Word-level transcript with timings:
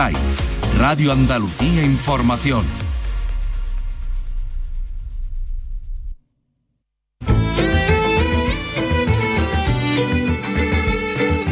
RAI, 0.00 0.14
Radio 0.78 1.12
Andalucía 1.12 1.84
Información. 1.84 2.64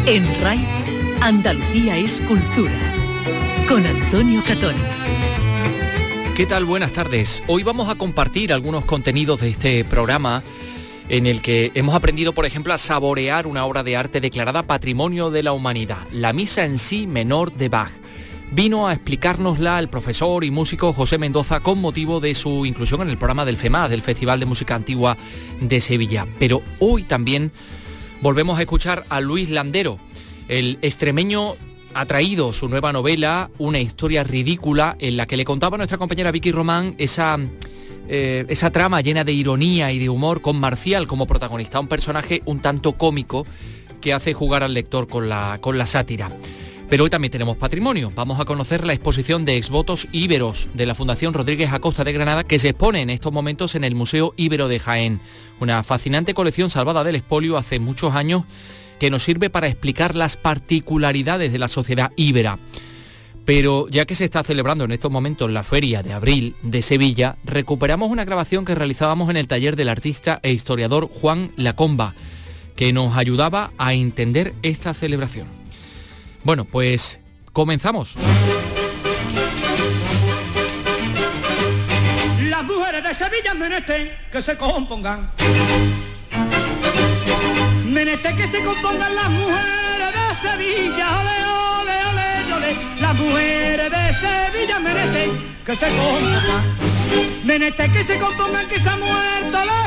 En 0.07 0.25
RAI, 0.41 0.67
Andalucía 1.21 1.99
es 1.99 2.23
cultura. 2.23 2.73
Con 3.69 3.85
Antonio 3.85 4.43
Catón. 4.47 4.77
¿Qué 6.35 6.47
tal? 6.47 6.65
Buenas 6.65 6.93
tardes. 6.93 7.43
Hoy 7.49 7.63
vamos 7.63 7.91
a 7.91 7.97
compartir 7.97 8.55
algunos 8.55 8.87
contenidos 8.87 9.43
de 9.43 9.51
este 9.51 9.85
programa 9.85 10.43
en 11.11 11.27
el 11.27 11.43
que 11.43 11.71
hemos 11.75 11.95
aprendido, 11.95 12.33
por 12.33 12.47
ejemplo, 12.47 12.73
a 12.73 12.79
saborear 12.79 13.47
una 13.47 13.67
obra 13.67 13.83
de 13.83 13.99
arte 13.99 14.23
declarada 14.23 14.63
Patrimonio 14.63 15.31
de 15.31 15.43
la 15.43 15.53
Humanidad, 15.53 15.99
la 16.13 16.33
Misa 16.33 16.65
en 16.65 16.79
sí 16.79 17.07
menor 17.07 17.53
de 17.53 17.69
Bach. 17.69 18.08
Vino 18.51 18.89
a 18.89 18.95
explicárnosla 18.95 19.79
el 19.79 19.89
profesor 19.89 20.43
y 20.43 20.51
músico 20.51 20.93
José 20.93 21.19
Mendoza 21.19 21.61
con 21.61 21.81
motivo 21.81 22.19
de 22.19 22.35
su 22.35 22.65
inclusión 22.65 23.03
en 23.03 23.11
el 23.11 23.19
programa 23.19 23.45
del 23.45 23.59
FEMA, 23.59 23.89
del 23.89 24.01
Festival 24.01 24.41
de 24.41 24.47
Música 24.47 24.75
Antigua 24.75 25.19
de 25.61 25.81
Sevilla. 25.81 26.27
Pero 26.39 26.63
hoy 26.79 27.03
también 27.03 27.53
volvemos 28.23 28.59
a 28.59 28.63
escuchar 28.63 29.05
a 29.11 29.21
Luis 29.21 29.51
Landero. 29.51 29.99
El 30.49 30.79
extremeño 30.81 31.57
ha 31.93 32.07
traído 32.07 32.55
su 32.55 32.69
nueva 32.69 32.93
novela, 32.93 33.51
una 33.59 33.81
historia 33.81 34.25
ridícula, 34.25 34.97
en 34.99 35.19
la 35.19 35.27
que 35.27 35.37
le 35.37 35.45
contaba 35.45 35.77
nuestra 35.77 35.99
compañera 35.99 36.33
Vicky 36.33 36.51
Román 36.51 36.95
esa 36.99 37.39
eh, 38.11 38.47
esa 38.49 38.71
trama 38.71 39.03
llena 39.03 39.23
de 39.23 39.33
ironía 39.33 39.93
y 39.93 39.99
de 39.99 40.09
humor 40.09 40.41
con 40.41 40.59
Marcial 40.59 41.07
como 41.07 41.27
protagonista, 41.27 41.79
un 41.79 41.89
personaje 41.89 42.41
un 42.47 42.61
tanto 42.61 42.93
cómico 42.93 43.47
que 44.01 44.15
hace 44.15 44.33
jugar 44.33 44.63
al 44.63 44.73
lector 44.73 45.07
con 45.09 45.29
la, 45.29 45.59
con 45.61 45.77
la 45.77 45.85
sátira. 45.85 46.31
Pero 46.89 47.05
hoy 47.05 47.11
también 47.11 47.31
tenemos 47.31 47.59
patrimonio. 47.59 48.11
Vamos 48.15 48.41
a 48.41 48.47
conocer 48.47 48.87
la 48.87 48.95
exposición 48.95 49.45
de 49.45 49.59
exvotos 49.59 50.09
íberos 50.11 50.69
de 50.73 50.87
la 50.87 50.95
Fundación 50.95 51.35
Rodríguez 51.35 51.71
Acosta 51.71 52.03
de 52.03 52.15
Granada 52.15 52.45
que 52.45 52.59
se 52.59 52.71
expone 52.71 53.03
en 53.03 53.11
estos 53.11 53.31
momentos 53.31 53.75
en 53.75 53.85
el 53.85 53.95
Museo 53.95 54.33
Íbero 54.39 54.69
de 54.69 54.79
Jaén. 54.79 55.21
Una 55.61 55.83
fascinante 55.83 56.33
colección 56.33 56.71
salvada 56.71 57.05
del 57.05 57.17
expolio 57.17 57.59
hace 57.59 57.79
muchos 57.79 58.15
años 58.15 58.45
que 58.99 59.11
nos 59.11 59.23
sirve 59.23 59.51
para 59.51 59.69
explicar 59.69 60.15
las 60.15 60.39
particularidades 60.39 61.53
de 61.53 61.59
la 61.59 61.69
sociedad 61.69 62.11
íbera. 62.17 62.59
Pero 63.45 63.87
ya 63.89 64.07
que 64.07 64.15
se 64.15 64.25
está 64.25 64.43
celebrando 64.43 64.85
en 64.85 64.93
estos 64.93 65.11
momentos 65.11 65.51
la 65.51 65.65
feria 65.65 66.03
de 66.03 66.15
abril 66.15 66.55
de 66.63 66.81
Sevilla, 66.81 67.37
recuperamos 67.45 68.11
una 68.11 68.25
grabación 68.25 68.65
que 68.65 68.75
realizábamos 68.75 69.29
en 69.29 69.37
el 69.37 69.47
taller 69.47 69.77
del 69.77 69.91
artista 69.91 70.41
e 70.43 70.53
historiador 70.53 71.09
Juan 71.11 71.53
Lacomba, 71.57 72.15
que 72.77 72.95
nos 72.95 73.17
ayudaba 73.17 73.73
a 73.77 73.93
entender 73.93 74.55
esta 74.63 74.95
celebración. 74.95 75.58
Bueno, 76.45 76.65
pues 76.65 77.19
comenzamos. 77.53 78.15
Las 82.43 82.65
mujeres 82.65 83.05
de 83.05 83.15
Sevilla 83.15 83.55
menester 83.55 84.29
que 84.31 84.43
se 84.43 84.57
compongan. 84.57 85.33
Menester 87.85 88.37
que 88.37 88.49
se 88.49 88.65
compongan 88.65 89.15
las 89.15 89.31
mujeres 89.31 90.13
de 90.15 90.49
Sevilla. 90.49 91.21
Ole, 91.21 91.45
ole, 91.81 91.97
ole, 92.11 92.55
ole. 92.55 93.01
Las 93.01 93.15
mujeres 93.19 93.91
de 93.91 94.13
Sevilla 94.15 94.79
menester 94.79 95.29
que 95.67 95.77
se 95.77 95.87
compongan. 95.87 96.79
Menester 97.45 97.91
que 97.91 98.05
se 98.05 98.19
compongan 98.19 98.69
que 98.69 98.79
se 98.79 98.89
han 98.89 99.01
muerto 99.01 99.65
los 99.65 99.78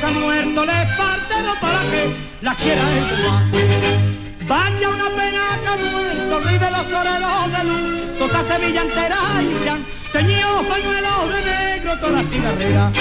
se 0.00 0.06
han 0.06 0.20
muerto 0.20 0.64
los 0.64 0.74
parteros 0.96 1.56
para 1.60 1.80
que 1.90 2.16
las 2.40 2.56
quiera 2.56 2.82
el 2.82 4.46
Vaya 4.48 4.88
una 4.88 5.10
pena 5.10 5.58
que 5.62 5.68
ha 5.68 5.76
muerto 5.76 6.40
rey 6.40 6.58
de 6.58 6.70
los 6.70 6.90
toreros 6.90 7.52
de 7.52 7.64
luz, 7.64 8.18
toda 8.18 8.44
Sevilla 8.48 8.82
entera 8.82 9.18
y 9.42 9.62
se 9.62 9.70
han 9.70 9.84
teñido 10.12 10.62
pañuelos 10.68 11.34
de 11.34 11.50
negro 11.50 11.98
toda 11.98 12.12
la 12.12 12.22
cigarrera. 12.22 12.92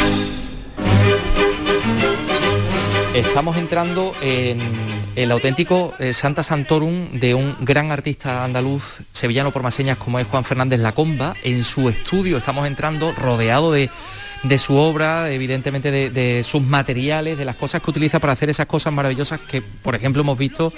Estamos 3.14 3.58
entrando 3.58 4.14
en 4.22 4.60
el 5.16 5.32
auténtico 5.32 5.94
eh, 6.00 6.14
Santa 6.14 6.44
Santorum 6.44 7.20
de 7.20 7.34
un 7.34 7.56
gran 7.62 7.92
artista 7.92 8.44
andaluz 8.44 9.00
sevillano 9.12 9.52
por 9.52 9.64
más 9.64 9.74
señas 9.74 9.98
como 9.98 10.20
es 10.20 10.28
Juan 10.28 10.44
Fernández 10.44 10.80
Lacomba. 10.80 11.36
En 11.44 11.64
su 11.64 11.90
estudio 11.90 12.38
estamos 12.38 12.68
entrando 12.68 13.12
rodeado 13.14 13.72
de, 13.72 13.90
de 14.44 14.58
su 14.58 14.76
obra, 14.76 15.32
evidentemente 15.32 15.92
de, 15.92 16.44
sus 16.44 16.62
materiales, 16.62 17.38
de 17.38 17.46
las 17.46 17.56
cosas 17.56 17.82
que 17.82 17.90
utiliza 17.90 18.20
para 18.20 18.34
hacer 18.34 18.50
esas 18.50 18.68
cosas 18.68 18.94
maravillosas 18.94 19.40
que, 19.42 19.62
por 19.62 19.96
ejemplo, 19.96 20.22
hemos 20.22 20.38
visto 20.38 20.74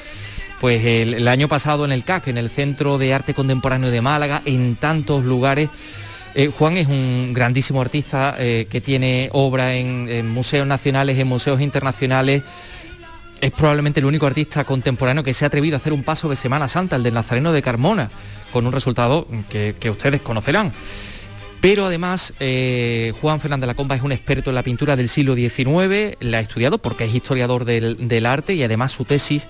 pues 0.60 0.84
el, 0.84 1.28
año 1.28 1.48
pasado 1.48 1.86
en 1.86 1.92
el 1.92 2.04
CAC, 2.04 2.28
en 2.28 2.38
el 2.38 2.50
Centro 2.50 2.98
de 2.98 3.14
Arte 3.14 3.34
Contemporáneo 3.34 3.90
de 3.90 4.02
Málaga, 4.02 4.42
en 4.46 4.76
tantos 4.76 5.24
lugares. 5.24 5.70
Eh, 6.34 6.52
Juan 6.58 6.78
es 6.78 6.88
un 6.88 7.34
grandísimo 7.34 7.82
artista 7.82 8.36
eh, 8.38 8.68
que 8.70 8.80
tiene 8.80 9.30
obra 9.34 9.74
en 9.74 10.30
museos 10.30 10.66
nacionales, 10.66 11.18
en 11.18 11.28
museos 11.28 11.62
internacionales. 11.62 12.44
Es 13.42 13.52
probablemente 13.52 14.00
el 14.00 14.06
único 14.06 14.28
artista 14.28 14.64
contemporáneo 14.66 15.24
que 15.24 15.34
se 15.34 15.44
ha 15.44 15.48
atrevido 15.48 15.76
a 15.76 15.78
hacer 15.78 15.94
un 15.94 16.04
paso 16.04 16.30
de 16.30 16.36
Semana 16.36 16.68
Santa, 16.68 16.96
el 16.96 17.02
del 17.02 17.16
Nazareno 17.16 17.52
de 17.52 17.64
Carmona, 17.64 18.12
con 18.54 18.68
un 18.68 18.72
resultado 18.72 19.28
que, 19.50 19.90
ustedes 19.90 20.22
conocerán. 20.22 20.72
Pero 21.60 21.88
además, 21.88 22.36
eh, 22.40 23.14
Juan 23.20 23.40
Fernández 23.40 23.66
Lacomba 23.66 23.96
es 23.96 24.04
un 24.04 24.12
experto 24.12 24.52
en 24.52 24.56
la 24.56 24.64
pintura 24.64 24.96
del 24.96 25.10
siglo 25.10 25.34
XIX, 25.34 26.18
la 26.20 26.38
ha 26.38 26.42
estudiado 26.42 26.78
porque 26.78 27.06
es 27.06 27.16
historiador 27.16 27.66
del, 27.66 28.08
del 28.08 28.28
arte 28.28 28.54
y 28.54 28.64
además 28.64 28.92
su 28.92 29.06
tesis 29.06 29.48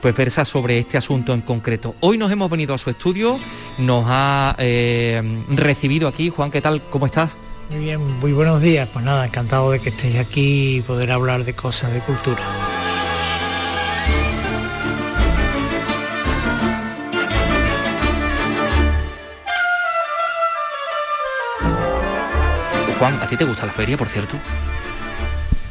pues 0.00 0.16
versa 0.16 0.44
sobre 0.44 0.78
este 0.78 0.96
asunto 0.96 1.34
en 1.34 1.42
concreto. 1.42 1.94
Hoy 2.00 2.16
nos 2.16 2.32
hemos 2.32 2.50
venido 2.50 2.74
a 2.74 2.78
su 2.78 2.88
estudio, 2.88 3.38
nos 3.78 4.04
ha 4.06 4.54
eh, 4.58 5.22
recibido 5.50 6.08
aquí. 6.08 6.30
Juan, 6.30 6.50
¿qué 6.50 6.62
tal? 6.62 6.80
¿Cómo 6.90 7.04
estás? 7.04 7.36
Muy 7.70 7.80
bien, 7.80 8.00
muy 8.20 8.32
buenos 8.32 8.62
días. 8.62 8.88
Pues 8.92 9.04
nada, 9.04 9.26
encantado 9.26 9.70
de 9.72 9.80
que 9.80 9.90
estéis 9.90 10.16
aquí 10.16 10.78
y 10.78 10.80
poder 10.82 11.10
hablar 11.10 11.44
de 11.44 11.54
cosas 11.54 11.92
de 11.92 12.00
cultura. 12.00 12.42
Juan, 22.98 23.14
¿a 23.22 23.28
ti 23.28 23.36
te 23.36 23.44
gusta 23.44 23.66
la 23.66 23.72
feria, 23.72 23.96
por 23.96 24.08
cierto? 24.08 24.36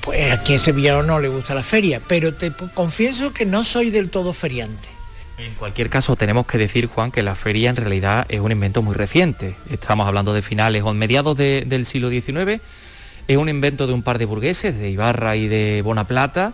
Pues 0.01 0.31
aquí 0.31 0.53
en 0.53 0.59
Sevilla 0.59 1.01
no 1.01 1.19
le 1.19 1.27
gusta 1.27 1.55
la 1.55 1.63
feria, 1.63 1.99
pero 2.07 2.35
te 2.35 2.51
confieso 2.73 3.33
que 3.33 3.45
no 3.45 3.63
soy 3.63 3.89
del 3.89 4.09
todo 4.09 4.33
feriante. 4.33 4.87
En 5.37 5.53
cualquier 5.55 5.89
caso, 5.89 6.15
tenemos 6.15 6.45
que 6.45 6.57
decir, 6.57 6.87
Juan, 6.87 7.11
que 7.11 7.23
la 7.23 7.35
feria 7.35 7.71
en 7.71 7.75
realidad 7.75 8.25
es 8.29 8.39
un 8.39 8.51
invento 8.51 8.81
muy 8.81 8.93
reciente. 8.93 9.55
Estamos 9.69 10.07
hablando 10.07 10.33
de 10.33 10.41
finales 10.41 10.83
o 10.83 10.93
mediados 10.93 11.35
de, 11.35 11.65
del 11.65 11.85
siglo 11.85 12.09
XIX. 12.09 12.61
Es 13.27 13.37
un 13.37 13.49
invento 13.49 13.87
de 13.87 13.93
un 13.93 14.03
par 14.03 14.19
de 14.19 14.25
burgueses, 14.25 14.77
de 14.77 14.91
Ibarra 14.91 15.35
y 15.35 15.47
de 15.47 15.81
Bonaplata. 15.81 16.53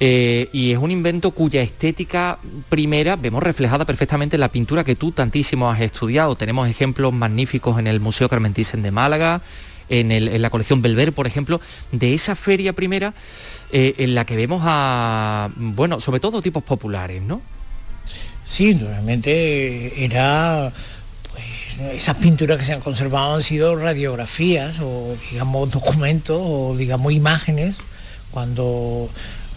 Eh, 0.00 0.48
y 0.52 0.72
es 0.72 0.78
un 0.78 0.90
invento 0.90 1.32
cuya 1.32 1.60
estética 1.60 2.38
primera 2.68 3.16
vemos 3.16 3.42
reflejada 3.42 3.84
perfectamente 3.84 4.36
en 4.36 4.40
la 4.40 4.48
pintura 4.48 4.84
que 4.84 4.96
tú 4.96 5.12
tantísimo 5.12 5.70
has 5.70 5.80
estudiado. 5.80 6.34
Tenemos 6.34 6.68
ejemplos 6.68 7.12
magníficos 7.12 7.78
en 7.78 7.86
el 7.86 8.00
Museo 8.00 8.28
Carmen 8.28 8.54
Thyssen 8.54 8.82
de 8.82 8.90
Málaga, 8.90 9.42
en, 9.88 10.42
la 10.42 10.50
colección 10.50 10.82
Belver, 10.82 11.12
por 11.12 11.26
ejemplo, 11.26 11.60
de 11.92 12.14
esa 12.14 12.36
feria 12.36 12.72
primera 12.72 13.14
eh, 13.72 13.94
en 13.98 14.14
la 14.14 14.24
que 14.24 14.36
vemos 14.36 14.62
a, 14.64 15.50
bueno, 15.56 16.00
sobre 16.00 16.20
todo 16.20 16.42
tipos 16.42 16.62
populares, 16.62 17.22
¿no? 17.22 17.42
Sí, 18.46 18.72
realmente 18.74 20.04
era, 20.04 20.72
pues, 21.32 21.94
esas 21.94 22.16
pinturas 22.16 22.58
que 22.58 22.64
se 22.64 22.72
han 22.72 22.80
conservado 22.80 23.36
han 23.36 23.42
sido 23.42 23.76
radiografías 23.76 24.80
o, 24.80 25.16
digamos, 25.30 25.70
documentos 25.70 26.40
o, 26.40 26.74
digamos, 26.76 27.12
imágenes, 27.12 27.76
cuando 28.30 29.10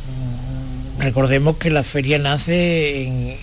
mmm, 0.07 1.01
recordemos 1.01 1.55
que 1.57 1.69
la 1.69 1.83
feria 1.83 2.19
nace 2.19 3.07
en, 3.07 3.37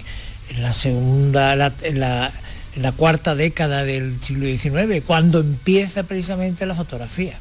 la 0.60 0.72
segunda, 0.72 1.72
en 1.82 2.00
la, 2.00 2.30
en 2.78 2.82
la 2.82 2.92
cuarta 2.92 3.34
década 3.34 3.82
del 3.82 4.22
siglo 4.22 4.46
XIX, 4.46 5.02
cuando 5.04 5.40
empieza 5.40 6.04
precisamente 6.04 6.64
la 6.64 6.76
fotografía. 6.76 7.36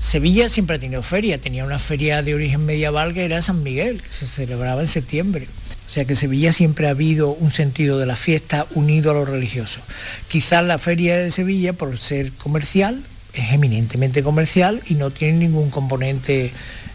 Sevilla 0.00 0.48
siempre 0.48 0.74
ha 0.74 0.78
tenido 0.80 1.04
feria, 1.04 1.40
tenía 1.40 1.64
una 1.64 1.78
feria 1.78 2.20
de 2.22 2.34
origen 2.34 2.66
medieval 2.66 3.14
que 3.14 3.24
era 3.24 3.40
San 3.42 3.62
Miguel, 3.62 4.02
que 4.02 4.08
se 4.08 4.26
celebraba 4.26 4.82
en 4.82 4.88
septiembre. 4.88 5.46
O 5.88 5.90
sea 5.90 6.04
que 6.04 6.16
Sevilla 6.16 6.52
siempre 6.52 6.88
ha 6.88 6.90
habido 6.90 7.30
un 7.30 7.52
sentido 7.52 7.98
de 7.98 8.06
la 8.06 8.16
fiesta 8.16 8.66
unido 8.74 9.12
a 9.12 9.14
lo 9.14 9.24
religioso. 9.24 9.78
Quizás 10.26 10.64
la 10.64 10.78
feria 10.78 11.16
de 11.16 11.30
Sevilla, 11.30 11.72
por 11.72 11.96
ser 11.96 12.32
comercial, 12.32 13.04
es 13.34 13.52
eminentemente 13.52 14.24
comercial 14.24 14.82
y 14.88 14.94
no 14.94 15.10
tiene 15.10 15.38
ningún 15.38 15.70
componente 15.70 16.50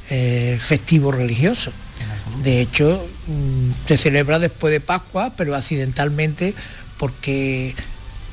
eh, 0.10 0.58
festivo 0.60 1.14
religioso. 1.14 1.72
De 2.44 2.62
hecho, 2.62 3.08
mmm, 3.28 3.72
se 3.86 3.98
celebra 3.98 4.40
después 4.40 4.72
de 4.72 4.80
Pascua, 4.80 5.34
pero 5.38 5.56
accidentalmente 5.56 6.54
porque 7.02 7.74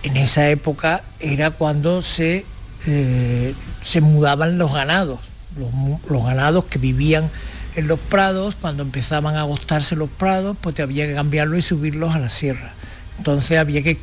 en 0.03 0.19
esa 0.19 0.51
época 0.51 1.03
era 1.21 1.53
cuando 1.53 2.03
se, 2.03 2.45
eh, 2.87 3.55
se 3.81 4.03
mudaban 4.03 4.59
los 4.59 4.75
ganados, 4.75 5.21
los, 5.57 6.23
ganados 6.23 6.67
que 6.67 6.79
vivían 6.79 7.31
en 7.77 7.89
los 7.89 7.99
prados, 7.99 8.57
cuando 8.57 8.83
empezaban 8.83 9.37
a 9.37 9.41
agostarse 9.41 9.97
los 9.97 10.11
prados, 10.11 10.55
pues 10.61 10.79
había 10.81 11.07
que 11.07 11.15
cambiarlo 11.15 11.57
y 11.57 11.63
subirlos 11.63 12.15
a 12.15 12.19
la 12.19 12.29
sierra. 12.29 12.75
Entonces 13.17 13.57
había 13.57 13.83
que, 13.83 13.97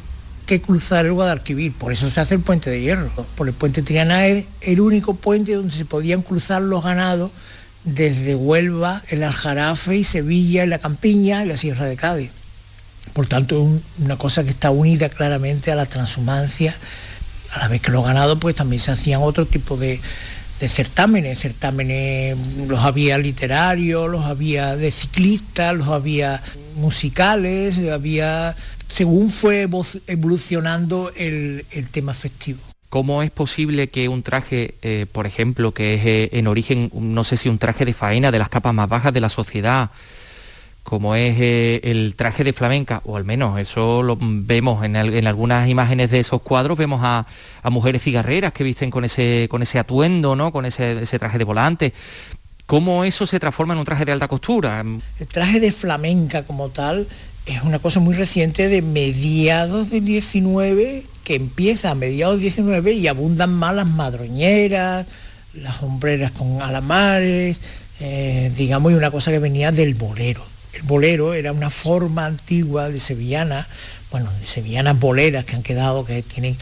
cruzar 0.61 1.05
el 1.05 1.13
Guadalquivir, 1.13 1.71
por 1.73 1.93
eso 1.93 2.09
se 2.09 2.19
hace 2.19 2.33
el 2.33 2.41
puente 2.41 2.71
de 2.71 2.81
hierro. 2.81 3.11
Por 3.35 3.47
el 3.47 3.53
puente 3.53 3.83
Triana 3.83 4.25
es 4.25 4.45
el 4.61 4.81
único 4.81 5.13
puente 5.13 5.53
donde 5.53 5.75
se 5.75 5.85
podían 5.85 6.23
cruzar 6.23 6.63
los 6.63 6.83
ganados 6.83 7.29
desde 7.83 8.33
Huelva, 8.33 9.03
el 9.09 9.21
Aljarafe 9.21 9.97
y 9.97 10.03
Sevilla, 10.03 10.65
la 10.65 10.79
Campiña 10.79 11.45
y 11.45 11.49
la 11.49 11.55
Sierra 11.55 11.85
de 11.85 11.97
Cádiz. 11.97 12.31
Por 13.13 13.27
tanto, 13.27 13.55
es 13.61 14.03
una 14.03 14.17
cosa 14.17 14.43
que 14.43 14.49
está 14.49 14.71
unida 14.71 15.09
claramente 15.09 15.71
a 15.71 15.75
la 15.75 15.85
transhumancia, 15.85 16.75
a 17.53 17.59
la 17.59 17.67
vez 17.67 17.81
que 17.81 17.91
los 17.91 18.03
ganados 18.03 18.37
pues 18.39 18.55
también 18.55 18.81
se 18.81 18.91
hacían 18.91 19.21
otro 19.21 19.45
tipo 19.45 19.77
de, 19.77 20.01
de 20.59 20.67
certámenes, 20.67 21.39
certámenes 21.39 22.37
los 22.67 22.79
había 22.79 23.17
literarios, 23.17 24.09
los 24.09 24.25
había 24.25 24.75
de 24.75 24.91
ciclistas, 24.91 25.75
los 25.75 25.89
había 25.89 26.41
musicales, 26.75 27.77
había 27.91 28.55
según 28.87 29.29
fue 29.29 29.67
evolucionando 30.07 31.11
el, 31.17 31.65
tema 31.91 32.13
festivo. 32.13 32.59
¿Cómo 32.87 33.21
es 33.23 33.31
posible 33.31 33.89
que 33.89 34.07
un 34.07 34.23
traje, 34.23 34.75
eh, 34.81 35.05
por 35.11 35.25
ejemplo, 35.25 35.73
que 35.73 35.95
es 35.95 36.05
eh, 36.05 36.29
en 36.31 36.47
origen, 36.47 36.89
no 36.93 37.25
sé 37.25 37.35
si 37.35 37.49
un 37.49 37.57
traje 37.57 37.83
de 37.83 37.93
faena 37.93 38.31
de 38.31 38.39
las 38.39 38.47
capas 38.47 38.73
más 38.73 38.87
bajas 38.87 39.13
de 39.13 39.19
la 39.19 39.27
sociedad, 39.27 39.89
como 40.85 41.15
es 41.15 41.35
eh, 41.39 41.81
el 41.83 42.13
traje 42.15 42.43
de 42.43 42.53
flamenca, 42.53 43.01
o 43.05 43.17
al 43.17 43.25
menos 43.25 43.59
eso 43.59 44.03
lo 44.03 44.17
vemos 44.19 44.85
en, 44.85 44.95
algunas 44.95 45.67
imágenes 45.67 46.11
de 46.11 46.19
esos 46.19 46.43
cuadros, 46.43 46.77
vemos 46.77 47.01
a, 47.03 47.25
mujeres 47.71 48.03
cigarreras 48.03 48.53
que 48.53 48.63
visten 48.63 48.91
con 48.91 49.03
ese, 49.03 49.47
con 49.49 49.63
ese 49.63 49.79
atuendo, 49.79 50.35
¿no? 50.35 50.51
con 50.51 50.63
ese, 50.63 51.03
traje 51.17 51.39
de 51.39 51.43
volante. 51.43 51.91
¿Cómo 52.67 53.03
eso 53.03 53.25
se 53.25 53.39
transforma 53.39 53.73
en 53.73 53.79
un 53.79 53.85
traje 53.85 54.05
de 54.05 54.11
alta 54.11 54.27
costura? 54.27 54.85
El 55.19 55.27
traje 55.27 55.59
de 55.59 55.71
flamenca 55.71 56.43
como 56.43 56.69
tal 56.69 57.07
es 57.47 57.63
una 57.63 57.79
cosa 57.79 57.99
muy 57.99 58.13
reciente 58.13 58.67
de 58.67 58.83
mediados 58.83 59.89
del 59.89 60.05
19, 60.05 61.03
que 61.23 61.35
empieza 61.35 61.89
a 61.89 61.95
mediados 61.95 62.35
del 62.35 62.43
19 62.43 62.93
y 62.93 63.07
abundan 63.07 63.51
más 63.51 63.73
las 63.73 63.89
madroñeras, 63.89 65.07
las 65.55 65.81
hombreras 65.81 66.31
con 66.31 66.61
alamares, 66.61 67.59
eh, 67.99 68.51
digamos, 68.55 68.91
y 68.91 68.95
una 68.95 69.09
cosa 69.09 69.31
que 69.31 69.39
venía 69.39 69.71
del 69.71 69.95
bolero 69.95 70.54
el 70.75 70.83
bolero 70.83 71.33
era 71.33 71.51
una 71.51 71.69
forma 71.69 72.25
antigua 72.25 72.89
de 72.89 72.99
sevillana, 72.99 73.67
bueno, 74.11 74.31
de 74.39 74.45
sevillanas 74.45 74.99
boleras 74.99 75.45
que 75.45 75.55
han 75.55 75.63
quedado, 75.63 76.05
que 76.05 76.21
tienen 76.21 76.57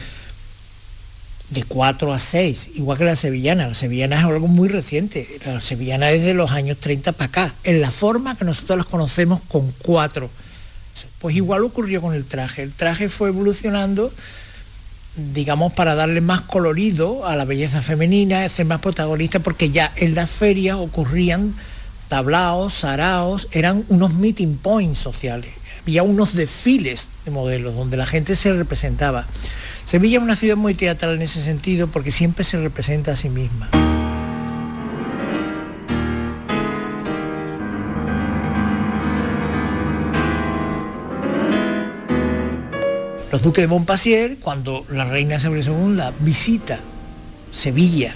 de 1.50 1.62
4 1.62 2.12
a 2.12 2.18
6, 2.18 2.70
igual 2.74 2.98
que 2.98 3.04
la 3.04 3.16
sevillana. 3.16 3.68
La 3.68 3.74
sevillana 3.74 4.18
es 4.18 4.24
algo 4.24 4.48
muy 4.48 4.68
reciente, 4.68 5.28
la 5.44 5.60
sevillana 5.60 6.10
es 6.10 6.22
de 6.22 6.34
los 6.34 6.50
años 6.50 6.78
30 6.78 7.12
para 7.12 7.26
acá, 7.26 7.54
en 7.64 7.80
la 7.80 7.90
forma 7.90 8.36
que 8.36 8.44
nosotros 8.44 8.78
las 8.78 8.86
conocemos 8.86 9.40
con 9.48 9.72
cuatro. 9.82 10.30
Pues 11.18 11.36
igual 11.36 11.64
ocurrió 11.64 12.00
con 12.00 12.14
el 12.14 12.24
traje. 12.24 12.62
El 12.62 12.72
traje 12.72 13.08
fue 13.08 13.28
evolucionando, 13.28 14.12
digamos, 15.32 15.72
para 15.72 15.94
darle 15.94 16.20
más 16.20 16.42
colorido 16.42 17.26
a 17.26 17.36
la 17.36 17.44
belleza 17.44 17.82
femenina, 17.82 18.48
ser 18.48 18.66
más 18.66 18.80
protagonista, 18.80 19.38
porque 19.40 19.70
ya 19.70 19.92
en 19.96 20.14
las 20.14 20.30
ferias 20.30 20.76
ocurrían 20.76 21.54
tablaos, 22.14 22.74
saraos, 22.74 23.48
eran 23.50 23.84
unos 23.88 24.14
meeting 24.14 24.56
points 24.56 25.00
sociales. 25.00 25.50
Había 25.82 26.04
unos 26.04 26.34
desfiles 26.34 27.08
de 27.24 27.32
modelos 27.32 27.74
donde 27.74 27.96
la 27.96 28.06
gente 28.06 28.36
se 28.36 28.52
representaba. 28.52 29.26
Sevilla 29.84 30.18
es 30.18 30.22
una 30.22 30.36
ciudad 30.36 30.54
muy 30.54 30.74
teatral 30.74 31.16
en 31.16 31.22
ese 31.22 31.42
sentido 31.42 31.88
porque 31.88 32.12
siempre 32.12 32.44
se 32.44 32.60
representa 32.60 33.10
a 33.10 33.16
sí 33.16 33.30
misma. 33.30 33.68
Los 43.32 43.42
duques 43.42 43.60
de 43.60 43.66
Montpassier, 43.66 44.36
cuando 44.38 44.86
la 44.88 45.04
reina 45.04 45.34
Isabel 45.34 45.66
II 45.66 46.00
visita 46.20 46.78
Sevilla 47.50 48.14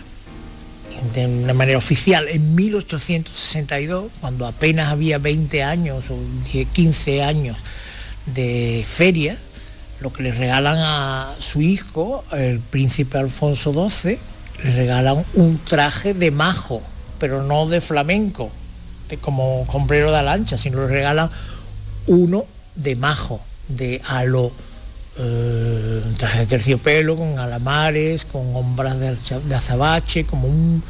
de 1.14 1.26
una 1.26 1.54
manera 1.54 1.78
oficial 1.78 2.28
en 2.28 2.54
1862, 2.54 4.10
cuando 4.20 4.46
apenas 4.46 4.88
había 4.88 5.18
20 5.18 5.62
años 5.62 6.04
o 6.10 6.18
15 6.72 7.22
años 7.22 7.56
de 8.26 8.84
feria, 8.86 9.36
lo 10.00 10.12
que 10.12 10.22
le 10.22 10.32
regalan 10.32 10.78
a 10.78 11.34
su 11.38 11.60
hijo, 11.60 12.24
el 12.32 12.60
príncipe 12.60 13.18
Alfonso 13.18 13.72
XII, 13.72 14.18
le 14.64 14.70
regalan 14.76 15.24
un 15.34 15.58
traje 15.58 16.14
de 16.14 16.30
majo, 16.30 16.82
pero 17.18 17.42
no 17.42 17.66
de 17.66 17.80
flamenco, 17.80 18.50
de 19.08 19.16
como 19.18 19.66
sombrero 19.70 20.12
de 20.12 20.22
lancha, 20.22 20.58
sino 20.58 20.80
le 20.80 20.88
regalan 20.88 21.30
uno 22.06 22.46
de 22.74 22.96
majo, 22.96 23.40
de 23.68 24.00
halo 24.06 24.52
eh, 25.20 26.02
un 26.06 26.14
traje 26.14 26.40
de 26.40 26.46
terciopelo 26.46 27.16
con 27.16 27.38
alamares, 27.38 28.24
con 28.24 28.54
hombras 28.54 28.98
de, 29.00 29.54
azabache, 29.54 30.24
como 30.24 30.46
un, 30.46 30.82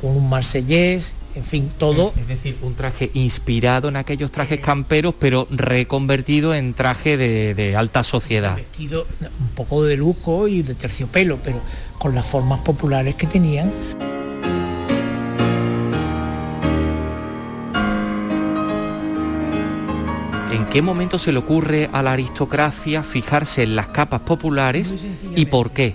con 0.00 0.16
un 0.16 0.28
marsellés, 0.28 1.14
en 1.34 1.44
fin, 1.44 1.70
todo. 1.78 2.12
Es 2.16 2.28
decir, 2.28 2.58
un 2.62 2.74
traje 2.74 3.10
inspirado 3.14 3.88
en 3.88 3.96
aquellos 3.96 4.30
trajes 4.30 4.60
camperos, 4.60 5.14
pero 5.18 5.46
reconvertido 5.50 6.54
en 6.54 6.74
traje 6.74 7.16
de, 7.16 7.74
alta 7.76 8.02
sociedad. 8.02 8.56
Vestido 8.56 9.06
un 9.40 9.48
poco 9.54 9.82
de 9.84 9.96
lujo 9.96 10.48
y 10.48 10.62
de 10.62 10.74
terciopelo, 10.74 11.38
pero 11.42 11.60
con 11.98 12.14
las 12.14 12.26
formas 12.26 12.60
populares 12.60 13.14
que 13.14 13.26
tenían. 13.26 13.72
¿En 20.50 20.66
qué 20.68 20.82
momento 20.82 21.18
se 21.18 21.30
le 21.32 21.38
ocurre 21.38 21.88
a 21.92 22.02
la 22.02 22.12
aristocracia 22.12 23.02
fijarse 23.02 23.62
en 23.62 23.76
las 23.76 23.88
capas 23.88 24.22
populares 24.22 24.96
y 25.36 25.46
por 25.46 25.70
qué? 25.70 25.94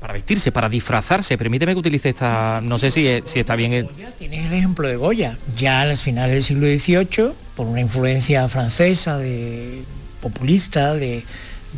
Para 0.00 0.12
vestirse, 0.12 0.50
para 0.50 0.68
disfrazarse. 0.68 1.38
Permíteme 1.38 1.72
que 1.72 1.78
utilice 1.78 2.08
esta, 2.08 2.60
no 2.62 2.78
sé 2.78 2.90
si, 2.90 3.06
si 3.24 3.40
está 3.40 3.54
bien. 3.54 3.88
Tienes 4.18 4.46
el 4.46 4.54
ejemplo 4.54 4.88
de 4.88 4.96
Goya. 4.96 5.38
Ya 5.56 5.82
al 5.82 5.96
final 5.96 6.30
del 6.30 6.42
siglo 6.42 6.66
XVIII, 6.66 7.32
por 7.54 7.66
una 7.66 7.80
influencia 7.80 8.48
francesa, 8.48 9.18
de 9.18 9.82
populista, 10.20 10.94
de, 10.94 11.22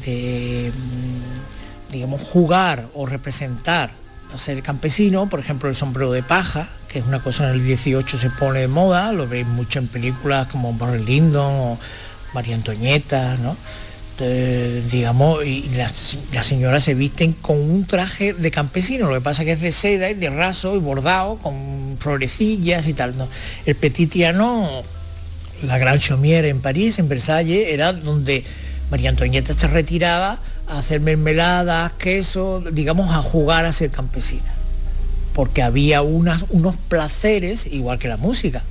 mm, 0.07 1.93
digamos, 1.93 2.23
jugar 2.23 2.87
o 2.95 3.05
representar 3.05 3.91
a 4.33 4.39
ser 4.39 4.63
campesino, 4.63 5.29
por 5.29 5.41
ejemplo, 5.41 5.69
el 5.69 5.77
sombrero 5.77 6.13
de 6.13 6.23
paja, 6.23 6.69
que 6.89 6.99
es 6.99 7.07
una 7.07 7.21
cosa 7.21 7.49
en 7.49 7.57
el 7.57 7.65
18 7.65 8.19
se 8.19 8.31
pone 8.31 8.61
de 8.61 8.69
moda, 8.69 9.13
lo 9.13 9.29
veis 9.29 9.47
mucho 9.47 9.79
en 9.79 9.89
películas 9.89 10.49
como 10.49 10.73
Barry 10.73 11.05
Lyndon 11.05 11.53
o 11.55 11.79
María 12.35 12.55
Antonieta, 12.55 13.37
¿no? 13.37 13.57
digamos, 14.91 15.45
y 15.47 15.71
las, 15.77 16.19
señoras 16.43 16.83
se 16.83 16.95
visten 16.95 17.35
con 17.35 17.59
un 17.59 17.87
traje 17.87 18.33
de 18.33 18.51
campesino, 18.51 19.09
lo 19.09 19.15
que 19.15 19.21
pasa 19.21 19.45
que 19.45 19.53
es 19.53 19.61
de 19.61 19.71
seda 19.71 20.11
y 20.11 20.15
de 20.15 20.29
raso 20.29 20.75
y 20.75 20.79
bordado, 20.79 21.37
con 21.37 21.97
florecillas 22.01 22.89
y 22.89 22.95
tal. 22.95 23.17
¿no? 23.17 23.29
El 23.65 23.77
Petitiano, 23.77 24.83
la 25.63 25.79
Gran 25.79 25.99
Chaumière 25.99 26.49
en 26.49 26.61
París, 26.61 26.99
en 26.99 27.09
Versalles, 27.09 27.69
era 27.69 27.93
donde 27.93 28.45
María 28.91 29.11
Antonieta 29.11 29.53
se 29.53 29.67
retiraba 29.69 30.41
a 30.67 30.79
hacer 30.79 31.01
mermeladas, 31.01 31.93
queso, 31.93 32.63
digamos, 32.73 33.13
a 33.13 33.23
jugar 33.23 33.67
a 33.67 33.73
ser 33.73 33.91
campesina. 33.91 34.58
Porque 35.39 35.63
había 35.63 36.03
unas, 36.03 36.43
unos 36.49 36.77
placeres, 36.77 37.67
igual 37.67 38.01
que 38.01 38.09
la 38.09 38.17
música. 38.17 38.65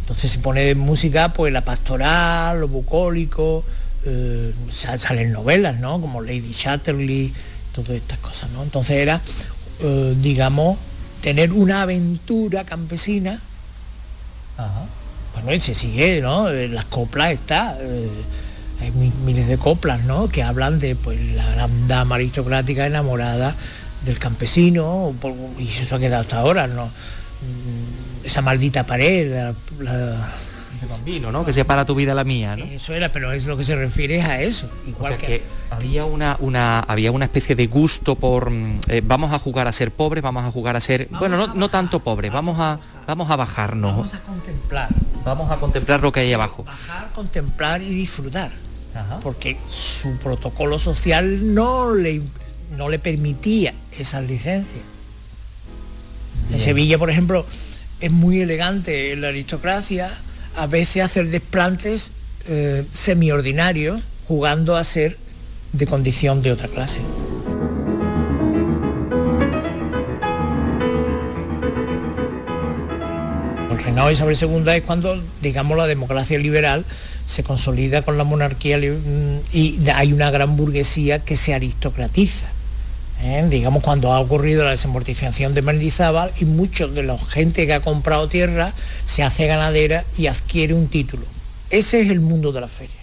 Entonces 0.00 0.32
se 0.32 0.38
pone 0.38 0.64
de 0.64 0.74
música 0.74 1.34
pues 1.34 1.52
la 1.52 1.60
pastoral, 1.60 2.58
lo 2.58 2.68
bucólico, 2.68 3.66
eh, 4.06 4.54
salen 4.70 5.30
novelas, 5.30 5.78
¿no? 5.78 6.00
Como 6.00 6.22
Lady 6.22 6.54
Chatterley, 6.54 7.34
todas 7.74 7.90
estas 7.90 8.18
cosas, 8.20 8.48
¿no? 8.52 8.62
Entonces 8.62 8.96
era, 8.96 9.20
eh, 9.80 10.14
digamos, 10.22 10.78
tener 11.20 11.52
una 11.52 11.82
aventura 11.82 12.64
campesina. 12.64 13.38
Bueno, 15.34 15.52
y 15.52 15.60
se 15.60 15.74
sigue, 15.74 16.22
¿no? 16.22 16.48
Eh, 16.48 16.68
las 16.68 16.86
coplas 16.86 17.32
está. 17.32 17.76
hay 18.80 18.90
miles 19.26 19.48
de 19.48 19.58
coplas, 19.58 20.02
¿no? 20.04 20.30
Que 20.30 20.42
hablan 20.42 20.80
de 20.80 20.96
pues 20.96 21.20
la 21.34 21.44
gran 21.50 21.88
dama 21.88 22.14
aristocrática 22.14 22.86
enamorada 22.86 23.54
del 24.04 24.18
campesino, 24.18 25.14
y 25.58 25.68
eso 25.68 25.96
ha 25.96 25.98
quedado 25.98 26.22
hasta 26.22 26.38
ahora, 26.38 26.66
¿no? 26.66 26.86
Mm, 26.86 28.26
esa 28.26 28.42
maldita 28.42 28.84
pared, 28.84 29.52
la 29.78 30.28
bambino, 30.86 31.32
¿no? 31.32 31.44
Que 31.44 31.52
separa 31.52 31.84
tu 31.84 31.94
vida 31.94 32.14
la 32.14 32.24
mía, 32.24 32.56
¿no? 32.56 32.64
Eso 32.64 32.94
era, 32.94 33.10
pero 33.12 33.32
es 33.32 33.46
lo 33.46 33.56
que 33.56 33.64
se 33.64 33.74
refiere 33.74 34.22
a 34.22 34.40
eso. 34.40 34.68
Igual 34.86 35.16
que... 35.16 35.42
había 35.70 36.04
una, 36.04 36.36
una, 36.40 36.80
había 36.80 37.12
una 37.12 37.26
especie 37.26 37.54
de 37.54 37.66
gusto 37.66 38.14
por 38.14 38.50
mm, 38.50 38.80
eh, 38.88 39.02
vamos 39.04 39.32
a 39.32 39.38
jugar 39.38 39.66
a 39.66 39.72
ser 39.72 39.90
pobres, 39.90 40.22
vamos 40.22 40.44
a 40.44 40.50
jugar 40.50 40.76
a 40.76 40.80
ser. 40.80 41.08
bueno, 41.18 41.48
no, 41.54 41.68
tanto 41.68 42.00
pobres, 42.00 42.32
vamos 42.32 42.58
a, 42.58 42.78
vamos 43.06 43.30
a 43.30 43.36
bajarnos. 43.36 43.92
Vamos 43.92 44.14
a 44.14 44.20
contemplar. 44.20 44.88
Vamos 45.24 45.50
a 45.50 45.56
contemplar 45.56 46.00
lo 46.00 46.12
que 46.12 46.20
hay 46.20 46.32
abajo. 46.32 46.64
Bajar, 46.64 47.10
contemplar 47.14 47.82
y 47.82 47.88
disfrutar. 47.88 48.50
Porque 49.22 49.56
su 49.68 50.16
protocolo 50.16 50.76
social 50.76 51.54
no 51.54 51.94
le, 51.94 52.22
no 52.76 52.88
le 52.88 52.98
permitía 52.98 53.74
esas 53.98 54.24
licencias. 54.24 54.82
En 56.52 56.60
Sevilla, 56.60 56.98
por 56.98 57.10
ejemplo, 57.10 57.46
es 58.00 58.10
muy 58.10 58.40
elegante 58.40 59.14
la 59.16 59.28
aristocracia, 59.28 60.10
a 60.56 60.66
veces 60.66 61.04
hacer 61.04 61.28
desplantes 61.28 62.10
eh, 62.48 62.84
semiordinarios, 62.92 64.02
jugando 64.26 64.76
a 64.76 64.84
ser 64.84 65.16
de 65.72 65.86
condición 65.86 66.42
de 66.42 66.52
otra 66.52 66.68
clase. 66.68 67.00
El 73.70 73.78
reinado 73.84 74.08
de 74.08 74.14
Isabel 74.14 74.36
II 74.40 74.72
es 74.72 74.82
cuando, 74.82 75.22
digamos, 75.42 75.76
la 75.76 75.86
democracia 75.86 76.38
liberal 76.38 76.84
se 77.26 77.44
consolida 77.44 78.02
con 78.02 78.18
la 78.18 78.24
monarquía 78.24 78.78
y 79.52 79.78
hay 79.94 80.12
una 80.12 80.30
gran 80.32 80.56
burguesía 80.56 81.20
que 81.20 81.36
se 81.36 81.54
aristocratiza. 81.54 82.48
¿Eh? 83.22 83.46
digamos 83.48 83.82
cuando 83.82 84.12
ha 84.12 84.20
ocurrido 84.20 84.64
la 84.64 84.70
desamortización 84.70 85.54
de 85.54 85.62
Mendizábal 85.62 86.32
y 86.40 86.44
muchos 86.44 86.94
de 86.94 87.02
la 87.02 87.18
gente 87.18 87.66
que 87.66 87.74
ha 87.74 87.80
comprado 87.80 88.28
tierra 88.28 88.72
se 89.06 89.22
hace 89.22 89.46
ganadera 89.46 90.04
y 90.16 90.26
adquiere 90.26 90.74
un 90.74 90.88
título. 90.88 91.24
Ese 91.70 92.00
es 92.00 92.10
el 92.10 92.20
mundo 92.20 92.52
de 92.52 92.60
la 92.60 92.68
feria. 92.68 92.94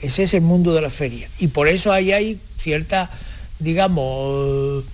Ese 0.00 0.22
es 0.22 0.34
el 0.34 0.42
mundo 0.42 0.74
de 0.74 0.80
la 0.80 0.90
feria. 0.90 1.28
Y 1.38 1.48
por 1.48 1.68
eso 1.68 1.92
ahí 1.92 2.12
hay 2.12 2.40
cierta, 2.60 3.10
digamos, 3.58 4.84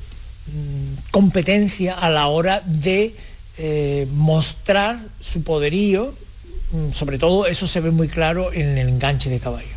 mm, 0.47 1.11
competencia 1.11 1.95
a 1.95 2.11
la 2.11 2.27
hora 2.27 2.63
de 2.65 3.15
eh, 3.59 4.09
mostrar 4.13 4.99
su 5.21 5.43
poderío. 5.43 6.15
Mm, 6.73 6.93
sobre 6.93 7.19
todo 7.19 7.47
eso 7.47 7.67
se 7.67 7.81
ve 7.81 7.91
muy 7.91 8.09
claro 8.09 8.53
en 8.53 8.79
el 8.79 8.89
enganche 8.89 9.31
de 9.31 9.39
caballo 9.39 9.76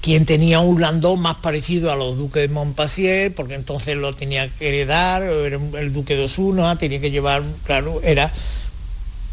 quien 0.00 0.24
tenía 0.24 0.60
un 0.60 0.80
landón 0.80 1.20
más 1.20 1.36
parecido 1.36 1.92
a 1.92 1.96
los 1.96 2.16
duques 2.16 2.42
de 2.42 2.48
Montpassier, 2.48 3.34
porque 3.34 3.54
entonces 3.54 3.96
lo 3.96 4.14
tenía 4.14 4.48
que 4.48 4.68
heredar, 4.68 5.22
era 5.22 5.58
el 5.78 5.92
duque 5.92 6.16
de 6.16 6.24
Osuna, 6.24 6.78
tenía 6.78 7.00
que 7.00 7.10
llevar, 7.10 7.42
claro, 7.64 8.00
era 8.02 8.32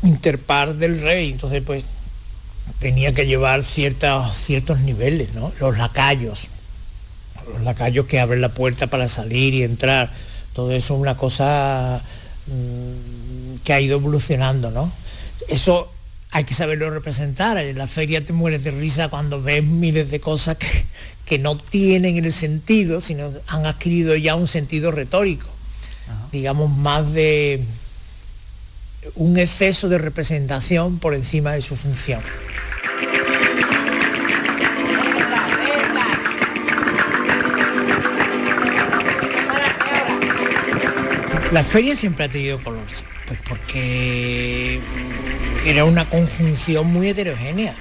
interpar 0.04 0.76
del 0.76 1.02
rey, 1.02 1.32
entonces 1.32 1.64
pues 1.66 1.84
tenía 2.80 3.14
que 3.14 3.26
llevar 3.26 3.64
ciertos, 3.64 4.36
ciertos 4.36 4.80
niveles, 4.82 5.34
¿no? 5.34 5.52
Los 5.60 5.78
lacayos, 5.78 6.48
los 7.54 7.62
lacayos 7.62 8.06
que 8.06 8.20
abren 8.20 8.42
la 8.42 8.50
puerta 8.50 8.88
para 8.88 9.08
salir 9.08 9.54
y 9.54 9.64
entrar, 9.64 10.12
todo 10.54 10.72
eso 10.72 10.96
es 10.96 11.00
una 11.00 11.16
cosa 11.16 12.02
mm, 12.48 13.58
que 13.64 13.74
ha 13.74 13.80
ido 13.80 13.98
evolucionando, 13.98 14.72
¿no? 14.72 14.92
Eso 15.48 15.92
hay 16.32 16.44
que 16.44 16.54
saberlo 16.54 16.90
representar. 16.90 17.58
En 17.58 17.78
la 17.78 17.88
feria 17.88 18.26
te 18.26 18.34
mueres 18.34 18.64
de 18.64 18.72
risa 18.72 19.10
cuando 19.10 19.42
ves 19.42 19.64
miles 19.64 20.12
de 20.12 20.20
cosas 20.20 20.58
que, 20.58 20.86
que 21.26 21.40
no 21.40 21.58
tienen 21.58 22.24
el 22.24 22.32
sentido, 22.32 23.02
sino 23.02 23.32
han 23.48 23.66
adquirido 23.66 24.16
ya 24.16 24.36
un 24.36 24.48
sentido 24.48 24.92
retórico, 24.92 25.48
digamos 26.32 26.76
más 26.76 27.14
de 27.14 27.64
un 29.16 29.38
exceso 29.38 29.90
de 29.90 29.98
representación 29.98 31.00
por 31.00 31.14
encima 31.14 31.52
de 31.52 31.62
su 31.62 31.76
función. 31.76 32.22
La 41.54 41.64
feria 41.64 41.96
siempre 41.96 42.26
ha 42.26 42.30
tenido 42.30 42.62
color, 42.62 42.84
pues 43.26 43.40
porque 43.48 44.82
era 45.66 45.86
una 45.86 46.10
conjunción 46.10 46.92
muy 46.92 47.08
heterogénea. 47.08 47.74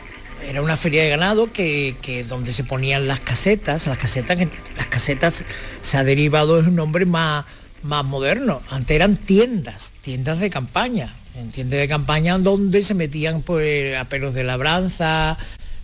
Era 0.49 0.63
una 0.63 0.77
feria 0.77 1.03
de 1.03 1.09
ganado 1.09 1.53
que, 1.53 2.25
donde 2.29 2.53
se 2.53 2.63
ponían 2.63 3.09
las 3.09 3.19
casetas, 3.19 3.89
las 3.89 3.99
casetas, 3.99 4.39
las 4.77 4.87
casetas 4.87 5.45
se 5.81 5.97
ha 5.97 6.05
derivado 6.05 6.63
de 6.63 6.69
un 6.69 6.77
nombre 6.77 7.07
más, 7.07 7.45
más 7.83 8.05
moderno. 8.05 8.63
Antes 8.71 8.95
eran 8.95 9.17
tiendas, 9.17 9.91
tiendas 10.01 10.39
de 10.39 10.49
campaña, 10.49 11.13
en 11.35 11.51
tiendas 11.51 11.81
de 11.81 11.89
campaña 11.89 12.39
donde 12.39 12.85
se 12.85 12.95
metían 12.95 13.43
pues 13.43 13.97
apelos 13.97 14.33
de 14.35 14.45
labranza, 14.45 15.37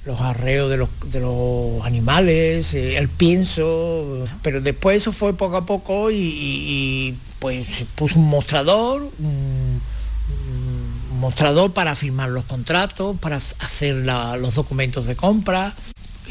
los 0.05 0.21
arreos 0.21 0.69
de 0.69 0.77
los, 0.77 0.89
de 1.07 1.21
los 1.21 1.85
animales, 1.85 2.75
eh, 2.75 2.97
el 2.97 3.09
pienso, 3.09 4.25
pero 4.43 4.61
después 4.61 4.97
eso 4.97 5.13
fue 5.13 5.35
poco 5.35 5.57
a 5.57 5.67
poco 5.67 6.11
y, 6.11 7.17
pues 7.39 7.67
se 7.67 7.85
puso 7.85 8.19
un 8.19 8.29
mostrador, 8.29 9.09
mostrador 11.19 11.73
para 11.73 11.95
firmar 11.95 12.31
los 12.31 12.45
contratos, 12.45 13.17
para 13.19 13.37
hacer 13.37 13.95
los 13.95 14.55
documentos 14.55 15.07
de 15.07 15.15
compra. 15.15 15.75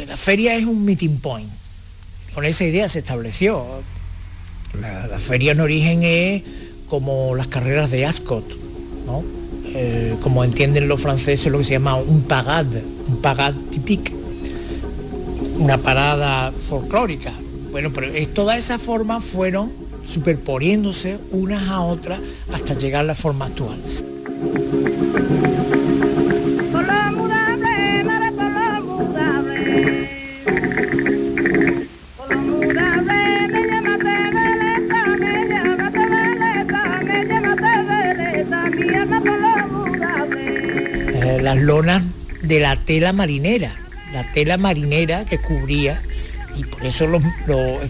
La 0.07 0.17
feria 0.17 0.55
es 0.55 0.65
un 0.65 0.83
meeting 0.83 1.19
point. 1.19 1.49
Con 2.33 2.45
esa 2.45 2.63
idea 2.63 2.87
se 2.89 2.99
estableció. 2.99 3.83
La, 4.79 5.19
feria 5.19 5.51
en 5.51 5.59
origen 5.59 6.03
es 6.03 6.43
como 6.87 7.35
las 7.35 7.47
carreras 7.47 7.91
de 7.91 8.05
Ascot, 8.05 8.45
eh, 9.73 10.15
como 10.21 10.43
entienden 10.43 10.87
los 10.87 11.01
franceses 11.01 11.51
lo 11.51 11.57
que 11.57 11.63
se 11.63 11.71
llama 11.71 11.95
un 11.95 12.23
pagad, 12.23 12.65
un 13.07 13.21
pagad 13.21 13.53
típico, 13.71 14.11
una 15.59 15.77
parada 15.77 16.51
folclórica. 16.51 17.31
Bueno, 17.71 17.91
pero 17.93 18.07
es, 18.07 18.33
todas 18.33 18.57
esas 18.57 18.81
formas 18.81 19.23
fueron 19.23 19.71
superponiéndose 20.05 21.19
unas 21.31 21.69
a 21.69 21.81
otras 21.81 22.19
hasta 22.53 22.73
llegar 22.73 23.01
a 23.01 23.07
la 23.07 23.15
forma 23.15 23.45
actual. 23.45 23.79
Lonas 41.71 42.03
de 42.41 42.59
la 42.59 42.75
tela 42.75 43.13
marinera, 43.13 43.71
la 44.11 44.29
tela 44.33 44.57
marinera 44.57 45.23
que 45.23 45.37
cubría 45.37 46.01
y 46.57 46.65
por 46.65 46.85
eso 46.85 47.07
lo, 47.07 47.21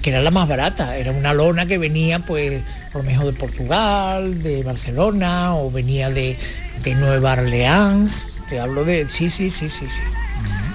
que 0.04 0.12
era 0.12 0.22
la 0.22 0.30
más 0.30 0.48
barata, 0.48 0.98
era 0.98 1.12
una 1.12 1.34
lona 1.34 1.66
que 1.66 1.80
venía 1.80 2.20
pues 2.20 2.62
por 2.94 3.04
lo 3.04 3.10
mejor 3.10 3.26
de 3.26 3.34
Portugal, 3.34 4.44
de 4.44 4.62
Barcelona 4.62 5.56
o 5.56 5.72
venía 5.72 6.12
de, 6.12 6.38
Nueva 6.96 7.34
Orleans, 7.34 8.44
te 8.48 8.60
hablo 8.60 8.86
de, 8.86 9.10
sí, 9.10 9.32
sí, 9.32 9.50
sí, 9.50 9.68
sí, 9.68 9.88
sí. 9.88 10.02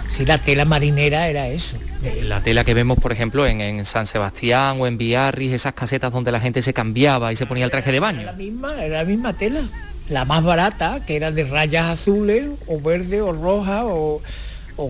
Sí, 0.08 0.24
la 0.24 0.38
tela 0.38 0.64
marinera 0.64 1.28
era 1.28 1.46
eso. 1.46 1.76
La 2.22 2.40
tela 2.40 2.64
que 2.64 2.74
vemos, 2.74 2.98
por 2.98 3.12
ejemplo, 3.12 3.46
en, 3.46 3.84
San 3.84 4.06
Sebastián 4.06 4.80
o 4.80 4.86
en 4.88 4.98
Biarritz, 4.98 5.52
esas 5.52 5.74
casetas 5.74 6.12
donde 6.12 6.32
la 6.32 6.40
gente 6.40 6.60
se 6.60 6.72
cambiaba 6.72 7.32
y 7.32 7.36
se 7.36 7.46
ponía 7.46 7.64
el 7.64 7.70
traje 7.70 7.92
de 7.92 8.00
baño. 8.00 8.20
Era 8.22 8.32
la 8.32 8.38
misma, 8.38 8.84
era 8.84 8.98
la 8.98 9.04
misma 9.04 9.32
tela 9.32 9.60
la 10.08 10.24
más 10.24 10.44
barata, 10.44 11.04
que 11.04 11.16
era 11.16 11.32
de 11.32 11.44
rayas 11.44 11.86
azules 11.86 12.48
o 12.66 12.80
verde 12.80 13.22
o 13.22 13.32
roja 13.32 13.84
o, 13.84 14.20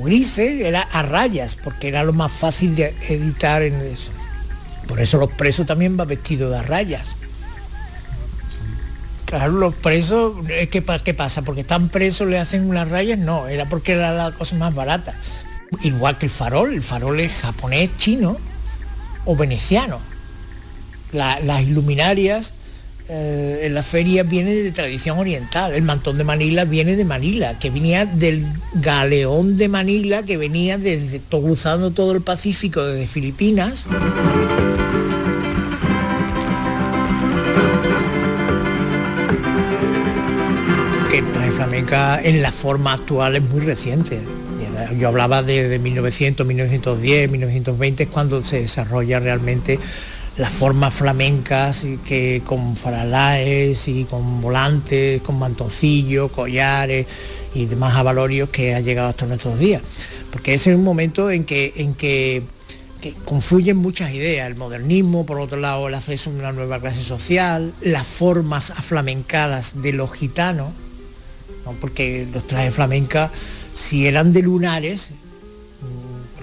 grises, 0.04 0.61
era 0.61 0.82
a 0.82 1.02
rayas, 1.02 1.56
porque 1.56 1.88
era 1.88 2.04
lo 2.04 2.12
más 2.12 2.32
fácil 2.32 2.75
de 2.76 2.94
editar 3.08 3.62
en 3.62 3.75
eso. 3.75 4.11
Por 4.88 5.00
eso 5.00 5.18
los 5.18 5.30
presos 5.30 5.66
también 5.66 5.96
van 5.96 6.08
vestidos 6.08 6.52
de 6.52 6.62
rayas. 6.62 7.14
Claro, 9.25 9.52
los 9.52 9.75
presos, 9.75 10.35
es 10.49 10.68
que 10.68 10.85
¿qué 11.04 11.14
pasa? 11.14 11.42
Porque 11.42 11.62
están 11.62 11.88
presos, 11.88 12.28
le 12.28 12.38
hacen 12.38 12.68
unas 12.68 12.88
rayas, 12.88 13.18
no, 13.18 13.49
era 13.49 13.66
porque 13.66 13.92
era 13.92 14.12
la 14.12 14.32
cosa 14.32 14.54
más 14.56 14.75
barata. 14.75 15.14
Igual 15.82 16.18
que 16.18 16.26
el 16.26 16.30
farol, 16.30 16.75
el 16.75 16.82
farol 16.82 17.18
es 17.18 17.32
japonés, 17.32 17.90
chino 17.96 18.37
o 19.25 19.35
veneciano. 19.35 19.99
las 21.12 21.62
iluminarias 21.62 22.52
eh, 23.08 23.60
en 23.62 23.75
la 23.75 23.84
feria 23.84 24.25
viene 24.25 24.52
de 24.52 24.72
tradición 24.72 25.18
oriental. 25.18 25.72
El 25.75 25.82
mantón 25.82 26.18
de 26.18 26.25
Manila 26.25 26.64
viene 26.64 26.96
de 26.96 27.04
Manila, 27.04 27.56
que 27.58 27.70
venía 27.70 28.04
del 28.04 28.44
galeón 28.75 29.56
de 29.56 29.68
Manila, 29.68 30.25
que 30.25 30.36
venía 30.36 30.76
desde 30.76 31.20
cruzando 31.20 31.92
todo 31.92 32.12
el 32.12 32.22
Pacífico 32.22 32.84
desde 32.84 33.06
Filipinas. 33.06 33.86
Que 41.08 41.18
el 41.18 41.32
traje 41.32 41.52
flamenca 41.52 42.20
en 42.20 42.42
la 42.42 42.50
forma 42.50 42.94
actual 42.94 43.36
es 43.36 43.42
muy 43.42 43.60
reciente. 43.60 44.18
Yo 44.98 45.08
hablaba 45.08 45.42
de, 45.42 45.68
de 45.68 45.78
1900, 45.78 46.46
1910, 46.46 47.30
1920, 47.30 48.02
es 48.02 48.08
cuando 48.08 48.42
se 48.44 48.60
desarrolla 48.60 49.20
realmente 49.20 49.78
las 50.37 50.52
formas 50.52 50.93
flamencas 50.93 51.87
que 52.07 52.43
con 52.45 52.76
faralaes 52.76 53.88
y 53.88 54.05
con 54.05 54.40
volantes, 54.43 55.23
con 55.23 55.38
mantoncillos, 55.38 56.31
collares 56.31 57.07
y 57.55 57.64
demás 57.66 57.95
avalorios 57.95 58.50
que 58.50 58.75
ha 58.75 58.81
llegado 58.81 59.09
hasta 59.09 59.26
nuestros 59.26 59.59
días. 59.59 59.83
Porque 60.31 60.55
ese 60.55 60.71
es 60.71 60.76
un 60.76 60.85
momento 60.85 61.31
en 61.31 61.45
que, 61.45 61.73
en 61.76 61.95
que, 61.95 62.43
confluyen 63.25 63.76
muchas 63.76 64.12
ideas, 64.12 64.49
el 64.49 64.57
modernismo, 64.57 65.25
por 65.25 65.38
otro 65.38 65.59
lado 65.59 65.87
el 65.87 65.95
acceso 65.95 66.28
a 66.28 66.33
una 66.33 66.52
nueva 66.52 66.81
clase 66.81 67.02
social, 67.02 67.73
las 67.81 68.07
formas 68.07 68.71
aflamencadas 68.71 69.81
de 69.81 69.93
los 69.93 70.12
gitanos, 70.12 70.73
porque 71.81 72.26
los 72.33 72.47
trajes 72.47 72.75
flamencas, 72.75 73.31
si 73.75 74.07
eran 74.07 74.33
de 74.33 74.43
lunares, 74.43 75.12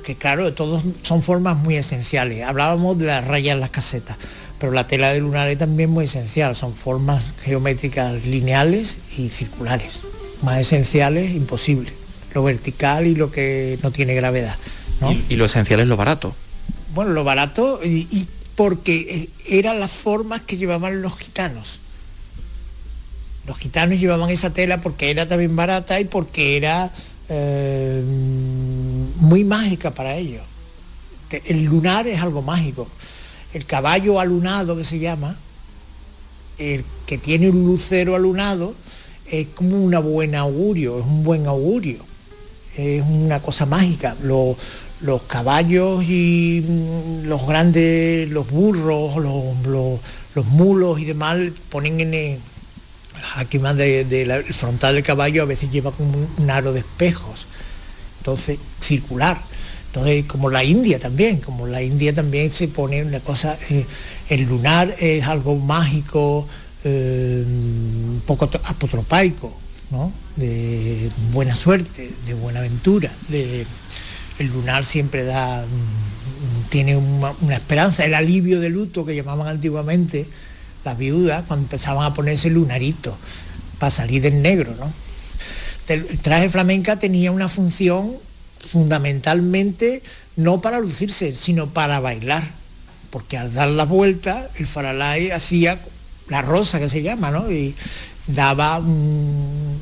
que 0.03 0.15
claro, 0.15 0.53
todos 0.53 0.83
son 1.01 1.23
formas 1.23 1.57
muy 1.57 1.75
esenciales. 1.75 2.43
Hablábamos 2.43 2.97
de 2.97 3.05
las 3.05 3.25
rayas 3.25 3.53
en 3.53 3.59
las 3.59 3.69
casetas. 3.69 4.17
Pero 4.59 4.71
la 4.71 4.87
tela 4.87 5.11
de 5.11 5.19
lunar 5.19 5.49
es 5.49 5.57
también 5.57 5.89
muy 5.89 6.05
esencial, 6.05 6.55
son 6.55 6.73
formas 6.73 7.23
geométricas 7.43 8.25
lineales 8.25 8.97
y 9.17 9.29
circulares. 9.29 9.99
Más 10.41 10.59
esenciales, 10.59 11.31
imposible. 11.31 11.91
Lo 12.33 12.43
vertical 12.43 13.07
y 13.07 13.15
lo 13.15 13.31
que 13.31 13.77
no 13.83 13.91
tiene 13.91 14.13
gravedad. 14.13 14.55
Y, 15.29 15.35
lo 15.35 15.45
esencial 15.45 15.81
es 15.81 15.87
lo 15.87 15.97
barato. 15.97 16.33
Bueno, 16.93 17.11
lo 17.11 17.23
barato 17.23 17.81
y 17.83 18.27
porque 18.55 19.29
eran 19.47 19.79
las 19.79 19.91
formas 19.91 20.41
que 20.41 20.57
llevaban 20.57 21.01
los 21.01 21.17
gitanos. 21.17 21.79
Los 23.47 23.57
gitanos 23.57 23.99
llevaban 23.99 24.29
esa 24.29 24.53
tela 24.53 24.79
porque 24.79 25.11
era 25.11 25.27
también 25.27 25.55
barata 25.55 25.99
y 25.99 26.05
porque 26.05 26.55
era 26.55 26.91
eh, 27.29 28.01
muy 29.33 29.43
mágica 29.43 29.89
para 29.89 30.15
ellos. 30.15 30.43
El 31.45 31.63
lunar 31.63 32.05
es 32.07 32.21
algo 32.21 32.43
mágico. 32.43 32.87
El 33.55 33.65
caballo 33.65 34.19
alunado 34.19 34.77
que 34.77 34.83
se 34.83 34.99
llama, 34.99 35.35
el 36.59 36.85
que 37.07 37.17
tiene 37.17 37.49
un 37.49 37.65
lucero 37.65 38.15
alunado, 38.15 38.75
es 39.25 39.47
como 39.55 39.83
una 39.83 39.97
buena 39.97 40.41
augurio, 40.41 40.99
es 40.99 41.05
un 41.05 41.23
buen 41.23 41.47
augurio, 41.47 42.05
es 42.77 43.01
una 43.01 43.39
cosa 43.39 43.65
mágica. 43.65 44.15
los 44.21 45.21
caballos 45.23 46.05
y 46.07 46.63
mm, 46.63 47.25
los 47.25 47.47
grandes, 47.47 48.29
los 48.29 48.47
burros, 48.51 49.17
los, 49.17 50.45
mulos 50.45 50.99
y 50.99 51.05
demás 51.05 51.39
ponen 51.71 51.99
en, 52.01 52.39
aquí 53.35 53.57
más 53.57 53.75
de, 53.77 54.45
frontal 54.51 54.93
del 54.93 55.03
caballo 55.03 55.41
a 55.41 55.45
veces 55.45 55.71
lleva 55.71 55.91
como 55.91 56.13
un, 56.37 56.51
aro 56.51 56.71
de 56.71 56.81
espejos, 56.81 57.47
entonces 58.23 58.57
circular. 58.79 59.37
Entonces, 59.87 60.25
como 60.25 60.49
la 60.49 60.63
India 60.63 60.97
también, 60.97 61.37
como 61.41 61.67
la 61.67 61.83
India 61.83 62.15
también 62.15 62.49
se 62.49 62.69
pone 62.69 63.03
una 63.03 63.19
cosa, 63.19 63.57
eh, 63.69 63.85
el 64.29 64.43
lunar 64.43 64.95
es 64.99 65.25
algo 65.25 65.57
mágico, 65.57 66.47
eh, 66.85 67.43
un 67.45 68.23
poco 68.25 68.45
apotropaico, 68.45 69.53
¿no? 69.91 70.11
de 70.37 71.11
buena 71.31 71.53
suerte, 71.53 72.09
de 72.25 72.33
buena 72.33 72.59
aventura. 72.59 73.11
De, 73.27 73.67
el 74.39 74.47
lunar 74.47 74.83
siempre 74.83 75.25
da, 75.25 75.63
mm, 75.63 76.69
tiene 76.69 76.95
una, 76.95 77.33
una, 77.41 77.55
esperanza, 77.55 78.03
el 78.03 78.15
alivio 78.15 78.59
de 78.61 78.69
luto 78.69 79.05
que 79.05 79.15
llamaban 79.15 79.47
antiguamente, 79.47 80.25
las 80.85 80.97
viudas 80.97 81.43
cuando 81.47 81.65
empezaban 81.65 82.05
a 82.05 82.13
ponerse 82.15 82.49
lunarito 82.49 83.15
para 83.77 83.91
salir 83.91 84.23
del 84.23 84.41
negro, 84.41 84.73
¿no? 84.79 84.91
El 85.87 86.19
traje 86.19 86.49
flamenca 86.49 86.97
tenía 86.97 87.31
una 87.31 87.49
función 87.49 88.13
fundamentalmente 88.71 90.01
no 90.35 90.61
para 90.61 90.79
lucirse, 90.79 91.35
sino 91.35 91.67
para 91.67 91.99
bailar, 91.99 92.43
porque 93.09 93.37
al 93.37 93.53
dar 93.53 93.69
la 93.69 93.85
vuelta 93.85 94.49
el 94.55 94.65
faralay 94.65 95.31
hacía 95.31 95.79
la 96.29 96.41
rosa 96.41 96.79
que 96.79 96.89
se 96.89 97.01
llama, 97.01 97.31
¿no? 97.31 97.51
Y 97.51 97.75
daba 98.27 98.79
un, 98.79 99.77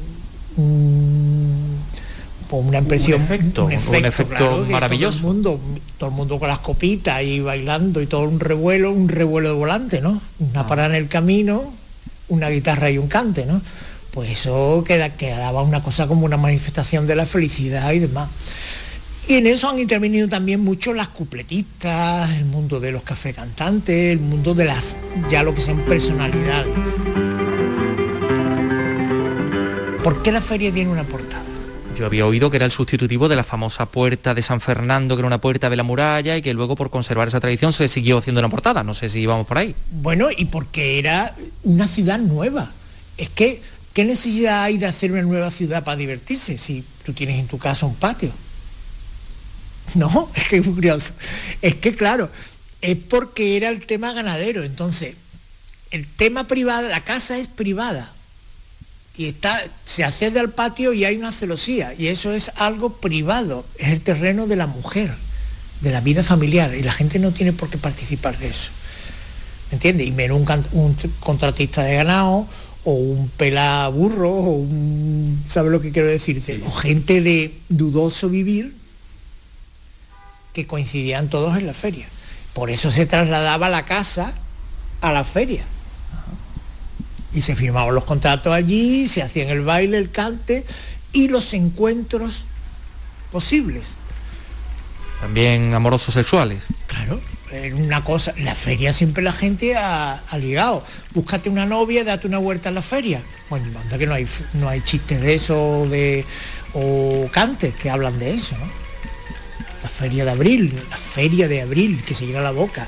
una 2.52 2.78
impresión, 2.80 3.22
un 3.22 3.74
efecto, 3.74 4.66
maravilloso. 4.70 5.20
Todo 5.20 5.30
el, 5.30 5.36
mundo, 5.36 5.60
todo 5.98 6.10
el 6.10 6.16
mundo 6.16 6.40
con 6.40 6.50
las 6.50 6.60
copitas 6.60 7.22
y 7.24 7.40
bailando 7.40 8.02
y 8.02 8.08
todo 8.08 8.22
un 8.22 8.40
revuelo, 8.40 8.92
un 8.92 9.08
revuelo 9.08 9.50
de 9.50 9.56
volante, 9.56 10.02
¿no? 10.02 10.22
Una 10.40 10.62
ah. 10.62 10.68
parada 10.68 10.90
en 10.90 10.96
el 10.96 11.08
camino, 11.08 11.74
una 12.28 12.50
guitarra 12.50 12.90
y 12.90 12.98
un 12.98 13.08
cante, 13.08 13.46
¿no? 13.46 13.62
Pues 14.12 14.30
eso 14.30 14.84
queda, 14.86 15.10
quedaba 15.10 15.62
una 15.62 15.82
cosa 15.82 16.08
como 16.08 16.26
una 16.26 16.38
manifestación 16.38 17.08
de 17.08 17.16
la 17.16 17.26
felicidad 17.26 17.92
y 17.94 18.00
demás. 18.00 18.30
Y 19.28 19.36
en 19.36 19.48
eso 19.48 19.70
han 19.70 19.80
intervenido 19.80 20.28
también 20.28 20.60
mucho 20.60 20.94
las 20.94 21.08
cupletistas, 21.08 22.32
el 22.32 22.46
mundo 22.46 22.80
de 22.80 22.92
los 22.92 23.04
café 23.04 23.34
cantantes, 23.34 24.12
el 24.12 24.20
mundo 24.20 24.54
de 24.54 24.66
las, 24.66 24.98
ya 25.30 25.44
lo 25.44 25.56
que 25.56 25.62
sean 25.62 25.80
personalidades. 25.86 26.74
¿Por 30.04 30.24
qué 30.24 30.32
la 30.32 30.42
feria 30.42 30.72
tiene 30.72 30.90
una 30.90 31.04
portada? 31.04 31.44
Yo 31.96 32.08
había 32.08 32.26
oído 32.26 32.50
que 32.50 32.58
era 32.58 32.66
el 32.66 32.72
sustitutivo 32.72 33.30
de 33.30 33.36
la 33.36 33.44
famosa 33.44 33.86
puerta 33.86 34.34
de 34.34 34.42
San 34.42 34.60
Fernando, 34.60 35.16
que 35.16 35.20
era 35.20 35.28
una 35.28 35.40
puerta 35.40 35.70
de 35.70 35.76
la 35.76 35.84
muralla 35.84 36.36
y 36.36 36.42
que 36.42 36.54
luego 36.56 36.76
por 36.76 36.90
conservar 36.90 37.28
esa 37.28 37.40
tradición 37.40 37.72
se 37.74 37.88
siguió 37.88 38.18
haciendo 38.18 38.40
una 38.40 38.50
portada. 38.50 38.84
No 38.84 38.96
sé 38.96 39.10
si 39.10 39.20
íbamos 39.20 39.46
por 39.46 39.60
ahí. 39.60 39.76
Bueno, 39.92 40.30
y 40.36 40.46
porque 40.46 40.98
era 40.98 41.36
una 41.64 41.88
ciudad 41.88 42.18
nueva. 42.18 42.72
Es 43.18 43.30
que, 43.30 43.62
¿qué 43.94 44.06
necesidad 44.06 44.64
hay 44.64 44.78
de 44.78 44.86
hacer 44.86 45.12
una 45.12 45.22
nueva 45.22 45.52
ciudad 45.52 45.84
para 45.84 45.98
divertirse 45.98 46.58
si 46.58 46.84
tú 47.06 47.14
tienes 47.14 47.40
en 47.40 47.48
tu 47.48 47.58
casa 47.58 47.86
un 47.86 47.96
patio? 47.96 48.32
No, 49.96 50.30
es 50.36 50.48
que 50.48 50.58
es 50.58 50.68
curioso. 50.68 51.14
Es 51.62 51.76
que 51.76 51.96
claro, 51.96 52.30
es 52.82 52.98
porque 52.98 53.58
era 53.58 53.70
el 53.70 53.86
tema 53.86 54.14
ganadero. 54.14 54.64
Entonces, 54.64 55.16
el 55.92 56.08
tema 56.08 56.48
privado, 56.48 56.90
la 56.90 57.04
casa 57.04 57.38
es 57.38 57.48
privada 57.48 58.12
y 59.18 59.26
está, 59.28 59.62
se 59.86 60.04
accede 60.04 60.40
al 60.40 60.52
patio 60.52 60.94
y 60.94 61.06
hay 61.06 61.18
una 61.18 61.32
celosía, 61.32 61.94
y 61.98 62.08
eso 62.08 62.34
es 62.34 62.52
algo 62.56 62.98
privado, 62.98 63.66
es 63.78 63.90
el 63.90 64.02
terreno 64.02 64.48
de 64.48 64.56
la 64.56 64.68
mujer, 64.68 65.14
de 65.82 65.92
la 65.92 66.02
vida 66.02 66.24
familiar, 66.24 66.74
y 66.74 66.82
la 66.82 66.94
gente 66.94 67.20
no 67.20 67.32
tiene 67.32 67.54
por 67.54 67.70
qué 67.70 67.78
participar 67.78 68.38
de 68.38 68.48
eso. 68.48 68.72
¿Me 69.70 69.76
entiendes? 69.76 70.08
Y 70.08 70.12
menos 70.12 70.42
un, 70.72 70.96
contratista 71.20 71.84
de 71.84 71.96
ganado, 71.96 72.48
o 72.84 72.94
un 72.94 73.30
pelaburro, 73.30 74.32
o 74.32 74.52
un. 74.58 75.44
¿Sabes 75.48 75.72
lo 75.72 75.82
que 75.82 75.92
quiero 75.92 76.08
decirte? 76.08 76.62
O 76.66 76.72
gente 76.72 77.22
de 77.22 77.54
dudoso 77.70 78.30
vivir 78.30 78.76
que 80.54 80.68
coincidían 80.68 81.30
todos 81.30 81.58
en 81.58 81.68
la 81.68 81.74
feria. 81.74 82.08
Por 82.54 82.70
eso 82.70 82.92
se 82.92 83.06
trasladaba 83.06 83.70
la 83.70 83.86
casa 83.86 84.34
a 85.02 85.12
la 85.12 85.24
feria 85.24 85.64
y 87.34 87.42
se 87.42 87.56
firmaban 87.56 87.96
los 87.96 88.04
contratos 88.04 88.54
allí, 88.54 89.08
se 89.08 89.22
hacían 89.22 89.50
el 89.50 89.62
baile, 89.62 89.98
el 89.98 90.12
cante 90.12 90.66
y 91.14 91.30
los 91.30 91.54
encuentros 91.54 92.44
posibles. 93.32 93.94
También 95.22 95.74
amorosos 95.74 96.14
sexuales. 96.14 96.64
Claro, 96.88 97.22
en 97.52 97.76
una 97.76 98.04
cosa, 98.04 98.34
en 98.36 98.46
la 98.46 98.56
feria 98.56 98.94
siempre 98.94 99.24
la 99.24 99.32
gente 99.32 99.76
ha, 99.76 100.22
ligado. 100.40 100.84
Búscate 101.14 101.50
una 101.50 101.66
novia, 101.66 102.04
date 102.04 102.28
una 102.28 102.38
vuelta 102.38 102.70
a 102.70 102.72
la 102.72 102.82
feria. 102.82 103.22
Bueno, 103.50 103.68
anda 103.80 103.98
que 103.98 104.08
no 104.08 104.14
hay, 104.14 104.28
no 104.54 104.70
hay 104.70 104.82
chistes 104.82 105.22
de 105.22 105.34
eso 105.36 105.88
de, 105.90 106.26
o 106.74 107.28
cantes 107.32 107.76
que 107.76 107.90
hablan 107.90 108.18
de 108.20 108.34
eso, 108.34 108.58
¿no? 108.58 108.82
La 109.84 109.90
feria 109.90 110.26
de 110.26 110.32
abril, 110.32 110.80
la 110.90 110.98
feria 110.98 111.48
de 111.48 111.62
abril, 111.62 112.04
que 112.06 112.14
se 112.14 112.26
llena 112.26 112.42
la 112.42 112.52
boca 112.52 112.88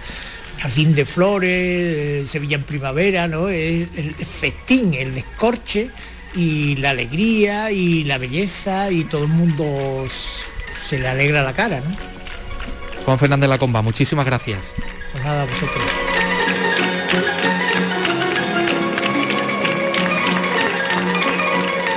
jardín 0.60 0.94
de 0.94 1.04
flores, 1.04 2.30
Sevilla 2.30 2.56
en 2.56 2.64
primavera, 2.64 3.28
¿no? 3.28 3.50
el 3.50 4.16
festín, 4.26 4.94
el 4.94 5.14
descorche 5.14 5.90
y 6.36 6.76
la 6.78 6.92
alegría 6.92 7.72
y 7.72 8.04
la 8.06 8.18
belleza 8.18 8.92
y 8.92 9.04
todo 9.04 9.24
el 9.24 9.30
mundo 9.30 10.06
se 10.88 11.00
le 11.00 11.08
alegra 11.08 11.44
la 11.44 11.54
cara. 11.54 11.82
Juan 13.06 13.20
Fernández 13.20 13.50
Lacomba, 13.50 13.82
muchísimas 13.82 14.26
gracias. 14.26 14.72
Pues 15.12 15.24
nada, 15.24 15.46
vosotros. 15.46 15.84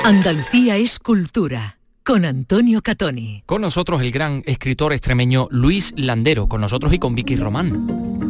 Andalucía 0.05 0.77
es 0.77 0.99
cultura 1.01 1.79
con 2.05 2.25
Antonio 2.25 2.81
Catoni. 2.83 3.42
Con 3.47 3.62
nosotros 3.62 4.01
el 4.03 4.12
gran 4.12 4.45
escritor 4.47 4.92
extremeño 4.92 5.49
Luis 5.51 5.92
Landero, 5.97 6.47
con 6.47 6.61
nosotros 6.61 6.92
y 6.92 7.01
con 7.01 7.16
Vicky 7.16 7.35
Román. 7.35 8.25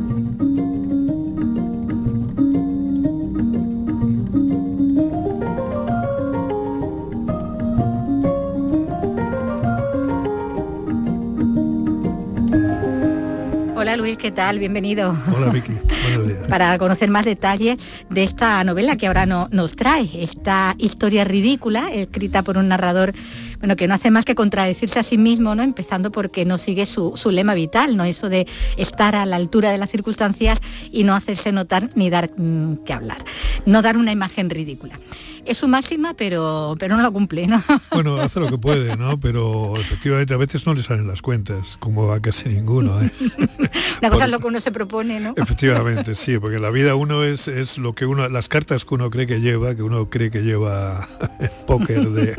¿Qué 14.19 14.31
tal? 14.31 14.59
Bienvenido. 14.59 15.17
Hola 15.35 15.51
Vicky, 15.51 15.73
buenos 16.03 16.29
días. 16.29 16.47
Para 16.49 16.79
conocer 16.79 17.11
más 17.11 17.25
detalles 17.25 17.79
de 18.09 18.25
esta 18.25 18.63
novela 18.65 18.97
que 18.97 19.07
ahora 19.07 19.27
no, 19.27 19.49
nos 19.51 19.77
trae, 19.77 20.11
esta 20.23 20.75
historia 20.79 21.25
ridícula, 21.25 21.93
escrita 21.93 22.43
por 22.43 22.57
un 22.57 22.69
narrador 22.69 23.13
bueno, 23.59 23.77
que 23.77 23.89
no 23.89 23.95
hace 23.95 24.11
más 24.11 24.25
que 24.25 24.35
contradecirse 24.35 24.99
a 24.99 25.03
sí 25.03 25.19
mismo, 25.19 25.55
¿no? 25.55 25.63
Empezando 25.63 26.13
porque 26.13 26.45
no 26.45 26.59
sigue 26.59 26.87
su, 26.87 27.17
su, 27.17 27.31
lema 27.31 27.55
vital, 27.55 27.97
¿no? 27.97 28.05
Eso 28.05 28.29
de 28.29 28.47
estar 28.77 29.17
a 29.17 29.27
la 29.27 29.37
altura 29.37 29.71
de 29.71 29.79
las 29.79 29.91
circunstancias 29.91 30.61
y 30.93 31.05
no 31.05 31.15
hacerse 31.15 31.53
notar 31.53 31.91
ni 31.95 32.11
dar 32.11 32.31
mm, 32.37 32.85
que 32.85 32.93
hablar. 32.93 33.25
No 33.65 33.83
dar 33.83 33.97
una 33.97 34.13
imagen 34.13 34.51
ridícula 34.51 34.99
es 35.47 35.59
su 35.59 35.69
máxima, 35.69 36.15
pero, 36.15 36.75
pero 36.79 36.97
no 36.97 37.03
la 37.03 37.11
cumple, 37.11 37.47
¿no? 37.47 37.63
Bueno, 37.93 38.17
hace 38.17 38.41
lo 38.41 38.49
que 38.49 38.59
puede, 38.59 38.97
¿no? 38.97 39.19
Pero 39.19 39.77
efectivamente 39.77 40.35
a 40.35 40.37
veces 40.37 40.67
no 40.67 40.75
le 40.75 40.83
salen 40.83 41.07
las 41.07 41.23
cuentas, 41.23 41.77
como 41.79 42.13
a 42.13 42.21
casi 42.21 42.49
ninguno. 42.49 43.01
¿eh? 43.01 43.11
la 44.03 44.11
cosa 44.11 44.25
es 44.27 44.31
lo 44.31 44.39
que 44.41 44.47
uno 44.49 44.61
se 44.61 44.73
propone, 44.73 45.21
¿no? 45.21 45.35
Efectivamente, 45.37 46.15
sí, 46.15 46.39
porque 46.39 46.59
la 46.59 46.71
vida 46.71 46.95
uno 46.95 47.25
es, 47.25 47.49
es 47.49 47.79
lo 47.79 47.93
que 47.93 48.07
uno, 48.07 48.29
las 48.29 48.49
cartas 48.49 48.85
que 48.85 48.95
uno 48.95 49.09
cree 49.11 49.27
que 49.27 49.41
lleva, 49.41 49.75
que 49.75 49.83
uno 49.83 50.11
cree 50.11 50.31
que 50.31 50.43
lleva 50.43 51.09
el 51.41 51.51
póker 51.67 52.11
de, 52.11 52.37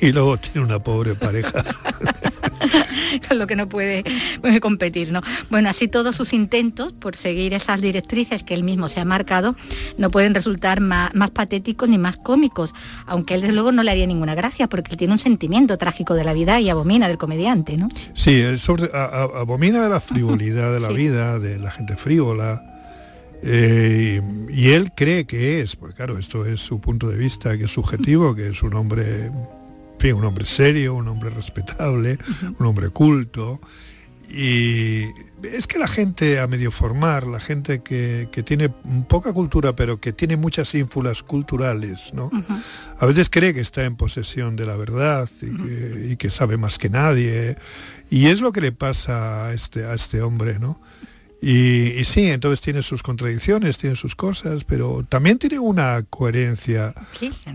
y 0.00 0.12
luego 0.12 0.36
tiene 0.36 0.66
una 0.66 0.78
pobre 0.78 1.14
pareja. 1.14 1.64
con 3.28 3.38
lo 3.38 3.46
que 3.46 3.56
no 3.56 3.68
puede, 3.68 4.04
competir, 4.60 5.12
¿no? 5.12 5.22
Bueno, 5.50 5.68
así 5.68 5.88
todos 5.88 6.16
sus 6.16 6.32
intentos 6.32 6.92
por 6.92 7.16
seguir 7.16 7.54
esas 7.54 7.80
directrices 7.80 8.42
que 8.42 8.54
él 8.54 8.64
mismo 8.64 8.88
se 8.88 9.00
ha 9.00 9.04
marcado 9.04 9.56
no 9.98 10.10
pueden 10.10 10.34
resultar 10.34 10.80
más, 10.80 11.14
más 11.14 11.30
patéticos 11.30 11.88
ni 11.88 11.98
más 11.98 12.16
cómicos, 12.16 12.74
aunque 13.06 13.34
él 13.34 13.40
desde 13.40 13.54
luego 13.54 13.72
no 13.72 13.82
le 13.82 13.90
haría 13.90 14.06
ninguna 14.06 14.34
gracia 14.34 14.68
porque 14.68 14.92
él 14.92 14.96
tiene 14.96 15.14
un 15.14 15.18
sentimiento 15.18 15.78
trágico 15.78 16.14
de 16.14 16.24
la 16.24 16.32
vida 16.32 16.60
y 16.60 16.70
abomina 16.70 17.08
del 17.08 17.18
comediante, 17.18 17.76
¿no? 17.76 17.88
Sí, 18.14 18.40
él 18.40 18.58
sobre, 18.58 18.90
abomina 18.92 19.82
de 19.82 19.88
la 19.88 20.00
frivolidad 20.00 20.72
de 20.72 20.80
la 20.80 20.88
vida, 20.88 21.38
de 21.38 21.58
la 21.58 21.70
gente 21.70 21.96
frívola. 21.96 22.68
Eh, 23.44 24.20
y 24.50 24.70
él 24.70 24.92
cree 24.94 25.24
que 25.24 25.60
es, 25.60 25.74
porque 25.74 25.96
claro, 25.96 26.18
esto 26.18 26.46
es 26.46 26.60
su 26.60 26.80
punto 26.80 27.08
de 27.08 27.16
vista, 27.16 27.58
que 27.58 27.64
es 27.64 27.72
subjetivo, 27.72 28.34
que 28.34 28.48
es 28.48 28.62
un 28.62 28.74
hombre 28.74 29.30
un 30.10 30.24
hombre 30.24 30.46
serio, 30.46 30.94
un 30.94 31.06
hombre 31.06 31.30
respetable, 31.30 32.18
un 32.58 32.66
hombre 32.66 32.88
culto. 32.88 33.60
Y 34.28 35.04
es 35.42 35.66
que 35.66 35.78
la 35.78 35.86
gente 35.86 36.40
a 36.40 36.46
medio 36.46 36.70
formar, 36.70 37.26
la 37.26 37.38
gente 37.38 37.82
que, 37.82 38.26
tiene 38.44 38.70
poca 39.06 39.32
cultura, 39.32 39.76
pero 39.76 40.00
que 40.00 40.12
tiene 40.12 40.36
muchas 40.36 40.74
ínfulas 40.74 41.22
culturales, 41.22 42.14
¿no? 42.14 42.30
A 42.98 43.04
veces 43.04 43.28
cree 43.28 43.52
que 43.52 43.60
está 43.60 43.84
en 43.84 43.96
posesión 43.96 44.56
de 44.56 44.64
la 44.64 44.76
verdad 44.76 45.28
y 45.42 46.16
que, 46.16 46.30
sabe 46.30 46.56
más 46.56 46.78
que 46.78 46.88
nadie. 46.88 47.56
Y 48.10 48.26
es 48.26 48.40
lo 48.40 48.52
que 48.52 48.62
le 48.62 48.72
pasa 48.72 49.46
a 49.46 49.52
este, 49.52 49.84
a 49.84 49.94
este 49.94 50.22
hombre, 50.22 50.58
¿no? 50.58 50.80
Y, 51.44 52.04
sí, 52.04 52.28
entonces 52.28 52.60
tiene 52.60 52.82
sus 52.82 53.02
contradicciones, 53.02 53.76
tiene 53.76 53.96
sus 53.96 54.14
cosas, 54.14 54.62
pero 54.62 55.04
también 55.08 55.38
tiene 55.38 55.58
una 55.58 56.04
coherencia, 56.08 56.94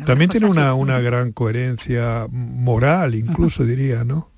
también 0.06 0.30
tiene 0.30 0.46
una, 0.46 0.74
una, 0.74 1.00
gran 1.00 1.32
coherencia 1.32 2.28
moral, 2.30 3.16
incluso 3.16 3.64
diría, 3.64 4.04
¿no? 4.04 4.30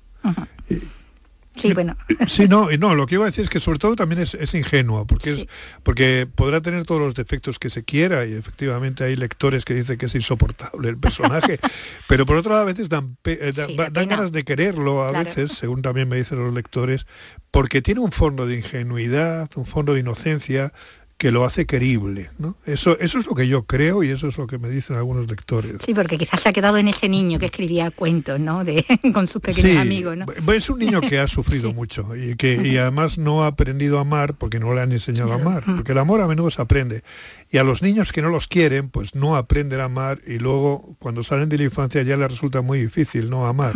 Sí, 1.60 1.72
bueno. 1.72 1.96
Sí, 2.26 2.48
no, 2.48 2.68
no, 2.78 2.94
lo 2.94 3.06
que 3.06 3.16
iba 3.16 3.24
a 3.24 3.26
decir 3.26 3.44
es 3.44 3.50
que 3.50 3.60
sobre 3.60 3.78
todo 3.78 3.96
también 3.96 4.20
es, 4.20 4.54
ingenua, 4.54 5.06
porque, 5.06 5.32
es, 5.32 5.46
porque 5.82 6.26
podrá 6.32 6.60
tener 6.60 6.84
todos 6.84 7.00
los 7.00 7.14
defectos 7.14 7.58
que 7.58 7.70
se 7.70 7.84
quiera 7.84 8.24
y 8.26 8.32
efectivamente 8.32 9.04
hay 9.04 9.16
lectores 9.16 9.64
que 9.64 9.74
dicen 9.74 9.98
que 9.98 10.06
es 10.06 10.14
insoportable 10.14 10.88
el 10.88 10.98
personaje, 10.98 11.58
pero 12.08 12.26
por 12.26 12.36
otro 12.36 12.52
lado 12.52 12.62
a 12.62 12.66
veces 12.66 12.88
dan, 12.88 13.16
eh, 13.24 13.52
dan 13.54 14.08
ganas 14.08 14.32
de 14.32 14.44
quererlo, 14.44 15.02
a 15.02 15.12
veces, 15.12 15.52
según 15.52 15.82
también 15.82 16.08
me 16.08 16.16
dicen 16.16 16.38
los 16.38 16.52
lectores, 16.52 17.06
porque 17.50 17.82
tiene 17.82 18.00
un 18.00 18.12
fondo 18.12 18.46
de 18.46 18.56
ingenuidad, 18.56 19.48
un 19.56 19.66
fondo 19.66 19.94
de 19.94 20.00
inocencia, 20.00 20.72
que 21.20 21.30
lo 21.30 21.44
hace 21.44 21.66
querible. 21.66 22.30
¿no? 22.38 22.56
Eso, 22.64 22.98
eso 22.98 23.18
es 23.18 23.26
lo 23.26 23.34
que 23.34 23.46
yo 23.46 23.64
creo 23.64 24.02
y 24.02 24.08
eso 24.08 24.28
es 24.28 24.38
lo 24.38 24.46
que 24.46 24.56
me 24.56 24.70
dicen 24.70 24.96
algunos 24.96 25.28
lectores. 25.28 25.74
Sí, 25.84 25.92
porque 25.92 26.16
quizás 26.16 26.40
se 26.40 26.48
ha 26.48 26.52
quedado 26.54 26.78
en 26.78 26.88
ese 26.88 27.10
niño 27.10 27.38
que 27.38 27.44
escribía 27.44 27.90
cuentos 27.90 28.40
¿no? 28.40 28.64
de, 28.64 28.86
con 29.12 29.26
sus 29.26 29.42
pequeños 29.42 29.76
amigos. 29.76 30.16
¿no? 30.16 30.24
Es 30.50 30.70
un 30.70 30.78
niño 30.78 31.02
que 31.02 31.18
ha 31.18 31.26
sufrido 31.26 31.74
mucho 31.74 32.16
y 32.16 32.36
que 32.36 32.54
y 32.66 32.78
además 32.78 33.18
no 33.18 33.44
ha 33.44 33.48
aprendido 33.48 33.98
a 33.98 34.00
amar 34.00 34.32
porque 34.32 34.58
no 34.58 34.72
le 34.72 34.80
han 34.80 34.92
enseñado 34.92 35.32
a 35.32 35.34
amar, 35.34 35.62
porque 35.66 35.92
el 35.92 35.98
amor 35.98 36.22
a 36.22 36.26
menudo 36.26 36.50
se 36.50 36.62
aprende. 36.62 37.02
Y 37.50 37.58
a 37.58 37.64
los 37.64 37.82
niños 37.82 38.12
que 38.12 38.22
no 38.22 38.30
los 38.30 38.48
quieren, 38.48 38.88
pues 38.88 39.14
no 39.14 39.36
aprenden 39.36 39.80
a 39.80 39.84
amar 39.84 40.20
y 40.26 40.38
luego 40.38 40.96
cuando 40.98 41.22
salen 41.22 41.50
de 41.50 41.58
la 41.58 41.64
infancia 41.64 42.00
ya 42.00 42.16
les 42.16 42.30
resulta 42.30 42.62
muy 42.62 42.80
difícil 42.80 43.28
no 43.28 43.46
amar. 43.46 43.74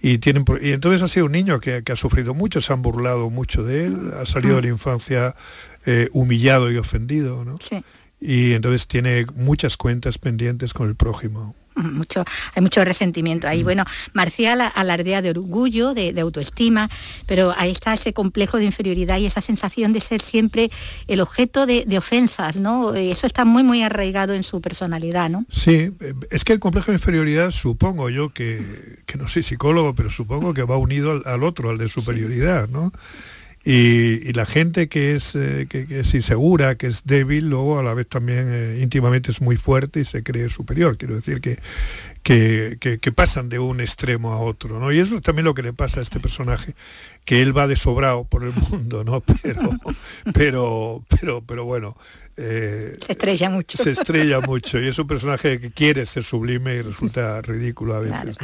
Y 0.00 0.18
tienen 0.18 0.44
y 0.60 0.72
entonces 0.72 1.02
ha 1.02 1.08
sido 1.08 1.26
un 1.26 1.32
niño 1.32 1.60
que, 1.60 1.82
que, 1.82 1.92
ha 1.92 1.96
sufrido 1.96 2.34
mucho, 2.34 2.60
se 2.60 2.72
han 2.72 2.82
burlado 2.82 3.30
mucho 3.30 3.64
de 3.64 3.86
él, 3.86 4.12
ha 4.20 4.26
salido 4.26 4.56
de 4.56 4.62
la 4.62 4.68
infancia 4.68 5.34
eh, 5.86 6.08
humillado 6.12 6.70
y 6.70 6.76
ofendido, 6.76 7.44
¿no? 7.44 7.58
Y 8.20 8.52
entonces 8.52 8.86
tiene 8.88 9.26
muchas 9.34 9.76
cuentas 9.76 10.18
pendientes 10.18 10.74
con 10.74 10.88
el 10.88 10.96
prójimo. 10.96 11.54
Mucho, 11.78 12.24
hay 12.54 12.62
mucho 12.62 12.84
resentimiento 12.84 13.48
ahí. 13.48 13.62
Mm. 13.62 13.64
Bueno, 13.64 13.84
Marcial 14.12 14.60
alardea 14.74 15.22
de 15.22 15.30
orgullo, 15.30 15.94
de, 15.94 16.18
autoestima, 16.20 16.88
pero 17.26 17.54
ahí 17.56 17.70
está 17.70 17.94
ese 17.94 18.12
complejo 18.12 18.58
de 18.58 18.64
inferioridad 18.64 19.18
y 19.18 19.26
esa 19.26 19.40
sensación 19.40 19.92
de 19.92 20.00
ser 20.00 20.20
siempre 20.22 20.70
el 21.06 21.20
objeto 21.20 21.66
de, 21.66 21.86
ofensas, 21.98 22.56
¿no? 22.56 22.94
Eso 22.94 23.26
está 23.26 23.44
muy, 23.44 23.62
muy 23.62 23.82
arraigado 23.82 24.34
en 24.34 24.44
su 24.44 24.60
personalidad, 24.60 25.30
¿no? 25.30 25.44
Sí, 25.50 25.90
es 26.30 26.44
que 26.44 26.52
el 26.52 26.60
complejo 26.60 26.92
de 26.92 26.96
inferioridad, 26.96 27.50
supongo 27.50 28.10
yo 28.10 28.30
que, 28.30 28.98
que 29.06 29.18
no 29.18 29.26
soy 29.26 29.42
psicólogo, 29.42 29.94
pero 29.94 30.10
supongo 30.10 30.54
que 30.54 30.62
va 30.62 30.76
unido 30.76 31.22
al, 31.24 31.42
otro, 31.42 31.70
al 31.70 31.78
de 31.78 31.88
superioridad, 31.88 32.68
¿no? 32.68 32.92
Y, 33.64 34.32
la 34.32 34.46
gente 34.46 34.88
que 34.88 35.14
es, 35.16 35.34
eh, 35.34 35.66
que, 35.68 35.86
es 35.90 36.14
insegura, 36.14 36.76
que 36.76 36.86
es 36.86 37.04
débil, 37.04 37.50
luego 37.50 37.78
a 37.78 37.82
la 37.82 37.92
vez 37.92 38.08
también 38.08 38.48
eh, 38.50 38.78
íntimamente 38.80 39.30
es 39.30 39.40
muy 39.40 39.56
fuerte 39.56 40.00
y 40.00 40.04
se 40.04 40.22
cree 40.22 40.48
superior. 40.48 40.96
Quiero 40.96 41.16
decir 41.16 41.40
que, 41.40 41.58
que, 42.22 43.12
pasan 43.12 43.48
de 43.48 43.58
un 43.58 43.80
extremo 43.80 44.32
a 44.32 44.38
otro, 44.38 44.78
¿no? 44.78 44.92
Y 44.92 44.98
eso 44.98 45.16
es 45.16 45.22
también 45.22 45.44
lo 45.44 45.54
que 45.54 45.62
le 45.62 45.72
pasa 45.72 46.00
a 46.00 46.02
este 46.02 46.20
personaje, 46.20 46.74
que 47.28 47.42
él 47.42 47.54
va 47.54 47.66
de 47.66 47.76
sobrado 47.76 48.24
por 48.24 48.42
el 48.42 48.54
mundo, 48.54 49.04
¿no? 49.04 49.20
Pero, 49.42 49.70
pero, 50.32 51.04
pero, 51.10 51.42
pero 51.44 51.64
bueno, 51.66 51.94
eh, 52.40 52.96
se 53.04 53.12
estrella 53.12 53.50
mucho. 53.50 53.76
Se 53.78 53.90
estrella 53.90 54.40
mucho 54.40 54.78
y 54.80 54.86
es 54.86 54.96
un 55.00 55.08
personaje 55.08 55.58
que 55.58 55.72
quiere 55.72 56.06
ser 56.06 56.22
sublime 56.22 56.76
y 56.76 56.82
resulta 56.82 57.42
ridículo 57.42 57.96
a 57.96 57.98
veces. 57.98 58.36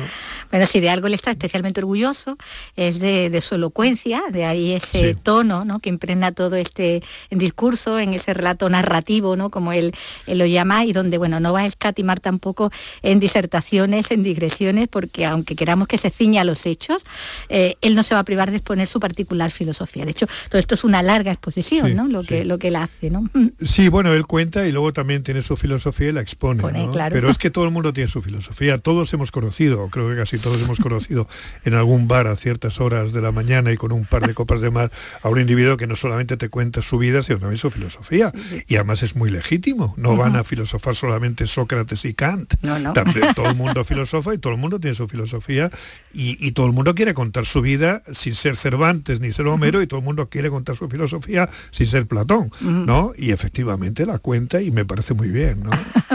Bueno, 0.51 0.67
si 0.67 0.81
de 0.81 0.91
algo 0.91 1.07
él 1.07 1.15
está 1.15 1.31
especialmente 1.31 1.79
orgulloso 1.79 2.37
es 2.75 2.99
de, 2.99 3.41
su 3.41 3.55
elocuencia, 3.55 4.21
de 4.33 4.47
ahí 4.47 4.73
ese 4.73 5.15
tono 5.15 5.65
¿no? 5.65 5.79
que 5.79 5.91
impregna 5.91 6.33
todo 6.33 6.57
este 6.57 7.05
discurso, 7.31 8.01
en 8.01 8.15
ese 8.15 8.35
relato 8.35 8.69
narrativo, 8.69 9.37
¿no? 9.37 9.51
como 9.51 9.73
él, 9.73 9.95
lo 10.27 10.45
llama, 10.45 10.85
y 10.85 10.93
donde 10.93 11.17
bueno, 11.17 11.39
no 11.39 11.53
va 11.53 11.61
a 11.61 11.67
escatimar 11.67 12.19
tampoco 12.19 12.73
en 13.03 13.21
disertaciones, 13.21 14.11
en 14.11 14.25
digresiones, 14.25 14.89
porque 14.89 15.25
aunque 15.25 15.55
queramos 15.55 15.87
que 15.87 15.99
se 15.99 16.11
ciña 16.11 16.41
a 16.41 16.45
los 16.45 16.67
hechos, 16.67 17.05
eh, 17.49 17.77
él 17.81 17.95
no 17.95 18.03
se 18.03 18.15
va 18.15 18.21
a 18.21 18.25
privar 18.25 18.51
de 18.51 18.57
exponer 18.75 18.89
su 18.89 19.01
particular 19.01 19.51
filosofía. 19.51 20.05
De 20.05 20.11
hecho, 20.11 20.27
todo 20.49 20.59
esto 20.59 20.75
es 20.75 20.85
una 20.85 21.03
larga 21.03 21.33
exposición, 21.33 21.95
¿no? 21.95 22.09
Lo 22.09 22.23
que, 22.25 22.45
lo 22.45 22.59
que 22.59 22.69
él 22.69 22.77
hace, 22.77 23.11
¿no? 23.11 23.31
Sí, 23.63 23.85
Sí, 23.85 23.91
bueno, 23.91 24.15
él 24.15 24.27
cuenta 24.27 24.67
y 24.67 24.73
luego 24.73 24.95
también 24.95 25.23
tiene 25.23 25.43
su 25.43 25.59
filosofía 25.59 26.09
y 26.09 26.13
la 26.13 26.23
expone. 26.23 26.63
Pero 27.11 27.29
es 27.29 27.37
que 27.37 27.51
todo 27.55 27.65
el 27.65 27.71
mundo 27.71 27.93
tiene 27.93 28.09
su 28.09 28.23
filosofía. 28.23 28.79
Todos 28.79 29.13
hemos 29.13 29.31
conocido, 29.31 29.89
creo 29.91 30.09
que 30.09 30.17
casi 30.17 30.39
todos 30.39 30.63
hemos 30.63 30.79
conocido 30.79 31.29
en 31.65 31.75
algún 31.75 32.09
bar 32.09 32.27
a 32.27 32.37
ciertas 32.37 32.81
horas 32.81 33.13
de 33.13 33.21
la 33.21 33.31
mañana 33.31 33.73
y 33.73 33.77
con 33.77 33.93
un 33.93 34.07
par 34.07 34.27
de 34.27 34.33
copas 34.33 34.63
de 34.63 34.71
mar 34.71 34.91
a 35.23 35.29
un 35.29 35.39
individuo 35.39 35.77
que 35.77 35.87
no 35.87 35.97
solamente 35.97 36.39
te 36.39 36.49
cuenta 36.49 36.81
su 36.81 36.97
vida, 36.97 37.23
sino 37.23 37.41
también 37.41 37.59
su 37.59 37.71
filosofía. 37.71 38.33
Y 38.67 38.77
además 38.77 39.03
es 39.03 39.17
muy 39.17 39.31
legítimo. 39.31 39.93
No 39.99 40.17
van 40.17 40.37
a 40.37 40.45
filosofar 40.45 40.95
solamente 40.95 41.47
Sócrates 41.47 42.07
y 42.07 42.15
Kant. 42.15 42.55
También 42.95 43.35
todo 43.37 43.51
el 43.51 43.55
mundo 43.55 43.85
filosofa 43.85 44.33
y 44.33 44.39
todo 44.39 44.55
el 44.55 44.59
mundo 44.59 44.81
tiene 44.81 44.95
su 44.95 45.07
filosofía 45.09 45.71
y, 46.15 46.53
todo 46.53 46.67
el 46.67 46.73
mundo 46.73 46.95
quiere 46.95 47.13
contar 47.13 47.45
su 47.45 47.61
vida 47.61 48.03
sin 48.13 48.35
ser 48.35 48.57
Cervantes 48.65 49.21
ni 49.21 49.31
ser 49.31 49.47
Homero 49.47 49.83
y 49.83 49.87
todo 49.87 50.01
el 50.01 50.07
mundo 50.07 50.31
quiere 50.31 50.49
contar 50.49 50.75
su 50.75 50.89
filosofía 50.89 51.51
sin 51.71 51.87
ser 51.87 52.07
Platón, 52.07 52.51
¿no? 52.63 53.13
Y 53.15 53.31
efectivamente 53.31 54.07
la 54.07 54.19
cuenta 54.19 54.63
y 54.63 54.71
me 54.71 54.87
parece 54.87 55.13
muy 55.13 55.29
bien, 55.29 55.65
¿no? 55.65 55.71